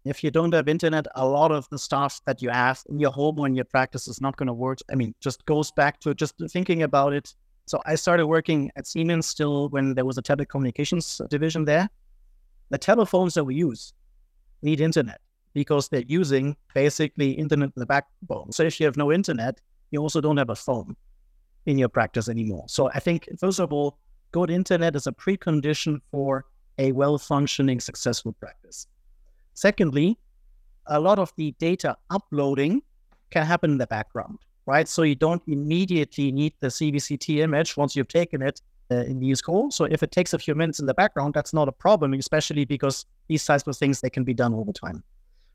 If 0.04 0.24
you 0.24 0.32
don't 0.32 0.54
have 0.54 0.68
internet, 0.68 1.06
a 1.16 1.26
lot 1.26 1.52
of 1.52 1.70
the 1.70 1.78
stuff 1.78 2.20
that 2.26 2.42
you 2.42 2.50
have 2.50 2.84
in 2.90 3.00
your 3.00 3.12
home 3.12 3.40
or 3.40 3.48
in 3.48 3.56
your 3.56 3.66
practice 3.66 4.08
is 4.08 4.20
not 4.20 4.36
going 4.36 4.48
to 4.48 4.54
work. 4.54 4.80
I 4.92 4.96
mean, 4.96 5.16
just 5.22 5.46
goes 5.46 5.72
back 5.72 6.00
to 6.02 6.14
just 6.14 6.34
thinking 6.50 6.84
about 6.84 7.14
it. 7.14 7.34
So 7.68 7.80
I 7.86 7.96
started 7.96 8.28
working 8.28 8.70
at 8.76 8.86
Siemens 8.86 9.28
still 9.28 9.70
when 9.70 9.94
there 9.94 10.04
was 10.04 10.18
a 10.18 10.22
telecommunications 10.22 11.26
division 11.30 11.64
there. 11.64 11.88
The 12.70 12.78
telephones 12.78 13.36
that 13.36 13.46
we 13.46 13.56
use 13.56 13.94
need 14.62 14.82
internet 14.82 15.22
because 15.54 15.90
they're 15.90 16.04
using 16.08 16.56
basically 16.74 17.32
internet 17.32 17.70
in 17.76 17.80
the 17.80 17.86
backbone. 17.86 18.52
So 18.52 18.64
if 18.64 18.80
you 18.80 18.86
have 18.86 18.98
no 18.98 19.12
internet, 19.12 19.60
you 19.92 20.02
also 20.02 20.22
don't 20.22 20.38
have 20.38 20.50
a 20.50 20.56
phone 20.56 20.96
in 21.66 21.78
your 21.78 21.90
practice 21.90 22.28
anymore. 22.30 22.66
So 22.68 22.90
I 22.94 23.00
think, 23.00 23.30
first 23.40 23.60
of 23.60 23.72
all, 23.72 23.98
good 24.32 24.50
internet 24.50 24.96
is 24.96 25.08
a 25.08 25.12
precondition 25.12 26.02
for 26.12 26.46
a 26.80 26.92
well 26.92 27.18
functioning, 27.18 27.80
successful 27.80 28.34
practice. 28.34 28.88
Secondly, 29.54 30.18
a 30.88 31.00
lot 31.00 31.20
of 31.20 31.32
the 31.38 31.54
data 31.60 31.96
uploading 32.10 32.82
can 33.30 33.46
happen 33.46 33.72
in 33.72 33.78
the 33.78 33.88
background, 33.88 34.40
right? 34.66 34.88
So 34.88 35.04
you 35.04 35.16
don't 35.16 35.42
immediately 35.48 36.32
need 36.32 36.54
the 36.60 36.68
CBCT 36.68 37.40
image 37.40 37.78
once 37.78 37.96
you've 37.96 38.08
taken 38.08 38.42
it. 38.42 38.62
uh, 38.92 38.96
in 39.06 39.20
DS 39.20 39.42
Core. 39.42 39.72
So 39.72 39.86
if 39.86 40.04
it 40.04 40.12
takes 40.12 40.34
a 40.34 40.40
few 40.40 40.56
minutes 40.56 40.80
in 40.80 40.86
the 40.86 40.94
background, 40.94 41.34
that's 41.34 41.54
not 41.54 41.68
a 41.68 41.72
problem, 41.72 42.14
especially 42.14 42.66
because 42.66 43.06
these 43.28 43.46
types 43.46 43.66
of 43.68 43.78
things, 43.78 44.02
they 44.02 44.10
can 44.10 44.24
be 44.24 44.34
done 44.34 44.54
all 44.54 44.66
the 44.66 44.74
time. 44.74 45.04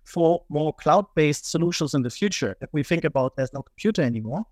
For 0.09 0.43
more 0.49 0.73
cloud-based 0.73 1.51
solutions 1.51 1.93
in 1.93 2.01
the 2.03 2.09
future, 2.09 2.57
if 2.63 2.71
we 2.73 2.83
think 2.83 3.05
about 3.05 3.37
there's 3.37 3.53
no 3.53 3.61
computer 3.61 4.01
anymore, 4.01 4.43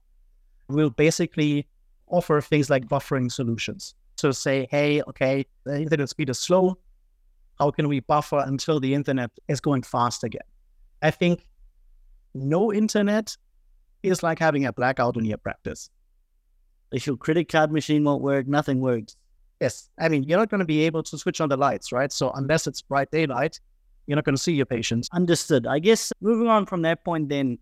we'll 0.68 0.90
basically 0.90 1.66
offer 2.08 2.42
things 2.42 2.68
like 2.68 2.86
buffering 2.86 3.32
solutions. 3.32 3.94
to 4.16 4.32
say, 4.32 4.66
hey, 4.70 5.02
okay, 5.02 5.46
the 5.64 5.80
internet 5.82 6.08
speed 6.08 6.30
is 6.30 6.38
slow. 6.38 6.78
How 7.58 7.70
can 7.70 7.88
we 7.88 8.00
buffer 8.00 8.42
until 8.46 8.80
the 8.80 8.94
internet 8.94 9.30
is 9.48 9.60
going 9.60 9.82
fast 9.82 10.24
again? 10.24 10.42
I 11.02 11.10
think 11.10 11.46
no 12.34 12.72
internet 12.72 13.36
is 14.02 14.22
like 14.22 14.38
having 14.38 14.66
a 14.66 14.72
blackout 14.72 15.16
in 15.16 15.24
your 15.24 15.38
practice. 15.38 15.90
If 16.92 17.06
your 17.06 17.16
credit 17.16 17.48
card 17.48 17.72
machine 17.72 18.04
won't 18.04 18.22
work, 18.22 18.46
nothing 18.46 18.80
works. 18.80 19.16
Yes. 19.60 19.88
I 19.98 20.08
mean, 20.08 20.24
you're 20.24 20.38
not 20.38 20.50
going 20.50 20.60
to 20.60 20.66
be 20.66 20.82
able 20.82 21.02
to 21.04 21.18
switch 21.18 21.40
on 21.40 21.48
the 21.48 21.56
lights, 21.56 21.92
right? 21.92 22.12
So 22.12 22.30
unless 22.32 22.66
it's 22.66 22.82
bright 22.82 23.10
daylight, 23.10 23.58
you're 24.06 24.16
not 24.16 24.24
going 24.24 24.36
to 24.36 24.42
see 24.42 24.54
your 24.54 24.66
patients. 24.66 25.08
Understood. 25.12 25.66
I 25.66 25.78
guess 25.78 26.12
moving 26.20 26.48
on 26.48 26.66
from 26.66 26.82
that 26.82 27.04
point, 27.04 27.28
then 27.28 27.58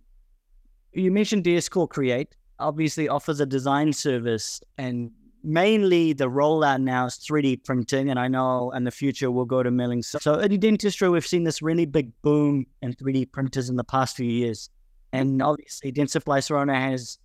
you 0.93 1.11
mentioned 1.11 1.45
DS 1.45 1.69
Core 1.69 1.89
Create 1.89 2.35
obviously 2.59 3.09
offers 3.09 3.41
a 3.41 3.47
design 3.47 3.93
service 3.93 4.61
and 4.79 5.11
mainly 5.45 6.13
the 6.13 6.29
rollout 6.29 6.81
now 6.81 7.07
is 7.07 7.15
3D 7.15 7.65
printing. 7.65 8.11
And 8.11 8.19
I 8.19 8.29
know 8.29 8.71
in 8.73 8.85
the 8.85 8.91
future 8.91 9.31
we'll 9.31 9.45
go 9.45 9.63
to 9.63 9.71
milling. 9.71 10.03
So, 10.03 10.35
in 10.35 10.59
dentistry, 10.59 11.09
we've 11.09 11.27
seen 11.27 11.45
this 11.45 11.63
really 11.63 11.87
big 11.87 12.11
boom 12.23 12.67
in 12.83 12.95
3D 12.95 13.31
printers 13.31 13.69
in 13.69 13.77
the 13.77 13.85
past 13.85 14.17
few 14.17 14.27
years. 14.27 14.71
And 15.13 15.43
obviously, 15.43 15.93
Dentsply 15.93 16.39
Sirona 16.39 16.75
has 16.75 17.19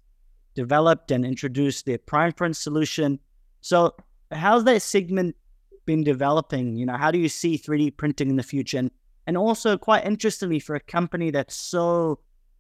developed 0.54 1.10
and 1.10 1.26
introduced 1.26 1.86
their 1.86 1.98
Primeprint 1.98 2.56
solution. 2.56 3.20
So, 3.62 3.96
how's 4.32 4.66
that 4.66 4.82
segment 4.82 5.36
been 5.86 6.04
developing? 6.04 6.76
You 6.76 6.86
know, 6.86 6.98
how 6.98 7.10
do 7.10 7.18
you 7.18 7.30
see 7.30 7.58
3D 7.58 7.98
printing 7.98 8.30
in 8.30 8.36
the 8.36 8.44
future? 8.44 8.78
And, 8.78 8.92
and 9.30 9.38
also, 9.38 9.78
quite 9.78 10.08
interestingly, 10.08 10.58
for 10.58 10.74
a 10.74 10.80
company 10.80 11.30
that's 11.30 11.56
so 11.56 12.18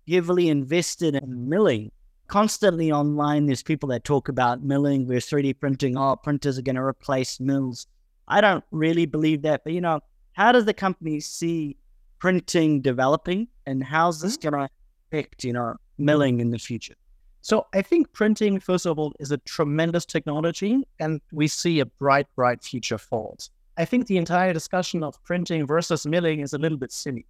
heavily 0.07 0.49
invested 0.49 1.15
in 1.15 1.49
milling, 1.49 1.91
constantly 2.27 2.91
online, 2.91 3.47
there's 3.47 3.63
people 3.63 3.89
that 3.89 4.03
talk 4.03 4.29
about 4.29 4.61
milling 4.61 5.07
versus 5.07 5.31
3D 5.31 5.59
printing. 5.59 5.97
Oh, 5.97 6.15
printers 6.15 6.59
are 6.59 6.61
going 6.61 6.75
to 6.75 6.83
replace 6.83 7.39
mills. 7.39 7.87
I 8.27 8.39
don't 8.39 8.63
really 8.69 9.07
believe 9.07 9.41
that. 9.41 9.63
But, 9.63 9.73
you 9.73 9.81
know, 9.81 10.01
how 10.33 10.51
does 10.51 10.65
the 10.65 10.75
company 10.75 11.19
see 11.21 11.75
printing 12.19 12.81
developing 12.81 13.47
and 13.65 13.83
how's 13.83 14.21
this 14.21 14.37
mm-hmm. 14.37 14.49
going 14.49 14.67
to 14.67 14.73
affect, 15.07 15.43
you 15.43 15.53
know, 15.53 15.73
milling 15.97 16.39
in 16.39 16.51
the 16.51 16.59
future? 16.59 16.93
So 17.41 17.65
I 17.73 17.81
think 17.81 18.13
printing, 18.13 18.59
first 18.59 18.85
of 18.85 18.99
all, 18.99 19.13
is 19.19 19.31
a 19.31 19.37
tremendous 19.39 20.05
technology 20.05 20.87
and 20.99 21.19
we 21.31 21.47
see 21.47 21.79
a 21.79 21.87
bright, 21.87 22.27
bright 22.35 22.63
future 22.63 22.99
for 22.99 23.33
it. 23.33 23.49
I 23.79 23.85
think 23.85 24.07
the 24.07 24.17
entire 24.17 24.51
discussion 24.51 25.03
of 25.03 25.23
printing 25.23 25.65
versus 25.65 26.05
milling 26.05 26.41
is 26.41 26.51
a 26.51 26.57
little 26.57 26.77
bit 26.77 26.91
silly 26.91 27.25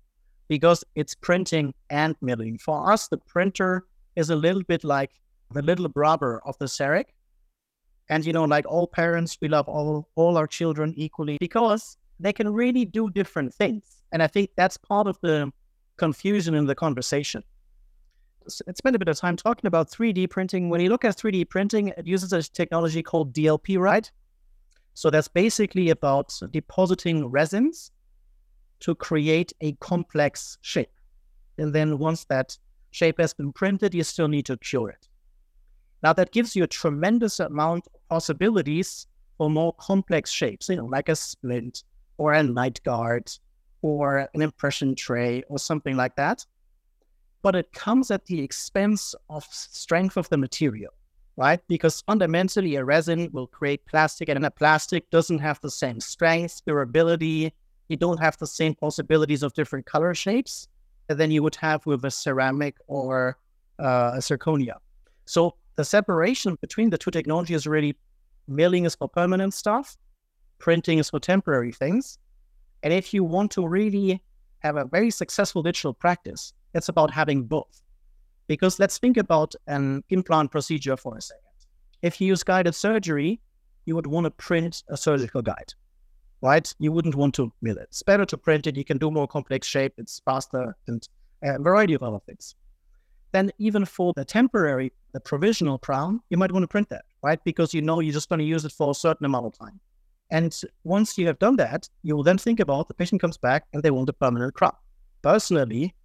because 0.47 0.83
it's 0.95 1.13
printing 1.13 1.75
and 1.91 2.15
milling. 2.21 2.57
For 2.57 2.91
us, 2.91 3.07
the 3.07 3.19
printer 3.19 3.85
is 4.15 4.31
a 4.31 4.35
little 4.35 4.63
bit 4.63 4.83
like 4.83 5.11
the 5.53 5.61
little 5.61 5.87
brother 5.87 6.39
of 6.39 6.57
the 6.57 6.65
CEREC. 6.65 7.05
And, 8.09 8.25
you 8.25 8.33
know, 8.33 8.45
like 8.45 8.65
all 8.67 8.87
parents, 8.87 9.37
we 9.39 9.47
love 9.47 9.69
all, 9.69 10.09
all 10.15 10.37
our 10.37 10.47
children 10.47 10.95
equally 10.97 11.37
because 11.39 11.97
they 12.19 12.33
can 12.33 12.51
really 12.51 12.83
do 12.83 13.11
different 13.11 13.53
things. 13.53 14.01
And 14.11 14.23
I 14.23 14.27
think 14.27 14.49
that's 14.55 14.75
part 14.75 15.05
of 15.05 15.19
the 15.21 15.51
confusion 15.97 16.55
in 16.55 16.65
the 16.65 16.73
conversation. 16.73 17.43
Let's 18.65 18.79
spend 18.79 18.95
a 18.95 18.99
bit 18.99 19.07
of 19.07 19.19
time 19.19 19.35
talking 19.35 19.67
about 19.67 19.91
3D 19.91 20.31
printing. 20.31 20.71
When 20.71 20.81
you 20.81 20.89
look 20.89 21.05
at 21.05 21.15
3D 21.15 21.47
printing, 21.47 21.89
it 21.89 22.07
uses 22.07 22.33
a 22.33 22.41
technology 22.41 23.03
called 23.03 23.33
DLP, 23.33 23.77
right? 23.77 24.11
So 24.93 25.09
that's 25.09 25.27
basically 25.27 25.89
about 25.89 26.33
depositing 26.51 27.27
resins 27.27 27.91
to 28.81 28.95
create 28.95 29.53
a 29.61 29.73
complex 29.73 30.57
shape. 30.61 30.91
And 31.57 31.73
then 31.73 31.97
once 31.97 32.25
that 32.25 32.57
shape 32.91 33.19
has 33.19 33.33
been 33.33 33.51
printed, 33.53 33.93
you 33.93 34.03
still 34.03 34.27
need 34.27 34.45
to 34.45 34.57
cure 34.57 34.89
it. 34.89 35.07
Now 36.01 36.13
that 36.13 36.31
gives 36.31 36.55
you 36.55 36.63
a 36.63 36.67
tremendous 36.67 37.39
amount 37.39 37.87
of 37.87 38.07
possibilities 38.09 39.07
for 39.37 39.49
more 39.49 39.73
complex 39.73 40.31
shapes, 40.31 40.69
you 40.69 40.77
know, 40.77 40.85
like 40.85 41.09
a 41.09 41.15
splint 41.15 41.83
or 42.17 42.33
a 42.33 42.43
night 42.43 42.81
guard 42.83 43.31
or 43.81 44.29
an 44.33 44.41
impression 44.41 44.95
tray 44.95 45.43
or 45.49 45.59
something 45.59 45.95
like 45.95 46.15
that. 46.15 46.45
But 47.41 47.55
it 47.55 47.71
comes 47.71 48.11
at 48.11 48.25
the 48.25 48.41
expense 48.41 49.15
of 49.29 49.45
strength 49.45 50.17
of 50.17 50.27
the 50.29 50.37
material, 50.37 50.93
right? 51.39 51.61
Because 51.69 52.01
fundamentally 52.01 52.75
a 52.75 52.83
resin 52.83 53.29
will 53.31 53.47
create 53.47 53.85
plastic 53.85 54.27
and 54.27 54.45
a 54.45 54.51
plastic 54.51 55.09
doesn't 55.09 55.39
have 55.39 55.57
the 55.61 55.71
same 55.71 56.01
strength, 56.01 56.61
durability. 56.67 57.53
You 57.87 57.95
don't 57.95 58.19
have 58.19 58.37
the 58.37 58.45
same 58.45 58.75
possibilities 58.75 59.41
of 59.41 59.53
different 59.53 59.85
color 59.85 60.13
shapes 60.13 60.67
than 61.07 61.31
you 61.31 61.41
would 61.41 61.55
have 61.55 61.85
with 61.85 62.03
a 62.03 62.11
ceramic 62.11 62.75
or 62.87 63.37
uh, 63.79 64.11
a 64.15 64.17
zirconia. 64.17 64.79
So 65.23 65.55
the 65.77 65.85
separation 65.85 66.57
between 66.59 66.89
the 66.89 66.97
two 66.97 67.09
technologies 67.09 67.65
really 67.65 67.95
milling 68.49 68.83
is 68.83 68.95
for 68.95 69.07
permanent 69.07 69.53
stuff, 69.53 69.95
printing 70.57 70.99
is 70.99 71.09
for 71.09 71.21
temporary 71.21 71.71
things. 71.71 72.19
And 72.83 72.91
if 72.91 73.13
you 73.13 73.23
want 73.23 73.51
to 73.51 73.65
really 73.65 74.21
have 74.59 74.75
a 74.75 74.83
very 74.83 75.09
successful 75.09 75.63
digital 75.63 75.93
practice, 75.93 76.51
it's 76.73 76.89
about 76.89 77.11
having 77.11 77.43
both. 77.43 77.81
Because 78.49 78.79
let's 78.79 78.97
think 78.97 79.15
about 79.15 79.55
an 79.67 80.03
implant 80.09 80.51
procedure 80.51 80.97
for 80.97 81.15
a 81.17 81.21
second. 81.21 81.43
If 82.01 82.19
you 82.19 82.27
use 82.27 82.43
guided 82.43 82.75
surgery, 82.75 83.39
you 83.85 83.95
would 83.95 84.07
want 84.07 84.25
to 84.25 84.31
print 84.31 84.83
a 84.89 84.97
surgical 84.97 85.41
guide 85.41 85.73
right? 86.41 86.73
You 86.79 86.91
wouldn't 86.91 87.15
want 87.15 87.35
to 87.35 87.51
mill 87.61 87.77
it. 87.77 87.87
It's 87.89 88.03
better 88.03 88.25
to 88.25 88.37
print 88.37 88.67
it. 88.67 88.77
You 88.77 88.85
can 88.85 88.97
do 88.97 89.11
more 89.11 89.27
complex 89.27 89.67
shape. 89.67 89.93
It's 89.97 90.21
faster 90.25 90.75
and 90.87 91.07
uh, 91.45 91.55
a 91.55 91.59
variety 91.59 91.93
of 91.93 92.03
other 92.03 92.19
things. 92.25 92.55
Then 93.31 93.51
even 93.59 93.85
for 93.85 94.13
the 94.15 94.25
temporary, 94.25 94.91
the 95.11 95.19
provisional 95.19 95.77
crown, 95.77 96.21
you 96.29 96.37
might 96.37 96.51
want 96.51 96.63
to 96.63 96.67
print 96.67 96.89
that, 96.89 97.05
right? 97.23 97.43
Because 97.43 97.73
you 97.73 97.81
know 97.81 97.99
you're 97.99 98.13
just 98.13 98.29
going 98.29 98.39
to 98.39 98.45
use 98.45 98.65
it 98.65 98.71
for 98.71 98.91
a 98.91 98.95
certain 98.95 99.25
amount 99.25 99.45
of 99.45 99.57
time. 99.57 99.79
And 100.31 100.59
once 100.83 101.17
you 101.17 101.27
have 101.27 101.39
done 101.39 101.55
that, 101.57 101.89
you 102.03 102.15
will 102.15 102.23
then 102.23 102.37
think 102.37 102.59
about 102.59 102.87
the 102.87 102.93
patient 102.93 103.21
comes 103.21 103.37
back 103.37 103.65
and 103.73 103.83
they 103.83 103.91
want 103.91 104.09
a 104.09 104.13
permanent 104.13 104.53
crown. 104.53 104.75
Personally, 105.21 105.95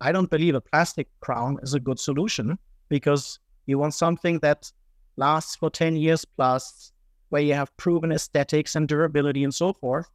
I 0.00 0.12
don't 0.12 0.30
believe 0.30 0.54
a 0.54 0.60
plastic 0.60 1.08
crown 1.20 1.58
is 1.62 1.74
a 1.74 1.80
good 1.80 1.98
solution 1.98 2.58
because 2.88 3.40
you 3.66 3.78
want 3.78 3.94
something 3.94 4.38
that 4.40 4.70
lasts 5.16 5.56
for 5.56 5.70
10 5.70 5.96
years 5.96 6.24
plus, 6.24 6.92
where 7.30 7.42
you 7.42 7.54
have 7.54 7.76
proven 7.76 8.12
aesthetics 8.12 8.76
and 8.76 8.88
durability 8.88 9.44
and 9.44 9.54
so 9.54 9.72
forth. 9.72 10.08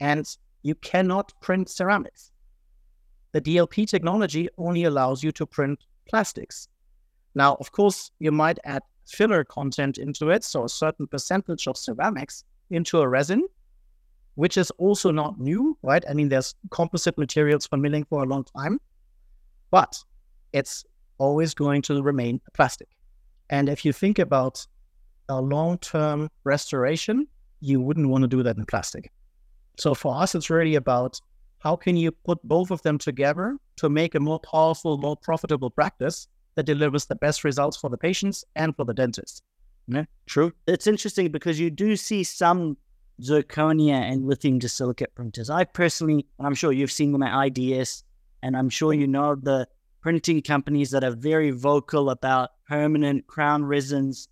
And 0.00 0.26
you 0.62 0.74
cannot 0.76 1.32
print 1.42 1.68
ceramics. 1.68 2.30
The 3.32 3.40
DLP 3.40 3.88
technology 3.88 4.48
only 4.56 4.84
allows 4.84 5.22
you 5.22 5.32
to 5.32 5.46
print 5.46 5.84
plastics. 6.08 6.68
Now, 7.34 7.56
of 7.60 7.72
course, 7.72 8.10
you 8.20 8.32
might 8.32 8.58
add 8.64 8.82
filler 9.06 9.44
content 9.44 9.98
into 9.98 10.30
it, 10.30 10.44
so 10.44 10.64
a 10.64 10.68
certain 10.68 11.06
percentage 11.06 11.66
of 11.66 11.76
ceramics 11.76 12.44
into 12.70 13.00
a 13.00 13.08
resin, 13.08 13.46
which 14.36 14.56
is 14.56 14.70
also 14.72 15.10
not 15.10 15.38
new, 15.38 15.76
right? 15.82 16.04
I 16.08 16.14
mean, 16.14 16.28
there's 16.28 16.54
composite 16.70 17.18
materials 17.18 17.66
for 17.66 17.76
milling 17.76 18.04
for 18.04 18.22
a 18.22 18.26
long 18.26 18.44
time, 18.44 18.80
but 19.70 20.02
it's 20.52 20.84
always 21.18 21.54
going 21.54 21.82
to 21.82 22.02
remain 22.02 22.40
plastic. 22.54 22.88
And 23.50 23.68
if 23.68 23.84
you 23.84 23.92
think 23.92 24.18
about 24.18 24.66
a 25.28 25.40
long 25.40 25.78
term 25.78 26.30
restoration, 26.44 27.26
you 27.60 27.80
wouldn't 27.80 28.08
want 28.08 28.22
to 28.22 28.28
do 28.28 28.42
that 28.42 28.56
in 28.56 28.66
plastic. 28.66 29.10
So 29.78 29.94
for 29.94 30.16
us, 30.16 30.34
it's 30.34 30.50
really 30.50 30.74
about 30.74 31.20
how 31.58 31.76
can 31.76 31.96
you 31.96 32.12
put 32.12 32.38
both 32.44 32.70
of 32.70 32.82
them 32.82 32.98
together 32.98 33.56
to 33.76 33.88
make 33.88 34.14
a 34.14 34.20
more 34.20 34.40
powerful, 34.40 34.98
more 34.98 35.16
profitable 35.16 35.70
practice 35.70 36.28
that 36.54 36.64
delivers 36.64 37.06
the 37.06 37.16
best 37.16 37.44
results 37.44 37.76
for 37.76 37.90
the 37.90 37.96
patients 37.96 38.44
and 38.56 38.74
for 38.74 38.84
the 38.84 38.94
dentist. 38.94 39.42
Yeah, 39.86 40.04
true. 40.26 40.52
It's 40.66 40.86
interesting 40.86 41.30
because 41.30 41.58
you 41.58 41.70
do 41.70 41.96
see 41.96 42.24
some 42.24 42.76
zirconia 43.22 43.94
and 43.94 44.26
lithium 44.26 44.58
disilicate 44.58 45.14
printers. 45.14 45.50
I 45.50 45.64
personally, 45.64 46.26
and 46.38 46.46
I'm 46.46 46.54
sure 46.54 46.72
you've 46.72 46.92
seen 46.92 47.12
them 47.12 47.22
at 47.22 47.58
IDS, 47.58 48.04
and 48.42 48.56
I'm 48.56 48.68
sure 48.68 48.92
you 48.92 49.06
know 49.06 49.34
the 49.34 49.68
printing 50.00 50.42
companies 50.42 50.90
that 50.90 51.04
are 51.04 51.10
very 51.10 51.50
vocal 51.50 52.10
about 52.10 52.50
permanent 52.68 53.26
crown 53.26 53.64
resins 53.64 54.28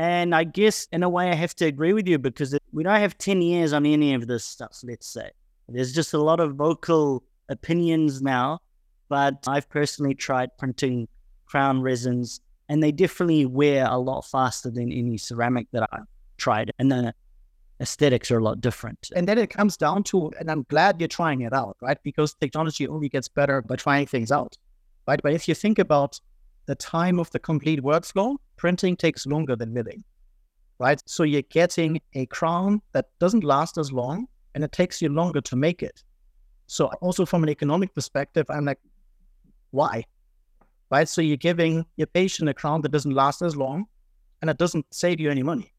and 0.00 0.34
I 0.34 0.44
guess 0.44 0.88
in 0.92 1.02
a 1.02 1.10
way, 1.10 1.28
I 1.28 1.34
have 1.34 1.54
to 1.56 1.66
agree 1.66 1.92
with 1.92 2.08
you 2.08 2.18
because 2.18 2.58
we 2.72 2.82
don't 2.82 2.98
have 2.98 3.18
10 3.18 3.42
years 3.42 3.74
on 3.74 3.84
any 3.84 4.14
of 4.14 4.26
this 4.26 4.46
stuff, 4.46 4.78
let's 4.82 5.06
say. 5.06 5.30
There's 5.68 5.92
just 5.92 6.14
a 6.14 6.18
lot 6.18 6.40
of 6.40 6.54
vocal 6.54 7.22
opinions 7.50 8.22
now, 8.22 8.60
but 9.10 9.44
I've 9.46 9.68
personally 9.68 10.14
tried 10.14 10.56
printing 10.56 11.06
crown 11.44 11.82
resins 11.82 12.40
and 12.70 12.82
they 12.82 12.92
definitely 12.92 13.44
wear 13.44 13.86
a 13.90 13.98
lot 13.98 14.22
faster 14.22 14.70
than 14.70 14.90
any 14.90 15.18
ceramic 15.18 15.66
that 15.72 15.86
I've 15.92 16.06
tried. 16.38 16.72
And 16.78 16.90
the 16.90 17.14
aesthetics 17.80 18.30
are 18.30 18.38
a 18.38 18.42
lot 18.42 18.60
different. 18.60 19.10
And 19.16 19.26
then 19.26 19.38
it 19.38 19.50
comes 19.50 19.76
down 19.76 20.02
to, 20.04 20.30
and 20.38 20.50
I'm 20.50 20.64
glad 20.68 21.00
you're 21.00 21.08
trying 21.08 21.40
it 21.40 21.52
out, 21.52 21.76
right? 21.80 21.98
Because 22.02 22.34
technology 22.34 22.86
only 22.86 23.08
gets 23.08 23.28
better 23.28 23.62
by 23.62 23.76
trying 23.76 24.06
things 24.06 24.30
out, 24.30 24.56
right? 25.08 25.20
But 25.22 25.32
if 25.32 25.48
you 25.48 25.54
think 25.54 25.78
about 25.78 26.20
the 26.66 26.74
time 26.74 27.18
of 27.18 27.30
the 27.30 27.38
complete 27.38 27.80
workflow, 27.82 28.36
printing 28.56 28.96
takes 28.96 29.26
longer 29.26 29.56
than 29.56 29.72
milling. 29.72 30.04
right? 30.80 31.00
So 31.06 31.22
you're 31.22 31.42
getting 31.42 32.00
a 32.14 32.26
crown 32.26 32.80
that 32.92 33.06
doesn't 33.20 33.44
last 33.44 33.78
as 33.78 33.92
long 33.92 34.26
and 34.54 34.64
it 34.64 34.72
takes 34.72 35.00
you 35.00 35.10
longer 35.10 35.40
to 35.42 35.54
make 35.54 35.82
it. 35.82 36.02
So 36.66 36.86
also 37.02 37.24
from 37.24 37.44
an 37.44 37.50
economic 37.50 37.94
perspective, 37.94 38.46
I'm 38.48 38.64
like, 38.64 38.80
why? 39.70 40.04
Right? 40.90 41.08
So 41.08 41.20
you're 41.20 41.36
giving 41.36 41.84
your 41.96 42.06
patient 42.08 42.48
a 42.48 42.54
crown 42.54 42.80
that 42.80 42.90
doesn't 42.92 43.14
last 43.14 43.42
as 43.42 43.54
long 43.56 43.86
and 44.40 44.50
it 44.50 44.56
doesn't 44.56 44.86
save 44.90 45.20
you 45.20 45.30
any 45.30 45.42
money. 45.42 45.72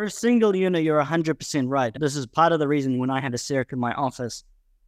For 0.00 0.04
a 0.04 0.10
single 0.10 0.56
unit, 0.56 0.82
you're 0.82 1.04
100% 1.04 1.64
right. 1.68 1.94
This 2.00 2.16
is 2.16 2.26
part 2.26 2.52
of 2.52 2.58
the 2.58 2.66
reason 2.66 2.98
when 2.98 3.10
I 3.10 3.20
had 3.20 3.34
a 3.34 3.36
CEREC 3.36 3.74
in 3.74 3.78
my 3.78 3.92
office, 3.92 4.44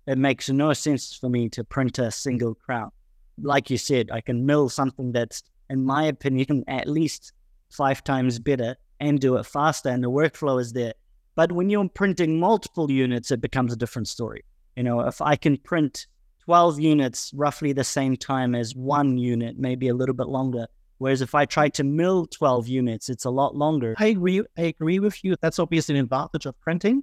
it 0.06 0.16
makes 0.16 0.48
no 0.48 0.72
sense 0.72 1.14
for 1.14 1.28
me 1.28 1.50
to 1.50 1.62
print 1.64 1.98
a 1.98 2.10
single 2.10 2.54
crown. 2.54 2.90
Like 3.36 3.68
you 3.68 3.76
said, 3.76 4.10
I 4.10 4.22
can 4.22 4.46
mill 4.46 4.70
something 4.70 5.12
that's, 5.12 5.42
in 5.68 5.84
my 5.84 6.04
opinion, 6.04 6.64
at 6.66 6.88
least 6.88 7.34
five 7.68 8.02
times 8.02 8.38
better 8.38 8.74
and 9.00 9.20
do 9.20 9.36
it 9.36 9.44
faster, 9.44 9.90
and 9.90 10.02
the 10.02 10.10
workflow 10.10 10.58
is 10.58 10.72
there. 10.72 10.94
But 11.34 11.52
when 11.52 11.68
you're 11.68 11.90
printing 11.90 12.40
multiple 12.40 12.90
units, 12.90 13.30
it 13.30 13.42
becomes 13.42 13.74
a 13.74 13.76
different 13.76 14.08
story. 14.08 14.46
You 14.76 14.82
know, 14.82 15.00
if 15.00 15.20
I 15.20 15.36
can 15.36 15.58
print 15.58 16.06
12 16.46 16.80
units 16.80 17.32
roughly 17.34 17.74
the 17.74 17.84
same 17.84 18.16
time 18.16 18.54
as 18.54 18.74
one 18.74 19.18
unit, 19.18 19.58
maybe 19.58 19.88
a 19.88 19.94
little 19.94 20.14
bit 20.14 20.28
longer, 20.28 20.68
Whereas 21.02 21.20
if 21.20 21.34
I 21.34 21.46
try 21.46 21.68
to 21.70 21.82
mill 21.82 22.26
12 22.26 22.68
units, 22.68 23.08
it's 23.08 23.24
a 23.24 23.30
lot 23.30 23.56
longer. 23.56 23.96
I 23.98 24.06
agree. 24.06 24.40
I 24.56 24.62
agree 24.62 25.00
with 25.00 25.24
you. 25.24 25.34
That's 25.42 25.58
obviously 25.58 25.96
an 25.96 26.04
advantage 26.04 26.46
of 26.46 26.56
printing, 26.60 27.02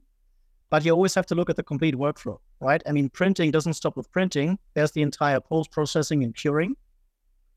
but 0.69 0.85
you 0.85 0.93
always 0.93 1.13
have 1.15 1.25
to 1.25 1.35
look 1.35 1.49
at 1.49 1.57
the 1.57 1.63
complete 1.63 1.95
workflow, 1.95 2.37
right? 2.61 2.81
I 2.87 2.93
mean, 2.93 3.09
printing 3.09 3.51
doesn't 3.51 3.73
stop 3.73 3.97
with 3.97 4.09
printing. 4.13 4.57
There's 4.73 4.93
the 4.93 5.01
entire 5.01 5.41
post 5.41 5.71
processing 5.71 6.23
and 6.23 6.33
curing. 6.33 6.77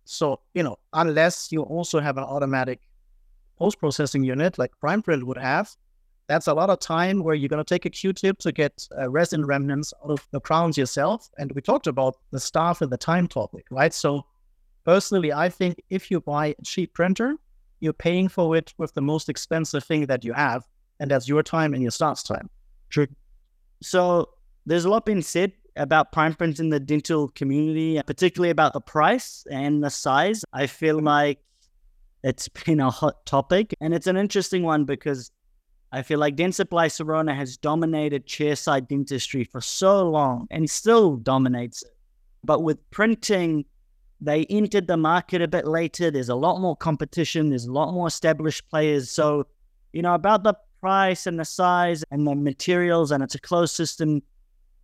So, 0.05 0.41
you 0.53 0.65
know, 0.65 0.81
unless 0.93 1.53
you 1.53 1.63
also 1.63 2.01
have 2.01 2.19
an 2.19 2.25
automatic 2.25 2.81
post 3.57 3.79
processing 3.79 4.25
unit 4.25 4.59
like 4.59 4.73
Primeprint 4.83 5.23
would 5.23 5.39
have, 5.39 5.71
that's 6.27 6.49
a 6.49 6.55
lot 6.55 6.71
of 6.71 6.81
time 6.81 7.23
where 7.23 7.37
you're 7.37 7.51
going 7.51 7.65
to 7.65 7.75
take 7.75 7.85
a 7.85 7.91
Q-tip 7.91 8.39
to 8.39 8.51
get 8.51 8.89
uh, 8.99 9.09
resin 9.09 9.47
remnants 9.47 9.95
out 10.05 10.11
of 10.11 10.27
the 10.33 10.41
crowns 10.41 10.77
yourself. 10.77 11.31
And 11.39 11.53
we 11.53 11.61
talked 11.61 11.87
about 11.87 12.17
the 12.33 12.41
staff 12.41 12.83
and 12.83 12.91
the 12.91 12.97
time 12.97 13.29
topic, 13.29 13.67
right? 13.71 13.95
So 13.95 14.27
Personally, 14.85 15.33
I 15.33 15.49
think 15.49 15.83
if 15.91 16.11
you 16.11 16.21
buy 16.21 16.55
a 16.59 16.63
cheap 16.65 16.93
printer, 16.95 17.37
you're 17.81 17.93
paying 17.93 18.29
for 18.29 18.57
it 18.57 18.73
with 18.79 18.95
the 18.95 19.01
most 19.01 19.29
expensive 19.29 19.85
thing 19.85 20.07
that 20.07 20.25
you 20.25 20.33
have, 20.33 20.65
and 21.01 21.11
that's 21.11 21.29
your 21.29 21.43
time 21.43 21.75
and 21.75 21.83
your 21.83 21.91
staff's 21.91 22.23
time. 22.23 22.49
True. 22.91 23.07
So 23.83 24.31
there's 24.67 24.85
a 24.85 24.91
lot 24.91 25.05
being 25.05 25.23
said 25.23 25.53
about 25.77 26.13
Primeprint 26.13 26.61
in 26.61 26.69
the 26.69 26.79
dental 26.81 27.29
community, 27.29 28.01
particularly 28.07 28.51
about 28.51 28.73
the 28.73 28.81
price 28.81 29.45
and 29.51 29.83
the 29.83 29.91
size. 29.91 30.45
I 30.53 30.67
feel 30.67 31.01
like 31.01 31.41
it's 32.23 32.49
been 32.67 32.81
a 32.81 32.91
hot 32.91 33.25
topic, 33.27 33.75
and 33.81 33.95
it's 33.95 34.07
an 34.07 34.17
interesting 34.17 34.63
one 34.63 34.85
because 34.85 35.31
I 35.93 36.03
feel 36.03 36.19
like 36.19 36.37
Dentsply 36.37 36.87
Sirona 36.87 37.37
has 37.37 37.57
dominated 37.57 38.27
chairside 38.27 38.89
dentistry 38.89 39.45
for 39.45 39.61
so 39.61 40.09
long 40.09 40.47
and 40.51 40.69
still 40.71 41.17
dominates 41.17 41.83
it. 41.83 41.91
But 42.45 42.63
with 42.63 42.79
printing 42.91 43.67
they 44.23 44.45
entered 44.45 44.87
the 44.87 44.97
market 44.97 45.43
a 45.43 45.49
bit 45.49 45.67
later. 45.67 46.09
There's 46.09 46.29
a 46.29 46.37
lot 46.37 46.61
more 46.61 46.77
competition. 46.77 47.51
There's 47.51 47.65
a 47.65 47.73
lot 47.73 47.93
more 47.93 48.07
established 48.07 48.69
players. 48.71 49.11
So, 49.11 49.49
you 49.93 50.01
know, 50.01 50.15
about 50.15 50.45
the 50.45 50.55
price 50.81 51.27
and 51.27 51.41
the 51.41 51.45
size 51.45 52.05
and 52.13 52.25
the 52.25 52.37
materials, 52.37 53.11
and 53.11 53.23
it's 53.23 53.35
a 53.35 53.41
closed 53.41 53.75
system. 53.75 54.23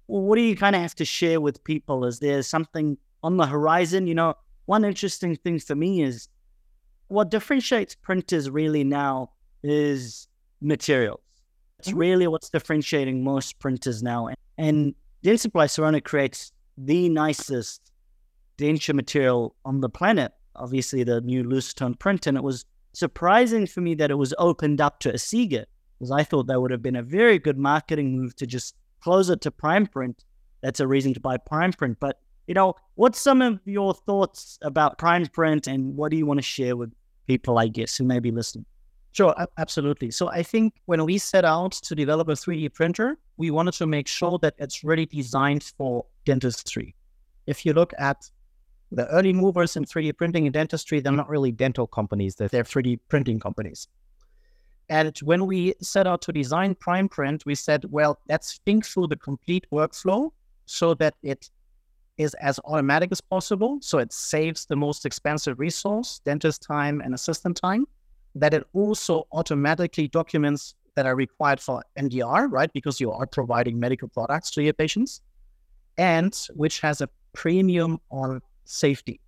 What 0.07 0.36
do 0.36 0.43
you 0.43 0.57
kind 0.57 0.74
of 0.74 0.82
have 0.82 0.97
to 0.97 1.05
share 1.05 1.41
with 1.41 1.62
people? 1.62 2.05
Is 2.05 2.18
there 2.18 2.43
something 2.43 2.99
on 3.22 3.36
the 3.36 3.47
horizon? 3.47 4.09
You 4.09 4.16
know, 4.16 4.34
one 4.66 4.84
interesting 4.84 5.36
thing 5.36 5.61
for 5.61 5.76
me 5.76 6.03
is 6.03 6.28
what 7.07 7.30
differentiates 7.30 7.95
printers 7.95 8.51
really 8.51 8.82
now 8.82 9.30
is 9.62 10.26
materials. 10.61 11.20
It's 11.78 11.91
mm-hmm. 11.91 11.99
really 11.99 12.26
what's 12.26 12.51
differentiating 12.51 13.22
most 13.22 13.61
printers 13.61 14.03
now. 14.03 14.30
And 14.57 14.97
Dentsply 15.24 15.68
Sirona 15.68 16.03
creates 16.03 16.51
the 16.76 17.09
nicest 17.09 17.88
denture 18.59 18.94
material 18.94 19.54
on 19.64 19.80
the 19.80 19.88
planet. 19.88 20.32
Obviously, 20.56 21.04
the 21.04 21.20
new 21.22 21.44
loose 21.44 21.72
print, 21.98 22.26
and 22.26 22.36
it 22.36 22.42
was 22.42 22.64
surprising 22.92 23.66
for 23.66 23.80
me 23.80 23.94
that 23.94 24.11
it 24.11 24.16
was 24.16 24.34
opened 24.38 24.80
up 24.80 24.98
to 25.00 25.12
Asiga, 25.12 25.64
because 25.98 26.11
I 26.11 26.24
thought 26.24 26.48
that 26.48 26.61
would 26.61 26.72
have 26.72 26.82
been 26.82 26.96
a 26.96 27.02
very 27.02 27.38
good 27.38 27.56
marketing 27.56 28.18
move 28.18 28.34
to 28.36 28.46
just 28.46 28.74
close 29.00 29.30
it 29.30 29.40
to 29.42 29.50
Primeprint. 29.50 30.16
That's 30.61 30.80
a 30.80 30.86
reason 30.86 31.14
to 31.14 31.20
buy 31.20 31.36
Primeprint. 31.36 31.96
But 32.00 32.20
you 32.48 32.54
know, 32.54 32.74
what's 32.94 33.20
some 33.20 33.40
of 33.42 33.61
your 33.64 33.94
thoughts 33.94 34.59
about 34.62 34.98
Primeprint, 34.98 35.66
and 35.66 35.96
what 35.96 36.11
do 36.11 36.16
you 36.16 36.26
want 36.26 36.38
to 36.38 36.42
share 36.42 36.76
with 36.76 36.92
people, 37.26 37.59
I 37.59 37.68
guess, 37.68 37.96
who 37.96 38.04
may 38.04 38.18
be 38.18 38.30
listening? 38.32 38.66
Sure, 39.12 39.34
absolutely. 39.59 40.11
So 40.11 40.28
I 40.28 40.42
think 40.42 40.74
when 40.86 41.04
we 41.04 41.18
set 41.18 41.44
out 41.44 41.72
to 41.72 41.94
develop 41.94 42.28
a 42.28 42.32
3D 42.32 42.72
printer, 42.74 43.18
we 43.36 43.50
wanted 43.50 43.74
to 43.74 43.86
make 43.86 44.09
sure 44.09 44.38
that 44.42 44.54
it's 44.59 44.82
really 44.82 45.06
designed 45.06 45.64
for 45.76 46.04
dentistry. 46.24 46.94
If 47.46 47.64
you 47.64 47.72
look 47.72 47.92
at 47.98 48.30
the 48.91 49.07
early 49.09 49.32
movers 49.32 49.76
in 49.76 49.84
3D 49.84 50.16
printing 50.16 50.47
in 50.47 50.53
dentistry, 50.53 51.01
they're 51.01 51.12
not 51.12 51.28
really 51.28 51.53
dental 51.53 51.86
companies, 51.86 52.34
they're, 52.36 52.49
they're 52.49 52.64
3D 52.64 53.01
printing 53.09 53.39
companies. 53.39 53.89
And 54.89 55.16
when 55.18 55.47
we 55.47 55.74
set 55.82 56.07
out 56.07 56.22
to 56.22 56.32
design 56.32 56.74
Primeprint, 56.74 57.45
we 57.45 57.55
said, 57.55 57.84
well, 57.91 58.18
let's 58.28 58.61
think 58.64 58.86
through 58.86 59.09
the 59.09 59.16
complete 59.16 59.66
workflow 59.70 60.30
so 60.64 60.95
that 60.95 61.14
it 61.22 61.51
is 62.16 62.34
as 62.34 62.59
automatic 62.64 63.12
as 63.12 63.20
possible. 63.20 63.78
So 63.82 63.99
it 63.99 64.12
saves 64.12 64.64
the 64.64 64.76
most 64.76 65.05
expensive 65.05 65.59
resource, 65.59 66.20
dentist 66.24 66.62
time 66.62 67.01
and 67.03 67.14
assistant 67.14 67.57
time, 67.57 67.86
that 68.34 68.55
it 68.55 68.66
also 68.72 69.26
automatically 69.32 70.09
documents 70.09 70.74
that 70.95 71.07
are 71.07 71.14
required 71.14 71.61
for 71.61 71.84
MDR, 71.99 72.51
right? 72.51 72.72
Because 72.72 72.99
you 73.01 73.12
are 73.12 73.26
providing 73.26 73.78
medical 73.78 74.09
products 74.09 74.51
to 74.53 74.62
your 74.62 74.72
patients, 74.72 75.20
and 75.97 76.34
which 76.55 76.80
has 76.80 77.01
a 77.01 77.09
premium 77.34 78.01
on 78.11 78.41
safety. 78.68 79.20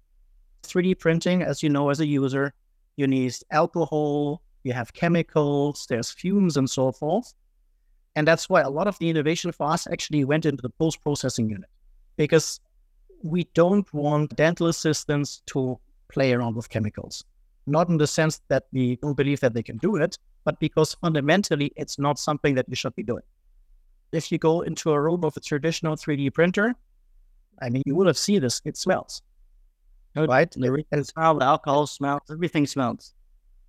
3D 0.62 0.99
printing, 0.99 1.43
as 1.43 1.62
you 1.62 1.68
know, 1.68 1.91
as 1.91 2.01
a 2.01 2.07
user, 2.07 2.53
you 2.97 3.07
need 3.07 3.34
alcohol, 3.51 4.43
you 4.62 4.72
have 4.72 4.93
chemicals, 4.93 5.86
there's 5.88 6.11
fumes 6.11 6.57
and 6.57 6.68
so 6.68 6.93
forth. 6.93 7.32
And 8.16 8.26
that's 8.26 8.49
why 8.49 8.61
a 8.61 8.70
lot 8.70 8.86
of 8.86 8.99
the 8.99 9.09
innovation 9.09 9.53
for 9.53 9.70
us 9.70 9.86
actually 9.86 10.24
went 10.24 10.45
into 10.45 10.62
the 10.62 10.68
post 10.68 11.03
processing 11.03 11.49
unit 11.49 11.68
because 12.16 12.61
we 13.22 13.45
don't 13.55 13.93
want 13.95 14.36
dental 14.36 14.66
assistants 14.66 15.43
to 15.47 15.78
play 16.09 16.32
around 16.32 16.57
with 16.57 16.68
chemicals. 16.68 17.24
Not 17.66 17.88
in 17.88 17.99
the 17.99 18.07
sense 18.07 18.41
that 18.49 18.64
we 18.72 18.97
don't 18.97 19.16
believe 19.16 19.41
that 19.41 19.55
they 19.55 19.62
can 19.62 19.78
do 19.78 19.97
it, 19.97 20.18
but 20.45 20.59
because 20.59 20.95
fundamentally 20.95 21.72
it's 21.76 21.99
not 21.99 22.18
something 22.18 22.55
that 22.57 22.68
we 22.68 22.74
should 22.74 22.95
be 22.97 23.03
doing. 23.03 23.22
If 24.12 24.32
you 24.32 24.38
go 24.38 24.62
into 24.62 24.91
a 24.91 25.01
room 25.01 25.24
of 25.24 25.36
a 25.36 25.41
traditional 25.41 25.95
3D 25.95 26.34
printer, 26.34 26.74
I 27.62 27.70
mean, 27.70 27.82
you 27.86 27.95
will 27.95 28.07
have 28.07 28.18
seen 28.18 28.41
this, 28.41 28.61
it 28.64 28.76
smells 28.76 29.22
right? 30.17 30.55
And 30.93 31.07
smell, 31.07 31.39
the 31.39 31.45
alcohol 31.45 31.87
smells, 31.87 32.23
everything 32.31 32.67
smells. 32.67 33.15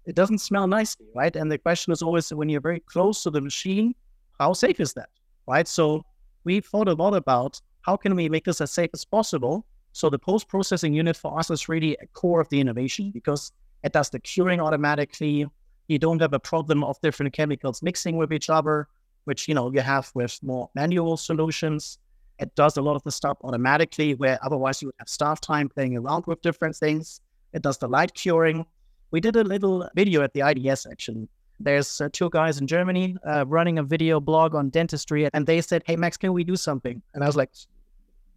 It 0.06 0.16
doesn't 0.16 0.40
smell 0.40 0.68
nicely, 0.68 1.06
right? 1.16 1.36
And 1.36 1.52
the 1.52 1.58
question 1.58 1.94
is 1.94 2.02
always 2.02 2.34
when 2.34 2.50
you're 2.50 2.62
very 2.62 2.80
close 2.80 3.24
to 3.24 3.30
the 3.30 3.42
machine, 3.42 3.94
how 4.40 4.54
safe 4.54 4.80
is 4.80 4.94
that, 4.94 5.10
right? 5.48 5.68
So 5.68 6.04
we 6.44 6.60
thought 6.60 6.88
a 6.88 6.94
lot 6.94 7.14
about 7.14 7.62
how 7.82 7.96
can 7.96 8.16
we 8.16 8.30
make 8.30 8.46
this 8.46 8.62
as 8.62 8.72
safe 8.72 8.90
as 8.94 9.06
possible. 9.06 9.66
So 9.94 10.10
the 10.10 10.18
post 10.18 10.48
processing 10.48 10.94
unit 10.94 11.18
for 11.18 11.38
us 11.38 11.52
is 11.52 11.70
really 11.70 11.96
a 12.02 12.08
core 12.08 12.42
of 12.42 12.50
the 12.50 12.60
innovation 12.60 13.12
because 13.12 13.52
it 13.84 13.94
does 13.94 14.10
the 14.10 14.20
curing 14.20 14.60
automatically. 14.60 15.46
You 15.88 16.00
don't 16.00 16.22
have 16.22 16.34
a 16.34 16.40
problem 16.40 16.84
of 16.84 17.00
different 17.02 17.34
chemicals 17.34 17.84
mixing 17.84 18.18
with 18.18 18.32
each 18.32 18.50
other, 18.50 18.88
which 19.26 19.48
you 19.48 19.54
know 19.54 19.72
you 19.72 19.82
have 19.82 20.10
with 20.16 20.40
more 20.42 20.70
manual 20.74 21.18
solutions. 21.18 22.00
It 22.42 22.56
does 22.56 22.76
a 22.76 22.82
lot 22.82 22.96
of 22.96 23.04
the 23.04 23.12
stuff 23.12 23.38
automatically, 23.44 24.16
where 24.16 24.40
otherwise 24.44 24.82
you 24.82 24.88
would 24.88 24.96
have 24.98 25.08
staff 25.08 25.40
time 25.40 25.70
playing 25.70 25.96
around 25.96 26.26
with 26.26 26.42
different 26.42 26.76
things. 26.76 27.22
It 27.54 27.62
does 27.62 27.78
the 27.78 27.88
light 27.88 28.16
curing. 28.16 28.66
We 29.12 29.22
did 29.22 29.36
a 29.36 29.44
little 29.44 29.88
video 29.96 30.24
at 30.24 30.34
the 30.34 30.42
IDS 30.42 30.88
actually. 30.92 31.30
There's 31.60 32.02
uh, 32.02 32.10
two 32.12 32.32
guys 32.32 32.60
in 32.60 32.66
Germany 32.66 33.16
uh, 33.28 33.46
running 33.48 33.78
a 33.78 33.84
video 33.84 34.20
blog 34.20 34.56
on 34.56 34.70
dentistry, 34.70 35.30
and 35.32 35.46
they 35.46 35.62
said, 35.62 35.84
"Hey 35.86 35.96
Max, 35.96 36.18
can 36.18 36.34
we 36.34 36.44
do 36.44 36.56
something?" 36.56 37.00
And 37.14 37.24
I 37.24 37.28
was 37.28 37.36
like, 37.36 37.52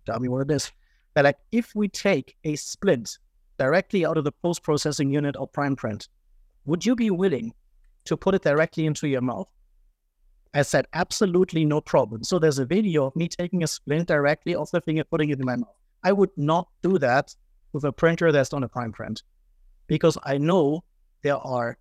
"Tell 0.05 0.21
me 0.21 0.29
what 0.29 0.43
it 0.43 0.51
is." 0.51 0.71
They're 1.15 1.25
like, 1.25 1.39
"If 1.51 1.75
we 1.75 1.89
take 1.89 2.37
a 2.45 2.57
splint 2.57 3.19
directly 3.59 4.05
out 4.05 4.19
of 4.19 4.25
the 4.25 4.33
post 4.33 4.63
processing 4.63 5.11
unit 5.11 5.35
of 5.37 5.51
Primeprint, 5.53 6.09
would 6.67 6.85
you 6.85 6.95
be 6.95 7.11
willing 7.11 7.55
to 8.05 8.19
put 8.19 8.35
it 8.35 8.43
directly 8.43 8.85
into 8.85 9.09
your 9.09 9.23
mouth?" 9.23 9.49
I 10.55 10.63
said, 10.63 10.87
absolutely 10.93 11.65
no 11.65 11.81
problem. 11.81 12.23
So 12.23 12.39
there's 12.39 12.61
a 12.61 12.65
video 12.65 13.07
of 13.07 13.17
me 13.17 13.27
taking 13.27 13.65
a 13.65 13.67
splint 13.67 14.07
directly 14.07 14.55
off 14.55 14.71
the 14.71 14.81
and 14.87 15.11
putting 15.11 15.31
it 15.31 15.41
in 15.41 15.45
my 15.45 15.57
mouth. 15.57 15.75
I 16.05 16.13
would 16.13 16.31
not 16.37 16.69
do 16.81 16.97
that 16.99 17.35
with 17.73 17.85
a 17.85 17.93
printer 17.93 18.31
that's 18.31 18.53
on 18.53 18.63
a 18.63 18.69
Primeprint 18.69 19.23
because 19.89 20.17
I 20.23 20.39
know 20.39 20.85
there 21.23 21.39
are 21.39 21.77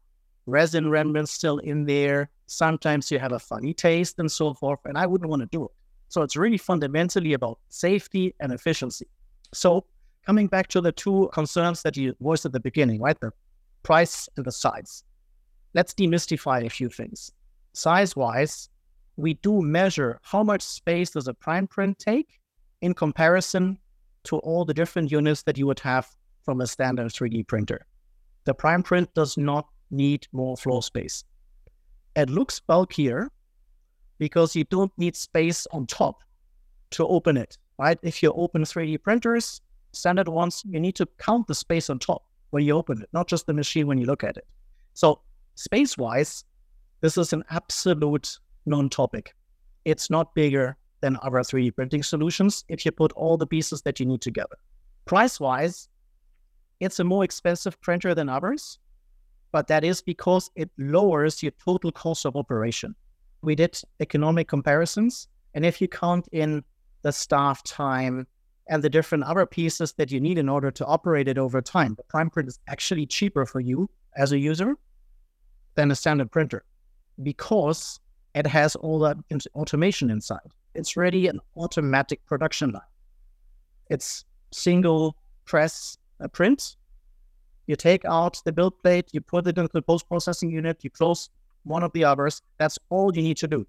resin 0.47 0.89
remnants 0.89 1.31
still 1.31 1.59
in 1.59 1.85
there. 1.85 2.31
Sometimes 2.47 3.11
you 3.11 3.19
have 3.19 3.31
a 3.31 3.39
funny 3.39 3.75
taste 3.75 4.17
and 4.17 4.31
so 4.31 4.55
forth, 4.55 4.79
and 4.85 4.97
I 4.97 5.05
wouldn't 5.05 5.29
want 5.29 5.41
to 5.41 5.47
do 5.51 5.65
it. 5.65 5.71
So 6.09 6.23
it's 6.23 6.35
really 6.35 6.57
fundamentally 6.57 7.33
about 7.33 7.59
safety 7.69 8.33
and 8.39 8.51
efficiency. 8.51 9.07
So 9.53 9.85
coming 10.25 10.47
back 10.47 10.67
to 10.69 10.81
the 10.81 10.91
two 10.91 11.29
concerns 11.33 11.83
that 11.83 11.95
you 11.95 12.15
voiced 12.19 12.45
at 12.45 12.53
the 12.53 12.59
beginning, 12.59 13.01
right? 13.01 13.19
The 13.19 13.31
price 13.83 14.27
and 14.35 14.45
the 14.45 14.51
size. 14.51 15.03
let's 15.73 15.93
demystify 15.93 16.65
a 16.65 16.69
few 16.69 16.89
things. 16.89 17.31
Size 17.73 18.15
wise, 18.15 18.69
we 19.17 19.33
do 19.35 19.61
measure 19.61 20.19
how 20.23 20.43
much 20.43 20.61
space 20.61 21.11
does 21.11 21.27
a 21.27 21.33
Primeprint 21.33 21.97
take 21.97 22.39
in 22.81 22.93
comparison 22.93 23.77
to 24.23 24.37
all 24.37 24.65
the 24.65 24.73
different 24.73 25.11
units 25.11 25.43
that 25.43 25.57
you 25.57 25.67
would 25.67 25.79
have 25.79 26.07
from 26.43 26.61
a 26.61 26.67
standard 26.67 27.07
3D 27.07 27.47
printer. 27.47 27.85
The 28.45 28.53
Primeprint 28.53 29.13
does 29.13 29.37
not 29.37 29.67
need 29.91 30.27
more 30.31 30.55
floor 30.57 30.83
space. 30.83 31.23
It 32.15 32.29
looks 32.29 32.59
bulkier 32.59 33.29
because 34.19 34.55
you 34.55 34.63
don't 34.65 34.91
need 34.97 35.15
space 35.15 35.65
on 35.71 35.87
top 35.87 36.23
to 36.91 37.07
open 37.07 37.37
it, 37.37 37.57
right? 37.79 37.97
If 38.03 38.21
you 38.21 38.31
open 38.33 38.63
3D 38.63 39.01
printers, 39.01 39.61
standard 39.93 40.27
ones, 40.27 40.63
you 40.67 40.79
need 40.79 40.95
to 40.95 41.07
count 41.17 41.47
the 41.47 41.55
space 41.55 41.89
on 41.89 41.99
top 41.99 42.23
when 42.51 42.63
you 42.63 42.75
open 42.75 43.01
it, 43.01 43.09
not 43.13 43.27
just 43.27 43.47
the 43.47 43.53
machine 43.53 43.87
when 43.87 43.97
you 43.97 44.05
look 44.05 44.23
at 44.23 44.37
it. 44.37 44.45
So 44.93 45.21
space 45.55 45.97
wise, 45.97 46.43
this 47.03 47.17
is 47.17 47.33
an 47.33 47.43
absolute 47.49 48.39
non 48.65 48.87
topic. 48.87 49.35
It's 49.83 50.09
not 50.09 50.33
bigger 50.33 50.77
than 51.01 51.17
other 51.21 51.39
3D 51.39 51.75
printing 51.75 52.01
solutions 52.01 52.63
if 52.69 52.85
you 52.85 52.93
put 52.93 53.11
all 53.11 53.35
the 53.35 53.45
pieces 53.45 53.81
that 53.81 53.99
you 53.99 54.05
need 54.05 54.21
together. 54.21 54.55
Price 55.03 55.37
wise, 55.37 55.89
it's 56.79 57.01
a 57.01 57.03
more 57.03 57.25
expensive 57.25 57.79
printer 57.81 58.15
than 58.15 58.29
others, 58.29 58.79
but 59.51 59.67
that 59.67 59.83
is 59.83 60.01
because 60.01 60.49
it 60.55 60.69
lowers 60.77 61.43
your 61.43 61.51
total 61.65 61.91
cost 61.91 62.25
of 62.25 62.37
operation. 62.37 62.95
We 63.41 63.55
did 63.55 63.77
economic 63.99 64.47
comparisons, 64.47 65.27
and 65.55 65.65
if 65.65 65.81
you 65.81 65.89
count 65.89 66.29
in 66.31 66.63
the 67.01 67.11
staff 67.11 67.63
time 67.63 68.25
and 68.69 68.81
the 68.81 68.89
different 68.89 69.25
other 69.25 69.45
pieces 69.45 69.91
that 69.97 70.09
you 70.09 70.21
need 70.21 70.37
in 70.37 70.47
order 70.47 70.71
to 70.71 70.85
operate 70.85 71.27
it 71.27 71.37
over 71.37 71.61
time, 71.61 71.97
the 71.97 72.03
Primeprint 72.03 72.47
is 72.47 72.59
actually 72.69 73.07
cheaper 73.07 73.45
for 73.45 73.59
you 73.59 73.89
as 74.15 74.31
a 74.31 74.39
user 74.39 74.77
than 75.75 75.91
a 75.91 75.95
standard 75.95 76.31
printer 76.31 76.63
because 77.21 77.99
it 78.33 78.47
has 78.47 78.75
all 78.75 78.99
that 78.99 79.17
automation 79.55 80.09
inside. 80.09 80.49
It's 80.73 80.97
really 80.97 81.27
an 81.27 81.39
automatic 81.55 82.25
production 82.25 82.71
line. 82.71 82.81
It's 83.89 84.25
single 84.51 85.15
press 85.45 85.97
a 86.19 86.29
print. 86.29 86.77
You 87.67 87.75
take 87.75 88.03
out 88.05 88.41
the 88.43 88.51
build 88.51 88.81
plate, 88.81 89.09
you 89.13 89.21
put 89.21 89.47
it 89.47 89.57
into 89.57 89.69
the 89.71 89.81
post 89.81 90.07
processing 90.07 90.51
unit, 90.51 90.83
you 90.83 90.89
close 90.89 91.29
one 91.63 91.83
of 91.83 91.93
the 91.93 92.03
others. 92.03 92.41
That's 92.57 92.79
all 92.89 93.15
you 93.15 93.21
need 93.21 93.37
to 93.37 93.47
do. 93.47 93.67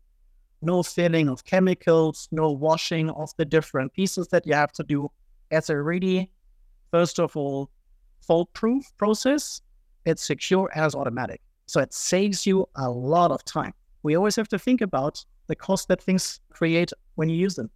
No 0.63 0.83
filling 0.83 1.29
of 1.29 1.45
chemicals, 1.45 2.29
no 2.33 2.51
washing 2.51 3.11
of 3.11 3.31
the 3.37 3.45
different 3.45 3.93
pieces 3.93 4.29
that 4.29 4.47
you 4.47 4.55
have 4.55 4.73
to 4.73 4.83
do. 4.83 5.11
It's 5.51 5.69
a 5.69 5.81
really, 5.81 6.31
first 6.91 7.21
of 7.21 7.37
all, 7.37 7.71
fault 8.21 8.53
proof 8.53 8.91
process. 8.97 9.61
It's 10.07 10.25
secure 10.25 10.71
and 10.75 10.85
it's 10.85 10.95
automatic. 10.95 11.41
So 11.67 11.81
it 11.81 11.93
saves 11.95 12.47
you 12.47 12.69
a 12.77 12.91
lot 12.91 13.31
of 13.31 13.45
time 13.45 13.75
we 14.05 14.15
always 14.17 14.37
have 14.37 14.49
to 14.49 14.59
think 14.59 14.83
about 14.83 15.25
the 15.49 15.57
cost 15.57 15.89
that 15.89 16.01
things 16.01 16.39
create 16.51 16.93
when 17.17 17.29
you 17.29 17.37
use 17.37 17.57
them. 17.57 17.71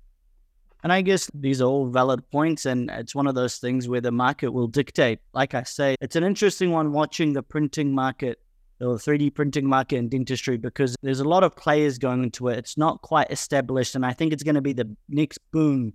And 0.84 0.93
I 0.93 1.01
guess 1.03 1.28
these 1.34 1.61
are 1.61 1.64
all 1.64 1.89
valid 1.89 2.22
points, 2.30 2.64
and 2.64 2.89
it's 2.91 3.14
one 3.14 3.26
of 3.26 3.34
those 3.34 3.57
things 3.57 3.89
where 3.89 4.01
the 4.01 4.12
market 4.12 4.51
will 4.51 4.68
dictate. 4.68 5.18
Like 5.32 5.55
I 5.55 5.64
say, 5.64 5.97
it's 6.01 6.14
an 6.14 6.22
interesting 6.22 6.70
one 6.70 6.93
watching 6.93 7.32
the 7.32 7.43
printing 7.43 7.93
market 7.93 8.39
or 8.80 8.95
3D 8.95 9.34
printing 9.34 9.66
market 9.66 9.97
in 9.97 10.09
dentistry 10.09 10.57
because 10.57 10.95
there's 11.03 11.18
a 11.18 11.28
lot 11.28 11.43
of 11.43 11.57
players 11.57 11.99
going 11.99 12.22
into 12.22 12.47
it. 12.47 12.59
It's 12.59 12.78
not 12.78 13.03
quite 13.03 13.28
established, 13.32 13.97
and 13.97 14.07
I 14.07 14.12
think 14.12 14.32
it's 14.32 14.45
going 14.45 14.55
to 14.55 14.61
be 14.61 14.72
the 14.72 14.89
next 15.09 15.39
boom. 15.51 15.95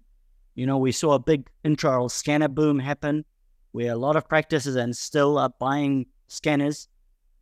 You 0.56 0.66
know, 0.66 0.78
we 0.78 0.91
saw 0.91 1.14
a 1.14 1.20
big 1.20 1.48
intraoral 1.64 2.12
scanner 2.12 2.50
boom 2.50 2.78
happen 2.78 3.24
where 3.72 3.94
a 3.94 3.96
lot 3.96 4.18
of 4.18 4.28
practices 4.28 4.76
and 4.76 4.96
still 4.96 5.38
are 5.38 5.54
buying 5.60 6.08
scanners 6.28 6.89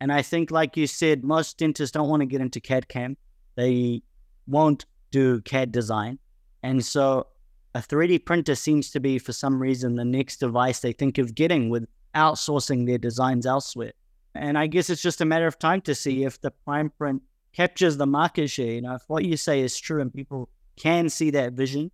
and 0.02 0.12
I 0.12 0.20
think, 0.20 0.50
like 0.50 0.76
you 0.76 0.88
said, 0.88 1.22
most 1.22 1.58
dentists 1.58 1.92
don't 1.92 2.08
want 2.08 2.22
to 2.22 2.26
get 2.26 2.40
into 2.40 2.58
CAD 2.58 2.88
CAM. 2.88 3.16
They 3.54 4.02
won't 4.48 4.84
do 5.12 5.40
CAD 5.42 5.70
design. 5.70 6.18
And 6.64 6.84
so 6.84 7.28
a 7.76 7.78
3D 7.78 8.24
printer 8.24 8.56
seems 8.56 8.90
to 8.90 8.98
be, 8.98 9.20
for 9.20 9.32
some 9.32 9.62
reason, 9.62 9.94
the 9.94 10.04
next 10.04 10.38
device 10.38 10.80
they 10.80 10.90
think 10.90 11.18
of 11.18 11.36
getting 11.36 11.70
with 11.70 11.86
outsourcing 12.16 12.84
their 12.84 12.98
designs 12.98 13.46
elsewhere. 13.46 13.92
And 14.34 14.58
I 14.58 14.66
guess 14.66 14.90
it's 14.90 15.02
just 15.02 15.20
a 15.20 15.24
matter 15.24 15.46
of 15.46 15.60
time 15.60 15.80
to 15.82 15.94
see 15.94 16.24
if 16.24 16.40
the 16.40 16.52
Primeprint 16.66 17.20
captures 17.52 17.96
the 17.96 18.06
market 18.06 18.50
share. 18.50 18.72
You 18.72 18.82
know, 18.82 18.96
if 18.96 19.02
what 19.06 19.24
you 19.24 19.36
say 19.36 19.60
is 19.60 19.78
true 19.78 20.00
and 20.00 20.12
people 20.12 20.48
can 20.74 21.10
see 21.10 21.30
that 21.30 21.52
vision 21.52 21.92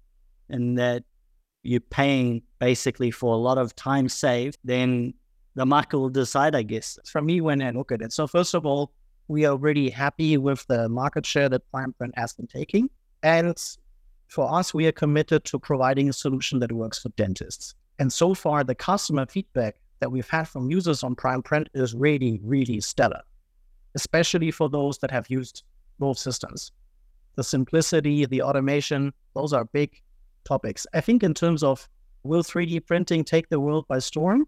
and 0.49 0.79
that 0.79 1.05
you're 1.63 1.81
paying 1.81 2.41
basically 2.59 3.11
for 3.11 3.35
a 3.35 3.37
lot 3.39 3.59
of 3.59 3.77
time 3.77 4.09
saved, 4.09 4.57
then 4.65 5.13
the 5.55 5.67
market 5.67 5.99
will 5.99 6.09
decide, 6.09 6.55
I 6.55 6.63
guess. 6.63 6.99
For 7.07 7.21
me, 7.21 7.41
when 7.41 7.63
I 7.63 7.71
look 7.71 7.93
at 7.93 8.03
it, 8.03 8.13
so 8.13 8.27
first 8.27 8.55
of 8.55 8.65
all, 8.67 8.93
we 9.29 9.45
are 9.45 9.57
really 9.57 9.91
happy 9.91 10.37
with 10.39 10.67
the 10.69 10.89
market 10.89 11.27
share 11.27 11.49
that 11.49 11.63
Primeprint 11.73 12.13
has 12.15 12.33
been 12.33 12.47
taking. 12.47 12.89
And 13.23 13.57
for 14.29 14.53
us, 14.53 14.73
we 14.73 14.87
are 14.87 14.93
committed 14.93 15.45
to 15.45 15.59
providing 15.59 16.09
a 16.09 16.13
solution 16.13 16.61
that 16.61 16.73
works 16.73 16.99
for 16.99 17.11
dentists. 17.11 17.75
And 17.99 18.13
so 18.13 18.35
far, 18.35 18.65
the 18.65 18.75
customer 18.75 19.27
feedback 19.27 19.77
that 20.01 20.11
we've 20.11 20.29
had 20.29 20.49
from 20.49 20.71
users 20.71 21.03
on 21.03 21.17
Primeprint 21.17 21.67
is 21.75 21.95
really, 21.95 22.41
really 22.43 22.81
stellar, 22.81 23.23
especially 23.95 24.51
for 24.51 24.69
those 24.69 24.99
that 24.99 25.11
have 25.11 25.29
used 25.29 25.65
both 25.99 26.19
systems. 26.19 26.73
The 27.35 27.45
simplicity, 27.45 28.25
the 28.25 28.43
automation, 28.43 29.13
those 29.35 29.53
are 29.53 29.65
big 29.65 30.01
topics. 30.45 30.87
I 30.95 31.01
think 31.01 31.23
in 31.23 31.35
terms 31.35 31.63
of 31.63 31.89
will 32.23 32.43
3D 32.43 32.87
printing 32.87 33.25
take 33.25 33.49
the 33.49 33.61
world 33.61 33.87
by 33.89 33.99
storm? 33.99 34.47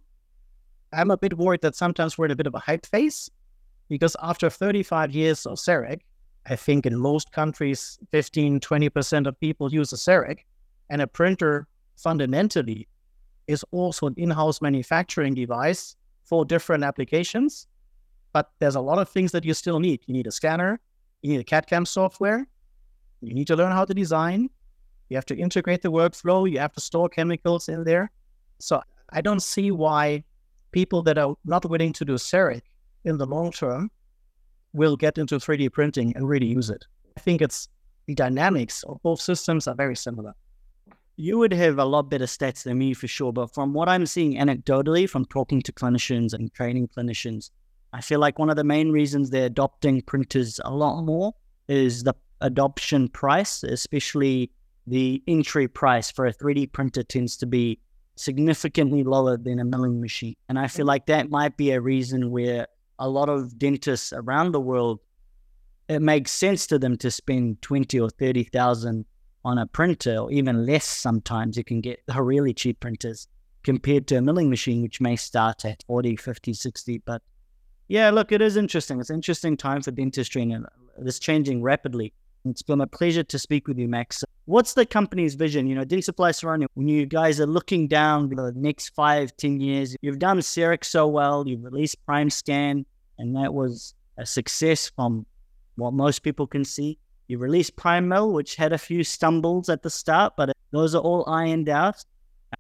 I'm 0.93 1.11
a 1.11 1.17
bit 1.17 1.37
worried 1.37 1.61
that 1.63 1.77
sometimes 1.77 2.19
we're 2.19 2.27
in 2.27 2.31
a 2.33 2.37
bit 2.37 2.47
of 2.47 2.55
a 2.55 2.59
hype 2.59 2.87
phase 2.87 3.31
because 3.89 4.17
after 4.23 4.51
35 4.51 5.13
years 5.13 5.47
of 5.47 5.59
CEREC, 5.59 6.01
I 6.47 6.57
think 6.57 6.87
in 6.87 6.99
most 6.99 7.33
countries, 7.33 7.99
15, 8.11 8.61
20% 8.61 9.27
of 9.27 9.39
people 9.39 9.73
use 9.73 9.93
a 9.93 9.97
CEREC, 9.97 10.41
and 10.89 11.03
a 11.03 11.07
printer 11.07 11.69
fundamentally 11.97 12.89
is 13.47 13.65
also 13.71 14.07
an 14.07 14.15
in 14.17 14.31
house 14.31 14.61
manufacturing 14.61 15.35
device 15.35 15.97
for 16.25 16.45
different 16.45 16.85
applications. 16.85 17.67
But 18.33 18.51
there's 18.59 18.77
a 18.77 18.81
lot 18.81 18.99
of 18.99 19.09
things 19.09 19.33
that 19.33 19.45
you 19.45 19.55
still 19.55 19.81
need. 19.81 20.01
You 20.07 20.15
need 20.15 20.27
a 20.27 20.33
scanner, 20.33 20.81
you 21.23 21.33
need 21.33 21.41
a 21.41 21.45
CAD 21.45 21.67
CAM 21.67 21.87
software, 21.87 22.47
you 23.21 23.35
need 23.35 23.47
to 23.49 23.57
learn 23.57 23.73
how 23.73 23.85
to 23.85 23.95
design, 23.95 24.49
you 25.09 25.17
have 25.17 25.27
to 25.27 25.37
integrate 25.37 25.83
the 25.83 25.91
workflow, 25.91 26.51
you 26.51 26.59
have 26.59 26.73
to 26.73 26.81
store 26.81 27.09
chemicals 27.09 27.69
in 27.69 27.85
there. 27.85 28.11
So 28.61 28.83
I 29.11 29.21
don't 29.21 29.43
see 29.43 29.71
why 29.71 30.25
people 30.73 31.03
that 31.03 31.19
are 31.19 31.35
not 31.45 31.69
willing 31.69 31.93
to 31.95 32.05
do 32.05 32.15
CEREC 32.15 32.63
in 33.05 33.19
the 33.19 33.27
long 33.27 33.51
term 33.53 33.91
will 34.73 34.97
get 34.97 35.19
into 35.19 35.37
3D 35.37 35.73
printing 35.73 36.15
and 36.17 36.29
really 36.29 36.47
use 36.47 36.71
it. 36.71 36.85
I 37.17 37.21
think 37.21 37.43
it's 37.43 37.69
the 38.07 38.15
dynamics 38.15 38.83
of 38.85 39.03
both 39.03 39.21
systems 39.21 39.67
are 39.67 39.75
very 39.75 39.97
similar. 39.97 40.33
You 41.17 41.39
would 41.39 41.53
have 41.53 41.79
a 41.79 41.85
lot 41.85 42.09
better 42.09 42.25
stats 42.25 42.63
than 42.63 42.79
me 42.79 42.95
for 42.95 43.07
sure, 43.07 43.33
but 43.33 43.53
from 43.53 43.75
what 43.75 43.89
I'm 43.89 44.07
seeing 44.07 44.35
anecdotally 44.35 45.09
from 45.09 45.27
talking 45.27 45.61
to 45.63 45.73
clinicians 45.73 46.33
and 46.33 46.53
training 46.55 46.89
clinicians, 46.89 47.51
I 47.93 48.01
feel 48.01 48.21
like 48.21 48.39
one 48.39 48.51
of 48.51 48.57
the 48.57 48.65
main 48.65 48.91
reasons 48.91 49.31
they're 49.31 49.47
adopting 49.47 50.01
printers 50.03 50.61
a 50.65 50.71
lot 50.71 51.03
more 51.03 51.35
is 51.69 52.05
the 52.05 52.15
adoption 52.41 53.09
price, 53.09 53.63
especially 53.63 54.51
the 54.87 55.23
entry 55.29 55.69
price 55.69 56.11
for 56.11 56.27
a 56.27 56.33
3D 56.33 56.73
printer 56.73 57.03
tends 57.03 57.37
to 57.39 57.47
be 57.47 57.79
significantly 58.17 59.03
lower 59.05 59.37
than 59.37 59.59
a 59.59 59.65
milling 59.65 60.01
machine. 60.01 60.37
And 60.49 60.59
I 60.59 60.69
feel 60.69 60.85
mm. 60.85 60.89
like 60.89 61.07
that 61.07 61.31
might 61.31 61.57
be 61.57 61.71
a 61.71 61.81
reason 61.81 62.31
where 62.31 62.67
a 62.99 63.09
lot 63.09 63.29
of 63.29 63.59
dentists 63.59 64.13
around 64.13 64.53
the 64.53 64.61
world, 64.61 65.01
it 65.89 66.01
makes 66.01 66.31
sense 66.31 66.67
to 66.69 66.79
them 66.79 66.97
to 66.99 67.11
spend 67.11 67.63
20 67.63 67.99
or 67.99 68.11
30,000 68.11 69.05
on 69.45 69.59
a 69.59 69.67
printer 69.67 70.19
or 70.19 70.31
even 70.31 70.67
less 70.67 70.85
sometimes. 70.85 71.57
You 71.57 71.65
can 71.65 71.81
get 71.81 72.01
the 72.07 72.23
really 72.23 72.53
cheap 72.53 72.81
printers 72.81 73.27
compared 73.63 74.07
to 74.09 74.17
a 74.17 74.23
milling 74.23 74.51
machine, 74.51 74.83
which 74.83 75.01
may 75.01 75.17
start 75.17 75.65
at 75.65 75.83
40, 75.87 76.17
50, 76.17 76.53
60. 76.53 76.99
But 77.05 77.23
yeah, 77.89 78.11
look, 78.11 78.33
it 78.33 78.43
is 78.43 78.57
interesting. 78.57 79.01
It's 79.01 79.11
an 79.11 79.17
interesting 79.17 79.57
time 79.57 79.83
for 79.83 79.91
dentistry 79.91 80.43
and 80.43 80.67
it's 80.99 81.19
changing 81.19 81.63
rapidly. 81.63 82.13
It's 82.47 82.63
been 82.63 82.81
a 82.81 82.87
pleasure 82.87 83.23
to 83.23 83.39
speak 83.39 83.69
with 83.69 83.79
you, 83.79 83.87
Max. 83.87 84.25
What's 84.47 84.73
the 84.73 84.87
company's 84.87 85.35
vision? 85.35 85.67
You 85.67 85.75
know, 85.75 85.85
Dentsply 85.85 86.31
Sirona, 86.33 86.67
when 86.73 86.89
you 86.89 87.05
guys 87.05 87.39
are 87.39 87.47
looking 87.47 87.87
down 87.87 88.31
the 88.31 88.53
next 88.57 88.91
five, 88.91 89.37
ten 89.37 89.61
years, 89.61 89.95
you've 90.01 90.19
done 90.19 90.39
CEREC 90.39 90.85
so 90.85 91.07
well, 91.07 91.47
you've 91.47 91.63
released 91.63 91.97
Primescan, 92.09 92.85
and 93.19 93.37
that 93.37 93.53
was 93.53 93.95
a 94.17 94.25
success 94.25 94.91
from 94.97 95.27
what 95.77 95.93
most 95.93 96.23
people 96.23 96.47
can 96.47 96.65
see. 96.65 96.99
You 97.29 97.37
released 97.39 97.77
Primemill, 97.77 98.33
which 98.33 98.57
had 98.57 98.73
a 98.73 98.79
few 98.79 99.05
stumbles 99.05 99.69
at 99.69 99.83
the 99.83 99.91
start, 99.91 100.33
but 100.37 100.51
those 100.71 100.95
are 100.95 101.03
all 101.03 101.29
ironed 101.29 101.69
out. 101.69 102.03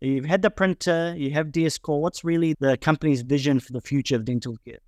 You've 0.00 0.26
had 0.26 0.42
the 0.42 0.50
printer, 0.50 1.14
you 1.16 1.32
have 1.32 1.52
DS 1.52 1.78
Core. 1.78 2.02
What's 2.02 2.22
really 2.22 2.54
the 2.60 2.76
company's 2.76 3.22
vision 3.22 3.58
for 3.58 3.72
the 3.72 3.80
future 3.80 4.16
of 4.16 4.26
dental 4.26 4.56
care? 4.64 4.78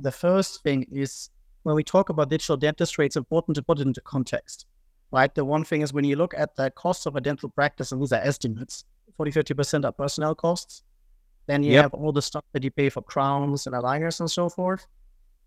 The 0.00 0.12
first 0.12 0.62
thing 0.62 0.86
is 0.92 1.30
when 1.68 1.76
we 1.76 1.84
talk 1.84 2.08
about 2.08 2.30
digital 2.30 2.56
dentistry, 2.56 3.04
it's 3.04 3.16
important 3.16 3.54
to 3.54 3.62
put 3.62 3.78
it 3.78 3.86
into 3.86 4.00
context, 4.00 4.64
right? 5.12 5.34
The 5.34 5.44
one 5.44 5.64
thing 5.64 5.82
is 5.82 5.92
when 5.92 6.04
you 6.04 6.16
look 6.16 6.32
at 6.34 6.56
the 6.56 6.70
costs 6.70 7.04
of 7.04 7.14
a 7.14 7.20
dental 7.20 7.50
practice, 7.50 7.92
and 7.92 8.00
these 8.00 8.10
are 8.10 8.22
estimates, 8.22 8.86
40, 9.18 9.32
50% 9.32 9.84
are 9.84 9.92
personnel 9.92 10.34
costs. 10.34 10.82
Then 11.46 11.62
you 11.62 11.72
yep. 11.72 11.82
have 11.82 11.94
all 11.94 12.10
the 12.10 12.22
stuff 12.22 12.44
that 12.54 12.64
you 12.64 12.70
pay 12.70 12.88
for 12.88 13.02
crowns 13.02 13.66
and 13.66 13.76
aligners 13.76 14.20
and 14.20 14.30
so 14.30 14.48
forth. 14.48 14.86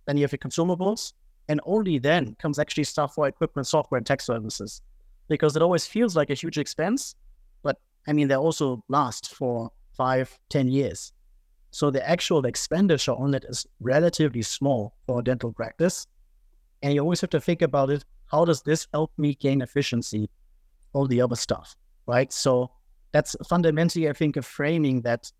then 0.06 0.16
you 0.16 0.22
have 0.24 0.32
your 0.32 0.38
consumables, 0.38 1.14
and 1.50 1.60
only 1.66 1.98
then 1.98 2.36
comes 2.36 2.60
actually 2.60 2.84
stuff 2.84 3.16
for 3.16 3.28
equipment, 3.28 3.68
software, 3.68 3.98
and 3.98 4.06
tech 4.06 4.22
services. 4.22 4.84
Because 5.28 5.56
it 5.56 5.64
always 5.64 5.88
feels 5.88 6.16
like 6.16 6.30
a 6.30 6.36
huge 6.36 6.60
expense, 6.60 7.16
but 7.64 7.78
I 8.08 8.14
mean, 8.14 8.28
they 8.28 8.36
also 8.36 8.84
last 8.90 9.34
for 9.34 9.72
five, 9.98 10.38
ten 10.50 10.68
years. 10.68 11.14
So 11.72 11.90
the 11.90 12.08
actual 12.08 12.46
expenditure 12.46 13.14
on 13.14 13.34
it 13.34 13.46
is 13.48 13.66
relatively 13.80 14.44
small 14.44 14.94
for 15.08 15.20
a 15.20 15.24
dental 15.24 15.54
practice. 15.54 16.06
And 16.82 16.94
you 16.94 17.02
always 17.02 17.22
have 17.22 17.30
to 17.32 17.42
think 17.42 17.62
about 17.62 17.90
it. 17.90 18.04
How 18.28 18.46
does 18.46 18.62
this 18.62 18.88
help 18.94 19.12
me 19.18 19.36
gain 19.36 19.62
efficiency? 19.62 20.30
All 20.94 21.08
the 21.08 21.22
other 21.22 21.36
stuff, 21.36 21.76
right? 22.08 22.32
So 22.34 22.72
that's 23.12 23.36
fundamentally, 23.48 24.10
I 24.10 24.14
think, 24.14 24.38
a 24.38 24.42
framing 24.42 25.02
that 25.02 25.32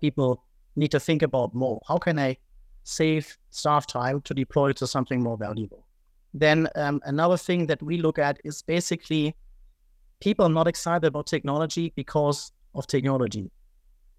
people 0.00 0.44
need 0.76 0.90
to 0.90 1.00
think 1.00 1.22
about 1.22 1.54
more. 1.54 1.80
How 1.88 1.98
can 1.98 2.18
I 2.18 2.36
save 2.84 3.36
staff 3.50 3.86
time 3.86 4.20
to 4.22 4.34
deploy 4.34 4.72
to 4.72 4.86
something 4.86 5.22
more 5.22 5.36
valuable? 5.36 5.86
Then 6.34 6.68
um, 6.76 7.00
another 7.04 7.36
thing 7.36 7.66
that 7.66 7.82
we 7.82 7.98
look 7.98 8.18
at 8.18 8.38
is 8.44 8.62
basically 8.62 9.34
people 10.20 10.46
are 10.46 10.50
not 10.50 10.68
excited 10.68 11.06
about 11.06 11.26
technology 11.26 11.92
because 11.96 12.52
of 12.74 12.86
technology. 12.86 13.50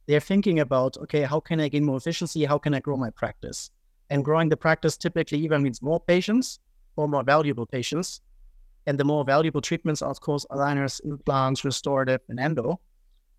They're 0.08 0.20
thinking 0.20 0.60
about, 0.60 0.98
okay, 0.98 1.22
how 1.22 1.40
can 1.40 1.60
I 1.60 1.68
gain 1.68 1.86
more 1.86 1.98
efficiency? 1.98 2.46
How 2.46 2.58
can 2.58 2.74
I 2.74 2.80
grow 2.80 2.98
my 2.98 3.10
practice? 3.12 3.70
And 4.10 4.24
growing 4.24 4.50
the 4.50 4.58
practice 4.58 4.98
typically 4.98 5.40
even 5.40 5.64
means 5.64 5.82
more 5.82 6.00
patients 6.00 6.60
or 6.96 7.08
more 7.08 7.24
valuable 7.24 7.66
patients. 7.66 8.22
And 8.86 8.98
the 8.98 9.04
more 9.04 9.26
valuable 9.26 9.62
treatments 9.62 10.02
are, 10.02 10.10
of 10.10 10.22
course, 10.22 10.46
aligners, 10.50 11.02
implants, 11.04 11.66
restorative, 11.66 12.22
and 12.30 12.40
endo, 12.40 12.80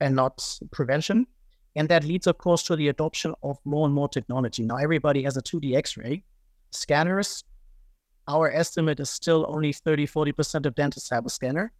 and 0.00 0.14
not 0.14 0.58
prevention. 0.70 1.26
And 1.74 1.88
that 1.88 2.04
leads, 2.04 2.26
of 2.26 2.38
course, 2.38 2.62
to 2.64 2.76
the 2.76 2.88
adoption 2.88 3.34
of 3.42 3.58
more 3.64 3.86
and 3.86 3.94
more 3.94 4.08
technology. 4.08 4.62
Now, 4.64 4.76
everybody 4.76 5.22
has 5.22 5.36
a 5.36 5.42
2D 5.42 5.74
x 5.74 5.96
ray. 5.96 6.22
Scanners, 6.70 7.44
our 8.26 8.50
estimate 8.50 9.00
is 9.00 9.08
still 9.08 9.46
only 9.48 9.72
30, 9.72 10.06
40% 10.06 10.66
of 10.66 10.74
dentists 10.74 11.08
have 11.10 11.24
a 11.24 11.30
scanner. 11.30 11.72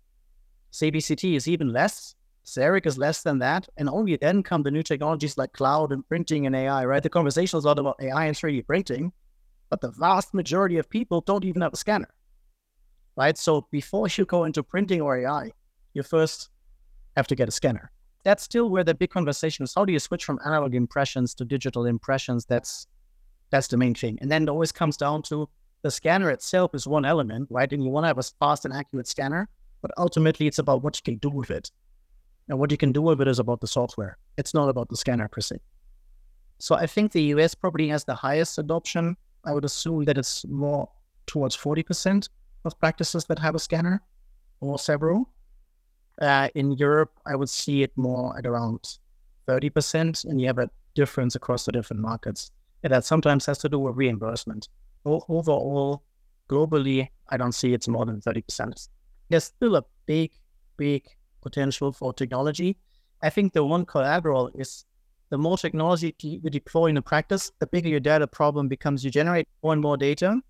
CBCT 0.72 1.36
is 1.36 1.46
even 1.46 1.72
less. 1.72 2.14
CEREC 2.48 2.86
is 2.86 2.96
less 2.96 3.22
than 3.22 3.38
that. 3.40 3.68
And 3.76 3.88
only 3.88 4.16
then 4.16 4.42
come 4.42 4.62
the 4.62 4.70
new 4.70 4.82
technologies 4.82 5.36
like 5.36 5.52
cloud 5.52 5.92
and 5.92 6.06
printing 6.08 6.46
and 6.46 6.56
AI, 6.56 6.84
right? 6.86 7.02
The 7.02 7.10
conversation 7.10 7.58
is 7.58 7.64
a 7.64 7.68
lot 7.68 7.78
about 7.78 7.96
AI 8.00 8.26
and 8.26 8.36
3D 8.36 8.66
printing, 8.66 9.12
but 9.68 9.80
the 9.80 9.90
vast 9.90 10.32
majority 10.32 10.78
of 10.78 10.88
people 10.88 11.20
don't 11.20 11.44
even 11.44 11.62
have 11.62 11.74
a 11.74 11.76
scanner, 11.76 12.08
right? 13.16 13.36
So 13.36 13.66
before 13.70 14.08
you 14.08 14.24
go 14.24 14.44
into 14.44 14.62
printing 14.62 15.02
or 15.02 15.18
AI, 15.18 15.52
you 15.92 16.02
first 16.02 16.48
have 17.16 17.26
to 17.26 17.34
get 17.34 17.48
a 17.48 17.52
scanner. 17.52 17.90
That's 18.24 18.42
still 18.42 18.70
where 18.70 18.84
the 18.84 18.94
big 18.94 19.10
conversation 19.10 19.64
is. 19.64 19.74
How 19.74 19.84
do 19.84 19.92
you 19.92 19.98
switch 19.98 20.24
from 20.24 20.40
analog 20.44 20.74
impressions 20.74 21.34
to 21.34 21.44
digital 21.44 21.84
impressions? 21.84 22.46
That's 22.46 22.86
that's 23.50 23.68
the 23.68 23.76
main 23.76 23.94
thing. 23.94 24.18
And 24.20 24.30
then 24.30 24.42
it 24.42 24.48
always 24.48 24.72
comes 24.72 24.96
down 24.96 25.22
to 25.22 25.48
the 25.82 25.90
scanner 25.90 26.30
itself 26.30 26.74
is 26.74 26.86
one 26.86 27.04
element, 27.04 27.48
right? 27.50 27.72
And 27.72 27.82
you 27.82 27.90
want 27.90 28.04
to 28.04 28.08
have 28.08 28.18
a 28.18 28.22
fast 28.22 28.64
and 28.64 28.74
accurate 28.74 29.06
scanner, 29.06 29.48
but 29.80 29.90
ultimately 29.96 30.46
it's 30.46 30.58
about 30.58 30.82
what 30.82 30.96
you 30.96 31.02
can 31.02 31.16
do 31.18 31.30
with 31.30 31.50
it. 31.50 31.70
And 32.48 32.58
what 32.58 32.70
you 32.70 32.76
can 32.76 32.92
do 32.92 33.02
with 33.02 33.20
it 33.20 33.28
is 33.28 33.38
about 33.38 33.60
the 33.60 33.66
software. 33.66 34.16
It's 34.36 34.54
not 34.54 34.68
about 34.68 34.88
the 34.88 34.96
scanner 34.96 35.28
per 35.28 35.40
se. 35.40 35.58
So 36.58 36.74
I 36.74 36.86
think 36.86 37.12
the 37.12 37.22
US 37.34 37.54
probably 37.54 37.88
has 37.88 38.04
the 38.04 38.14
highest 38.14 38.58
adoption. 38.58 39.16
I 39.44 39.52
would 39.52 39.64
assume 39.64 40.04
that 40.06 40.18
it's 40.18 40.44
more 40.46 40.88
towards 41.26 41.56
40% 41.56 42.28
of 42.64 42.78
practices 42.80 43.24
that 43.26 43.38
have 43.38 43.54
a 43.54 43.58
scanner 43.58 44.02
or 44.60 44.78
several. 44.78 45.30
Uh, 46.20 46.48
in 46.54 46.72
Europe, 46.72 47.12
I 47.26 47.36
would 47.36 47.48
see 47.48 47.82
it 47.82 47.92
more 47.96 48.36
at 48.36 48.46
around 48.46 48.98
30%, 49.46 50.24
and 50.24 50.40
you 50.40 50.48
have 50.48 50.58
a 50.58 50.68
difference 50.94 51.36
across 51.36 51.64
the 51.64 51.72
different 51.72 52.02
markets. 52.02 52.50
And 52.82 52.92
that 52.92 53.04
sometimes 53.04 53.46
has 53.46 53.58
to 53.58 53.68
do 53.68 53.78
with 53.78 53.96
reimbursement. 53.96 54.68
O- 55.04 55.22
overall, 55.28 56.02
globally, 56.48 57.08
I 57.28 57.36
don't 57.36 57.52
see 57.52 57.72
it's 57.72 57.88
more 57.88 58.04
than 58.04 58.20
30%. 58.20 58.88
There's 59.28 59.44
still 59.44 59.76
a 59.76 59.84
big, 60.06 60.32
big 60.76 61.04
potential 61.40 61.92
for 61.92 62.12
technology. 62.12 62.76
I 63.22 63.30
think 63.30 63.52
the 63.52 63.64
one 63.64 63.84
collateral 63.84 64.50
is 64.54 64.84
the 65.30 65.38
more 65.38 65.58
technology 65.58 66.14
you 66.20 66.50
deploy 66.50 66.86
in 66.86 66.96
a 66.96 67.02
practice, 67.02 67.52
the 67.58 67.66
bigger 67.66 67.88
your 67.88 68.00
data 68.00 68.26
problem 68.26 68.68
becomes. 68.68 69.04
You 69.04 69.10
generate 69.10 69.48
more 69.62 69.72
and 69.72 69.82
more 69.82 69.96
data, 69.96 70.40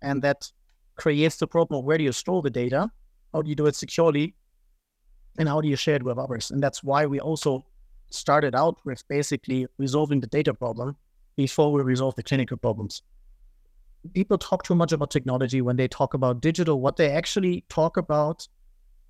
and 0.00 0.22
that 0.22 0.50
creates 0.96 1.36
the 1.36 1.46
problem 1.46 1.78
of 1.78 1.84
where 1.84 1.98
do 1.98 2.04
you 2.04 2.12
store 2.12 2.42
the 2.42 2.50
data? 2.50 2.90
How 3.32 3.42
do 3.42 3.48
you 3.48 3.56
do 3.56 3.66
it 3.66 3.74
securely? 3.74 4.34
And 5.38 5.48
how 5.48 5.60
do 5.60 5.68
you 5.68 5.76
share 5.76 5.96
it 5.96 6.02
with 6.02 6.18
others? 6.18 6.50
And 6.50 6.62
that's 6.62 6.84
why 6.84 7.06
we 7.06 7.18
also 7.18 7.64
started 8.10 8.54
out 8.54 8.76
with 8.84 9.02
basically 9.08 9.66
resolving 9.78 10.20
the 10.20 10.26
data 10.26 10.52
problem 10.52 10.96
before 11.36 11.72
we 11.72 11.82
resolve 11.82 12.14
the 12.14 12.22
clinical 12.22 12.58
problems. 12.58 13.02
People 14.12 14.36
talk 14.36 14.64
too 14.64 14.74
much 14.74 14.92
about 14.92 15.10
technology 15.10 15.62
when 15.62 15.76
they 15.76 15.88
talk 15.88 16.12
about 16.12 16.40
digital. 16.40 16.80
What 16.80 16.96
they 16.96 17.10
actually 17.10 17.64
talk 17.68 17.96
about 17.96 18.46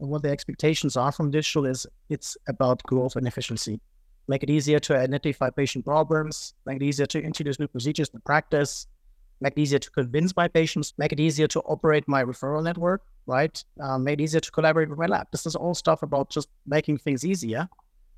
what 0.09 0.23
the 0.23 0.31
expectations 0.31 0.97
are 0.97 1.13
from 1.13 1.31
digital 1.31 1.67
is 1.67 1.87
it's 2.09 2.37
about 2.49 2.83
growth 2.85 3.17
and 3.17 3.27
efficiency. 3.27 3.81
Make 4.29 4.43
it 4.43 4.51
easier 4.51 4.79
to 4.81 4.97
identify 4.97 5.51
patient 5.51 5.85
problems, 5.85 6.55
make 6.67 6.77
it 6.77 6.83
easier 6.83 7.07
to 7.07 7.21
introduce 7.21 7.59
new 7.59 7.69
procedures 7.69 8.11
in 8.15 8.21
practice, 8.21 8.87
make 9.41 9.55
it 9.57 9.61
easier 9.61 9.79
to 9.79 9.91
convince 9.91 10.35
my 10.37 10.49
patients, 10.49 10.95
make 10.97 11.13
it 11.13 11.21
easier 11.21 11.49
to 11.49 11.61
operate 11.61 12.07
my 12.07 12.23
referral 12.23 12.63
network, 12.63 13.03
right? 13.27 13.63
Uh, 13.81 13.99
make 13.99 14.21
it 14.21 14.23
easier 14.23 14.41
to 14.41 14.51
collaborate 14.51 14.89
with 14.89 14.99
my 14.99 15.07
lab. 15.07 15.27
This 15.33 15.47
is 15.47 15.57
all 15.57 15.75
stuff 15.75 16.03
about 16.03 16.31
just 16.31 16.49
making 16.67 16.99
things 16.99 17.25
easier. 17.25 17.69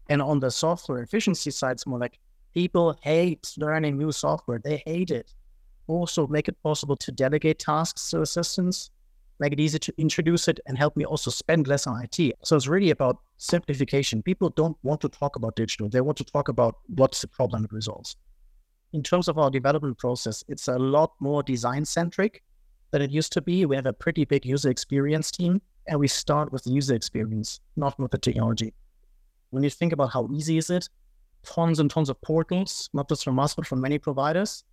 And 0.09 0.21
on 0.21 0.41
the 0.41 0.51
software 0.51 1.03
efficiency 1.03 1.51
side, 1.51 1.73
it's 1.73 1.87
more 1.87 1.99
like 1.99 2.19
people 2.53 2.99
hate 3.03 3.53
learning 3.57 3.97
new 3.97 4.13
software. 4.13 4.61
They 4.63 4.83
hate 4.87 5.11
it. 5.11 5.33
Also, 5.87 6.27
make 6.27 6.49
it 6.49 6.63
possible 6.63 6.97
to 6.97 7.13
delegate 7.13 7.59
tasks 7.59 8.11
to 8.11 8.23
assistants 8.23 8.91
make 9.41 9.53
it 9.53 9.61
easy 9.61 9.79
to 9.79 9.93
introduce 9.99 10.49
it 10.49 10.61
and 10.67 10.79
help 10.79 10.97
me 10.97 11.05
also 11.05 11.31
spend 11.31 11.67
less 11.67 11.87
on 11.87 12.03
IT. 12.03 12.35
So 12.43 12.57
it's 12.57 12.69
really 12.69 12.91
about 12.91 13.19
simplification. 13.37 14.23
People 14.23 14.51
don't 14.51 14.77
want 14.83 15.01
to 15.01 15.09
talk 15.09 15.37
about 15.37 15.57
digital. 15.57 15.89
They 15.89 16.01
want 16.01 16.19
to 16.19 16.25
talk 16.25 16.49
about 16.49 16.77
what's 16.89 17.21
the 17.21 17.29
problem 17.29 17.65
it 17.65 17.73
resolves. 17.73 18.17
In 18.93 19.03
terms 19.03 19.27
of 19.27 19.39
our 19.39 19.51
development 19.51 19.99
process, 19.99 20.45
it's 20.49 20.69
a 20.69 20.79
lot 20.79 21.13
more 21.19 21.43
design 21.43 21.85
centric 21.85 22.43
than 22.93 23.03
it 23.03 23.11
used 23.11 23.33
to 23.33 23.41
be. 23.41 23.67
We 23.67 23.75
have 23.75 23.87
a 23.87 23.93
pretty 23.93 24.25
big 24.25 24.47
user 24.47 24.71
experience 24.71 25.33
team 25.33 25.61
and 25.89 25.99
we 25.99 26.09
start 26.09 26.53
with 26.53 26.63
the 26.65 26.71
user 26.71 26.95
experience, 26.95 27.61
not 27.77 27.99
with 27.99 28.13
the 28.13 28.19
technology. 28.19 28.73
When 29.51 29.65
you 29.65 29.71
think 29.71 29.93
about 29.93 30.13
how 30.13 30.29
easy 30.33 30.59
is 30.59 30.71
it, 30.71 30.89
tons 31.43 31.81
and 31.81 31.91
tons 31.91 32.09
of 32.09 32.21
portals, 32.23 32.89
not 32.93 33.09
just 33.09 33.25
from 33.25 33.39
us, 33.39 33.55
but 33.55 33.67
from 33.67 33.81
many 33.81 33.99
providers. 33.99 34.65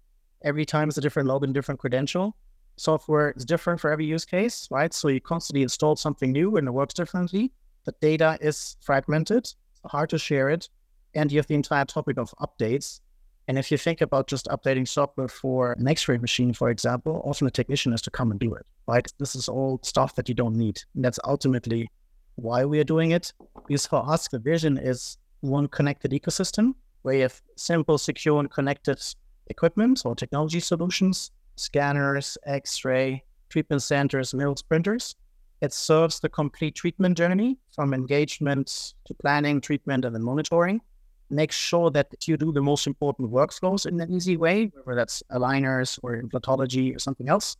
Every 0.44 0.66
time 0.66 0.88
it's 0.88 0.98
a 0.98 1.02
different 1.02 1.28
login, 1.28 1.52
different 1.52 1.80
credential 1.80 2.36
software 2.82 3.32
is 3.38 3.46
different 3.46 3.80
for 3.80 3.92
every 3.92 4.06
use 4.06 4.26
case, 4.26 4.68
right? 4.72 4.94
So 4.94 5.08
you 5.08 5.22
constantly 5.22 5.62
install 5.62 5.96
something 5.96 6.32
new 6.32 6.58
and 6.58 6.68
it 6.68 6.72
works 6.72 6.94
differently. 6.94 7.52
The 7.86 7.94
data 8.02 8.38
is 8.42 8.76
fragmented, 8.82 9.54
hard 9.86 10.10
to 10.10 10.18
share 10.18 10.50
it, 10.50 10.68
and 11.14 11.32
you 11.32 11.38
have 11.40 11.48
the 11.48 11.56
entire 11.56 11.86
topic 11.86 12.18
of 12.18 12.34
updates. 12.42 13.00
And 13.48 13.58
if 13.58 13.72
you 13.72 13.78
think 13.78 14.02
about 14.02 14.28
just 14.28 14.48
updating 14.48 14.88
software 14.88 15.28
for 15.28 15.74
an 15.74 15.88
X-ray 15.88 16.18
machine, 16.18 16.54
for 16.54 16.70
example, 16.70 17.22
often 17.24 17.48
a 17.48 17.52
technician 17.52 17.92
has 17.92 18.02
to 18.04 18.12
come 18.12 18.32
and 18.32 18.40
do 18.40 18.54
it, 18.54 18.66
right? 18.88 19.08
This 19.20 19.36
is 19.36 19.48
all 19.48 19.80
stuff 19.84 20.16
that 20.16 20.28
you 20.30 20.36
don't 20.36 20.56
need. 20.56 20.82
And 20.96 21.04
that's 21.06 21.20
ultimately 21.24 21.90
why 22.36 22.66
we 22.66 22.80
are 22.80 22.84
doing 22.84 23.12
it. 23.12 23.34
Because 23.68 23.86
for 23.86 24.08
us, 24.08 24.28
the 24.28 24.40
vision 24.40 24.78
is 24.78 25.18
one 25.42 25.68
connected 25.68 26.12
ecosystem 26.12 26.74
where 27.02 27.16
you 27.16 27.22
have 27.24 27.42
simple, 27.58 27.98
secure, 27.98 28.40
and 28.40 28.50
connected 28.50 29.02
equipment 29.48 30.04
or 30.06 30.16
technology 30.16 30.60
solutions 30.60 31.32
scanners, 31.62 32.38
X-ray, 32.46 33.24
treatment 33.50 33.84
centers, 33.84 34.34
mills, 34.34 34.62
printers. 34.62 35.16
It 35.62 35.74
serves 35.74 36.20
the 36.20 36.30
complete 36.30 36.76
treatment 36.76 37.18
journey 37.18 37.58
from 37.76 37.94
engagement 37.94 38.96
to 39.06 39.14
planning, 39.14 39.62
treatment, 39.62 40.06
and 40.06 40.16
then 40.16 40.24
monitoring. 40.24 40.82
Make 41.30 41.52
sure 41.52 41.92
that 41.92 42.28
you 42.28 42.36
do 42.36 42.52
the 42.52 42.62
most 42.62 42.88
important 42.88 43.32
workflows 43.32 43.86
in 43.86 44.02
an 44.02 44.12
easy 44.12 44.38
way, 44.38 44.72
whether 44.84 44.96
that's 44.96 45.22
aligners 45.32 46.00
or 46.02 46.22
implantology 46.22 46.96
or 46.96 47.00
something 47.00 47.30
else. 47.30 47.58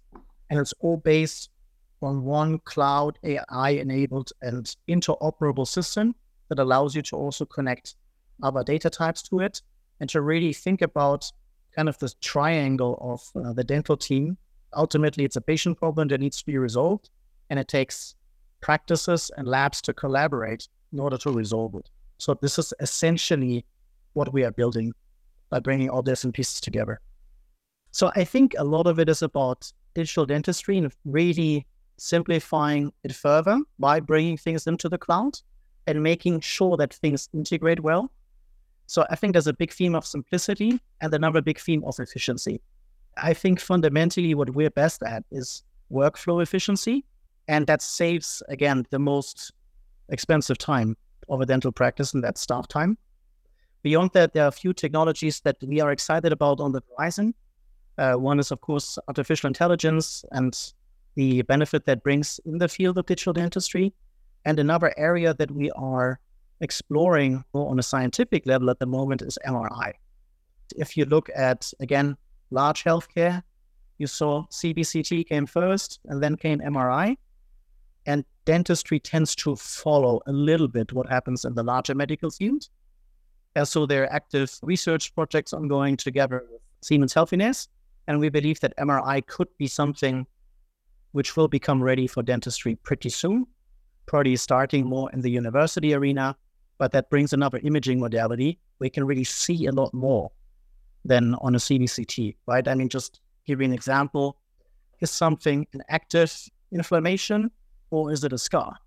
And 0.50 0.60
it's 0.60 0.74
all 0.80 0.98
based 0.98 1.50
on 2.02 2.24
one 2.24 2.60
cloud 2.60 3.20
AI 3.24 3.70
enabled 3.70 4.32
and 4.42 4.76
interoperable 4.90 5.68
system 5.68 6.16
that 6.50 6.60
allows 6.60 6.96
you 6.96 7.04
to 7.04 7.16
also 7.16 7.46
connect 7.46 7.96
other 8.42 8.64
data 8.64 8.90
types 8.90 9.22
to 9.22 9.40
it 9.40 9.62
and 10.00 10.10
to 10.10 10.22
really 10.22 10.52
think 10.52 10.82
about 10.82 11.32
kind 11.76 11.90
of 11.90 11.98
this 12.00 12.16
triangle 12.22 12.98
of 13.02 13.44
uh, 13.44 13.54
the 13.54 13.64
dental 13.64 13.98
team. 13.98 14.38
Ultimately, 14.76 15.26
it's 15.26 15.36
a 15.36 15.42
patient 15.42 15.78
problem 15.78 16.08
that 16.10 16.22
needs 16.22 16.40
to 16.40 16.46
be 16.46 16.58
resolved, 16.58 17.10
and 17.50 17.60
it 17.60 17.68
takes 17.68 18.16
practices 18.62 19.32
and 19.38 19.48
labs 19.48 19.82
to 19.82 19.94
collaborate 19.94 20.68
in 20.94 21.00
order 21.00 21.18
to 21.18 21.32
resolve 21.32 21.76
it. 21.76 21.90
So 22.18 22.36
this 22.36 22.60
is 22.60 22.74
essentially 22.80 23.66
what 24.14 24.32
we 24.32 24.44
are 24.44 24.52
building 24.52 24.94
by 25.50 25.60
bringing 25.60 25.90
all 25.90 26.02
different 26.02 26.36
pieces 26.36 26.62
together. 26.62 27.02
So 27.92 28.12
I 28.16 28.24
think 28.24 28.56
a 28.58 28.64
lot 28.64 28.88
of 28.88 29.00
it 29.00 29.10
is 29.10 29.22
about 29.22 29.72
digital 29.94 30.26
dentistry 30.26 30.78
and 30.78 30.94
really 31.04 31.66
simplifying 31.98 32.94
it 33.04 33.14
further 33.14 33.60
by 33.80 34.00
bringing 34.00 34.38
things 34.38 34.66
into 34.68 34.88
the 34.88 34.98
cloud 34.98 35.34
and 35.88 36.02
making 36.02 36.40
sure 36.40 36.78
that 36.78 36.94
things 36.94 37.28
integrate 37.34 37.82
well 37.82 38.12
so 38.92 39.06
I 39.10 39.16
think 39.16 39.32
there's 39.32 39.48
a 39.48 39.54
big 39.54 39.72
theme 39.72 39.96
of 39.96 40.06
simplicity 40.06 40.78
and 41.00 41.14
another 41.14 41.42
big 41.42 41.58
theme 41.58 41.82
of 41.86 41.98
efficiency. 41.98 42.60
I 43.16 43.34
think 43.34 43.62
fundamentally 43.62 44.36
what 44.36 44.50
we're 44.50 44.70
best 44.70 45.02
at 45.04 45.24
is 45.32 45.64
workflow 45.90 46.44
efficiency. 46.44 47.06
And 47.48 47.66
that 47.68 47.82
saves, 47.82 48.44
again, 48.50 48.86
the 48.90 49.00
most 49.00 49.54
expensive 50.10 50.58
time 50.58 50.98
of 51.30 51.40
a 51.40 51.46
dental 51.46 51.72
practice, 51.72 52.14
and 52.14 52.22
that's 52.22 52.42
staff 52.42 52.68
time. 52.68 52.98
Beyond 53.82 54.12
that, 54.12 54.34
there 54.34 54.44
are 54.44 54.50
a 54.50 54.52
few 54.52 54.74
technologies 54.74 55.40
that 55.46 55.56
we 55.62 55.80
are 55.80 55.94
excited 55.94 56.34
about 56.34 56.60
on 56.60 56.74
the 56.74 56.82
horizon. 56.98 57.34
Uh, 57.98 58.16
one 58.16 58.42
is, 58.42 58.52
of 58.52 58.60
course, 58.60 59.00
artificial 59.08 59.48
intelligence 59.48 60.26
and 60.32 60.74
the 61.16 61.44
benefit 61.44 61.86
that 61.86 62.04
brings 62.04 62.42
in 62.44 62.58
the 62.58 62.68
field 62.68 62.98
of 62.98 63.06
digital 63.06 63.32
dentistry. 63.32 63.94
And 64.44 64.60
another 64.60 64.94
area 64.98 65.34
that 65.36 65.50
we 65.50 65.72
are 65.72 66.20
exploring 66.62 67.44
more 67.54 67.70
on 67.70 67.80
a 67.80 67.84
scientific 67.84 68.46
level 68.46 68.70
at 68.70 68.80
the 68.80 68.86
moment 68.86 69.22
is 69.22 69.38
MRI. 69.46 69.94
If 70.78 70.96
you 70.96 71.06
look 71.06 71.30
at, 71.36 71.72
again, 71.80 72.16
large 72.52 72.84
healthcare, 72.84 73.44
you 73.98 74.08
saw 74.08 74.46
CBCT 74.48 75.28
came 75.28 75.46
first 75.46 76.00
and 76.06 76.24
then 76.24 76.38
came 76.38 76.60
MRI. 76.60 77.18
And 78.06 78.26
dentistry 78.46 79.00
tends 79.00 79.36
to 79.36 79.56
follow 79.56 80.22
a 80.26 80.32
little 80.32 80.68
bit 80.68 80.94
what 80.94 81.08
happens 81.08 81.46
in 81.46 81.54
the 81.54 81.64
larger 81.64 81.94
medical 81.94 82.32
field. 82.32 82.68
And 83.56 83.68
so 83.68 83.86
there 83.86 84.04
are 84.04 84.14
active 84.14 84.58
research 84.64 85.14
projects 85.14 85.54
ongoing 85.54 85.98
together 85.98 86.46
with 86.52 86.62
Siemens 86.82 87.14
Healthineers. 87.14 87.68
And 88.08 88.20
we 88.20 88.30
believe 88.30 88.60
that 88.62 88.76
MRI 88.78 89.26
could 89.28 89.50
be 89.58 89.68
something 89.68 90.26
which 91.12 91.36
will 91.36 91.48
become 91.48 91.84
ready 91.84 92.08
for 92.08 92.24
dentistry 92.24 92.76
pretty 92.76 93.10
soon, 93.10 93.46
probably 94.06 94.36
starting 94.36 94.86
more 94.86 95.12
in 95.12 95.22
the 95.22 95.30
university 95.30 95.94
arena. 95.94 96.36
But 96.82 96.94
that 96.94 97.12
brings 97.12 97.32
another 97.32 97.60
imaging 97.60 98.00
modality. 98.00 98.58
We 98.80 98.90
can 98.90 99.06
really 99.06 99.24
see 99.24 99.68
a 99.68 99.72
lot 99.72 99.94
more 99.94 100.32
than 101.06 101.36
on 101.36 101.54
a 101.54 101.60
CBCT, 101.60 102.38
right? 102.48 102.68
I 102.68 102.74
mean, 102.74 102.90
just 102.90 103.22
give 103.46 103.62
you 103.62 103.66
an 103.66 103.72
example. 103.72 104.38
Is 105.00 105.12
something 105.12 105.68
an 105.74 105.84
active 105.90 106.36
inflammation 106.72 107.52
or 107.92 108.12
is 108.12 108.24
it 108.24 108.34
a 108.34 108.38
scar? 108.40 108.78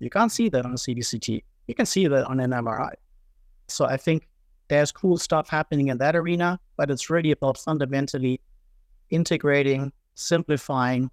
You 0.00 0.10
can't 0.10 0.32
see 0.32 0.48
that 0.48 0.64
on 0.64 0.72
a 0.72 0.74
CBCT. 0.74 1.44
You 1.68 1.74
can 1.76 1.86
see 1.86 2.08
that 2.08 2.24
on 2.26 2.40
an 2.40 2.50
MRI. 2.50 2.94
So 3.68 3.84
I 3.84 3.96
think 3.96 4.26
there's 4.66 4.90
cool 4.90 5.16
stuff 5.16 5.48
happening 5.48 5.86
in 5.86 5.98
that 5.98 6.16
arena, 6.16 6.58
but 6.76 6.90
it's 6.90 7.10
really 7.10 7.30
about 7.30 7.58
fundamentally 7.58 8.40
integrating, 9.10 9.92
simplifying, 10.16 11.12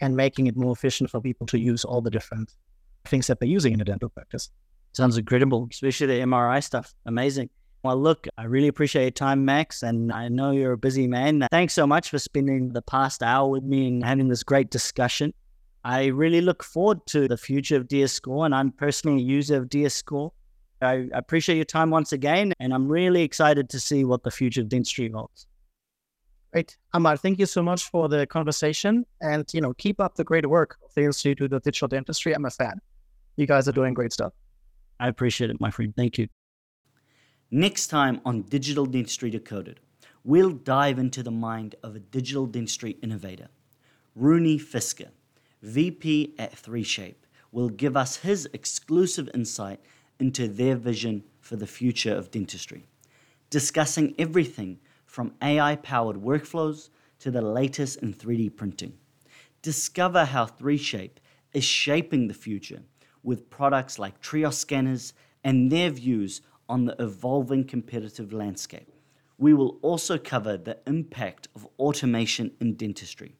and 0.00 0.16
making 0.16 0.48
it 0.48 0.56
more 0.56 0.72
efficient 0.72 1.08
for 1.08 1.20
people 1.20 1.46
to 1.46 1.58
use 1.60 1.84
all 1.84 2.00
the 2.00 2.10
different 2.10 2.52
things 3.04 3.28
that 3.28 3.38
they're 3.38 3.48
using 3.48 3.74
in 3.74 3.80
a 3.80 3.84
dental 3.84 4.08
practice. 4.08 4.50
Sounds 4.92 5.16
incredible, 5.16 5.68
especially 5.70 6.06
the 6.06 6.20
MRI 6.20 6.62
stuff. 6.62 6.94
Amazing. 7.06 7.48
Well, 7.82 7.96
look, 7.96 8.28
I 8.38 8.44
really 8.44 8.68
appreciate 8.68 9.02
your 9.02 9.10
time, 9.10 9.44
Max, 9.44 9.82
and 9.82 10.12
I 10.12 10.28
know 10.28 10.52
you're 10.52 10.72
a 10.72 10.78
busy 10.78 11.08
man. 11.08 11.48
Thanks 11.50 11.72
so 11.72 11.86
much 11.86 12.10
for 12.10 12.18
spending 12.18 12.72
the 12.72 12.82
past 12.82 13.22
hour 13.22 13.48
with 13.48 13.64
me 13.64 13.88
and 13.88 14.04
having 14.04 14.28
this 14.28 14.44
great 14.44 14.70
discussion. 14.70 15.34
I 15.84 16.06
really 16.06 16.40
look 16.40 16.62
forward 16.62 17.04
to 17.06 17.26
the 17.26 17.36
future 17.36 17.76
of 17.76 17.88
DS 17.88 18.20
Core, 18.20 18.44
and 18.44 18.54
I'm 18.54 18.70
personally 18.70 19.20
a 19.20 19.24
user 19.24 19.56
of 19.56 19.68
DS 19.68 20.00
Core. 20.02 20.32
I 20.80 21.08
appreciate 21.12 21.56
your 21.56 21.64
time 21.64 21.90
once 21.90 22.12
again, 22.12 22.52
and 22.60 22.72
I'm 22.72 22.86
really 22.86 23.22
excited 23.22 23.68
to 23.70 23.80
see 23.80 24.04
what 24.04 24.22
the 24.22 24.30
future 24.30 24.60
of 24.60 24.68
dentistry 24.68 25.10
holds. 25.10 25.46
Great. 26.52 26.76
Ahmad, 26.92 27.18
thank 27.18 27.38
you 27.38 27.46
so 27.46 27.62
much 27.62 27.88
for 27.88 28.08
the 28.08 28.26
conversation 28.26 29.06
and, 29.22 29.44
you 29.54 29.60
know, 29.60 29.72
keep 29.74 30.00
up 30.00 30.16
the 30.16 30.24
great 30.24 30.46
work 30.46 30.76
of 30.84 30.92
the 30.94 31.02
Institute 31.02 31.52
of 31.52 31.62
Digital 31.62 31.88
Dentistry. 31.88 32.34
I'm 32.34 32.44
a 32.44 32.50
fan. 32.50 32.78
You 33.36 33.46
guys 33.46 33.66
are 33.66 33.72
doing 33.72 33.94
great 33.94 34.12
stuff. 34.12 34.34
I 34.98 35.08
appreciate 35.08 35.50
it, 35.50 35.60
my 35.60 35.70
friend. 35.70 35.94
Thank 35.96 36.18
you. 36.18 36.28
Next 37.50 37.88
time 37.88 38.20
on 38.24 38.42
Digital 38.42 38.86
Dentistry 38.86 39.30
Decoded, 39.30 39.80
we'll 40.24 40.52
dive 40.52 40.98
into 40.98 41.22
the 41.22 41.30
mind 41.30 41.74
of 41.82 41.94
a 41.94 42.00
digital 42.00 42.46
dentistry 42.46 42.92
innovator. 43.02 43.48
Rune 44.14 44.58
Fisker, 44.58 45.08
VP 45.62 46.34
at 46.38 46.54
3Shape, 46.54 47.16
will 47.50 47.68
give 47.68 47.96
us 47.96 48.16
his 48.16 48.48
exclusive 48.52 49.28
insight 49.34 49.80
into 50.18 50.48
their 50.48 50.76
vision 50.76 51.24
for 51.40 51.56
the 51.56 51.66
future 51.66 52.14
of 52.14 52.30
dentistry, 52.30 52.86
discussing 53.50 54.14
everything 54.18 54.78
from 55.04 55.34
AI 55.42 55.76
powered 55.76 56.16
workflows 56.16 56.88
to 57.18 57.30
the 57.30 57.42
latest 57.42 57.98
in 57.98 58.14
3D 58.14 58.56
printing. 58.56 58.94
Discover 59.60 60.24
how 60.26 60.46
3Shape 60.46 61.18
is 61.52 61.64
shaping 61.64 62.28
the 62.28 62.34
future 62.34 62.82
with 63.22 63.50
products 63.50 63.98
like 63.98 64.20
Trios 64.20 64.58
scanners 64.58 65.14
and 65.44 65.70
their 65.70 65.90
views 65.90 66.40
on 66.68 66.84
the 66.84 66.96
evolving 66.98 67.64
competitive 67.64 68.32
landscape. 68.32 68.88
We 69.38 69.54
will 69.54 69.78
also 69.82 70.18
cover 70.18 70.56
the 70.56 70.78
impact 70.86 71.48
of 71.54 71.66
automation 71.78 72.52
in 72.60 72.74
dentistry. 72.74 73.36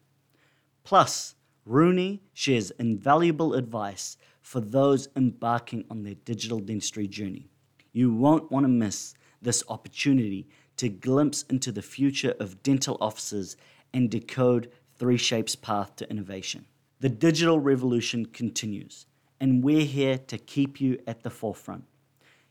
Plus, 0.83 1.35
Rune 1.65 2.19
shares 2.33 2.71
invaluable 2.71 3.53
advice 3.53 4.17
for 4.41 4.59
those 4.59 5.07
embarking 5.15 5.85
on 5.89 6.03
their 6.03 6.15
digital 6.15 6.59
dentistry 6.59 7.07
journey. 7.07 7.47
You 7.93 8.13
won't 8.13 8.51
want 8.51 8.65
to 8.65 8.69
miss 8.69 9.15
this 9.41 9.63
opportunity 9.69 10.47
to 10.77 10.89
glimpse 10.89 11.43
into 11.43 11.71
the 11.71 11.81
future 11.81 12.35
of 12.39 12.61
dental 12.63 12.97
offices 12.99 13.55
and 13.93 14.09
decode 14.09 14.71
3Shape's 14.99 15.55
path 15.55 15.95
to 15.95 16.09
innovation. 16.09 16.65
The 16.99 17.09
digital 17.09 17.59
revolution 17.59 18.25
continues, 18.25 19.05
and 19.43 19.61
we're 19.61 19.85
here 19.85 20.17
to 20.17 20.37
keep 20.37 20.79
you 20.79 20.97
at 21.05 21.21
the 21.21 21.29
forefront. 21.29 21.83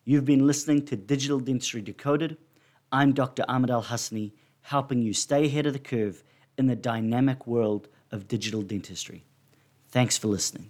You've 0.04 0.26
been 0.26 0.46
listening 0.46 0.84
to 0.84 0.94
Digital 0.94 1.40
Dentistry 1.40 1.80
Decoded. 1.80 2.36
I'm 2.92 3.14
Dr. 3.14 3.46
Ahmad 3.48 3.70
Al-Hassiny, 3.70 4.32
helping 4.60 5.00
you 5.00 5.14
stay 5.14 5.46
ahead 5.46 5.64
of 5.64 5.72
the 5.72 5.78
curve 5.78 6.22
in 6.58 6.66
the 6.66 6.76
dynamic 6.76 7.46
world 7.46 7.88
of 8.10 8.28
digital 8.28 8.60
dentistry. 8.60 9.24
Thanks 9.88 10.18
for 10.18 10.28
listening. 10.28 10.68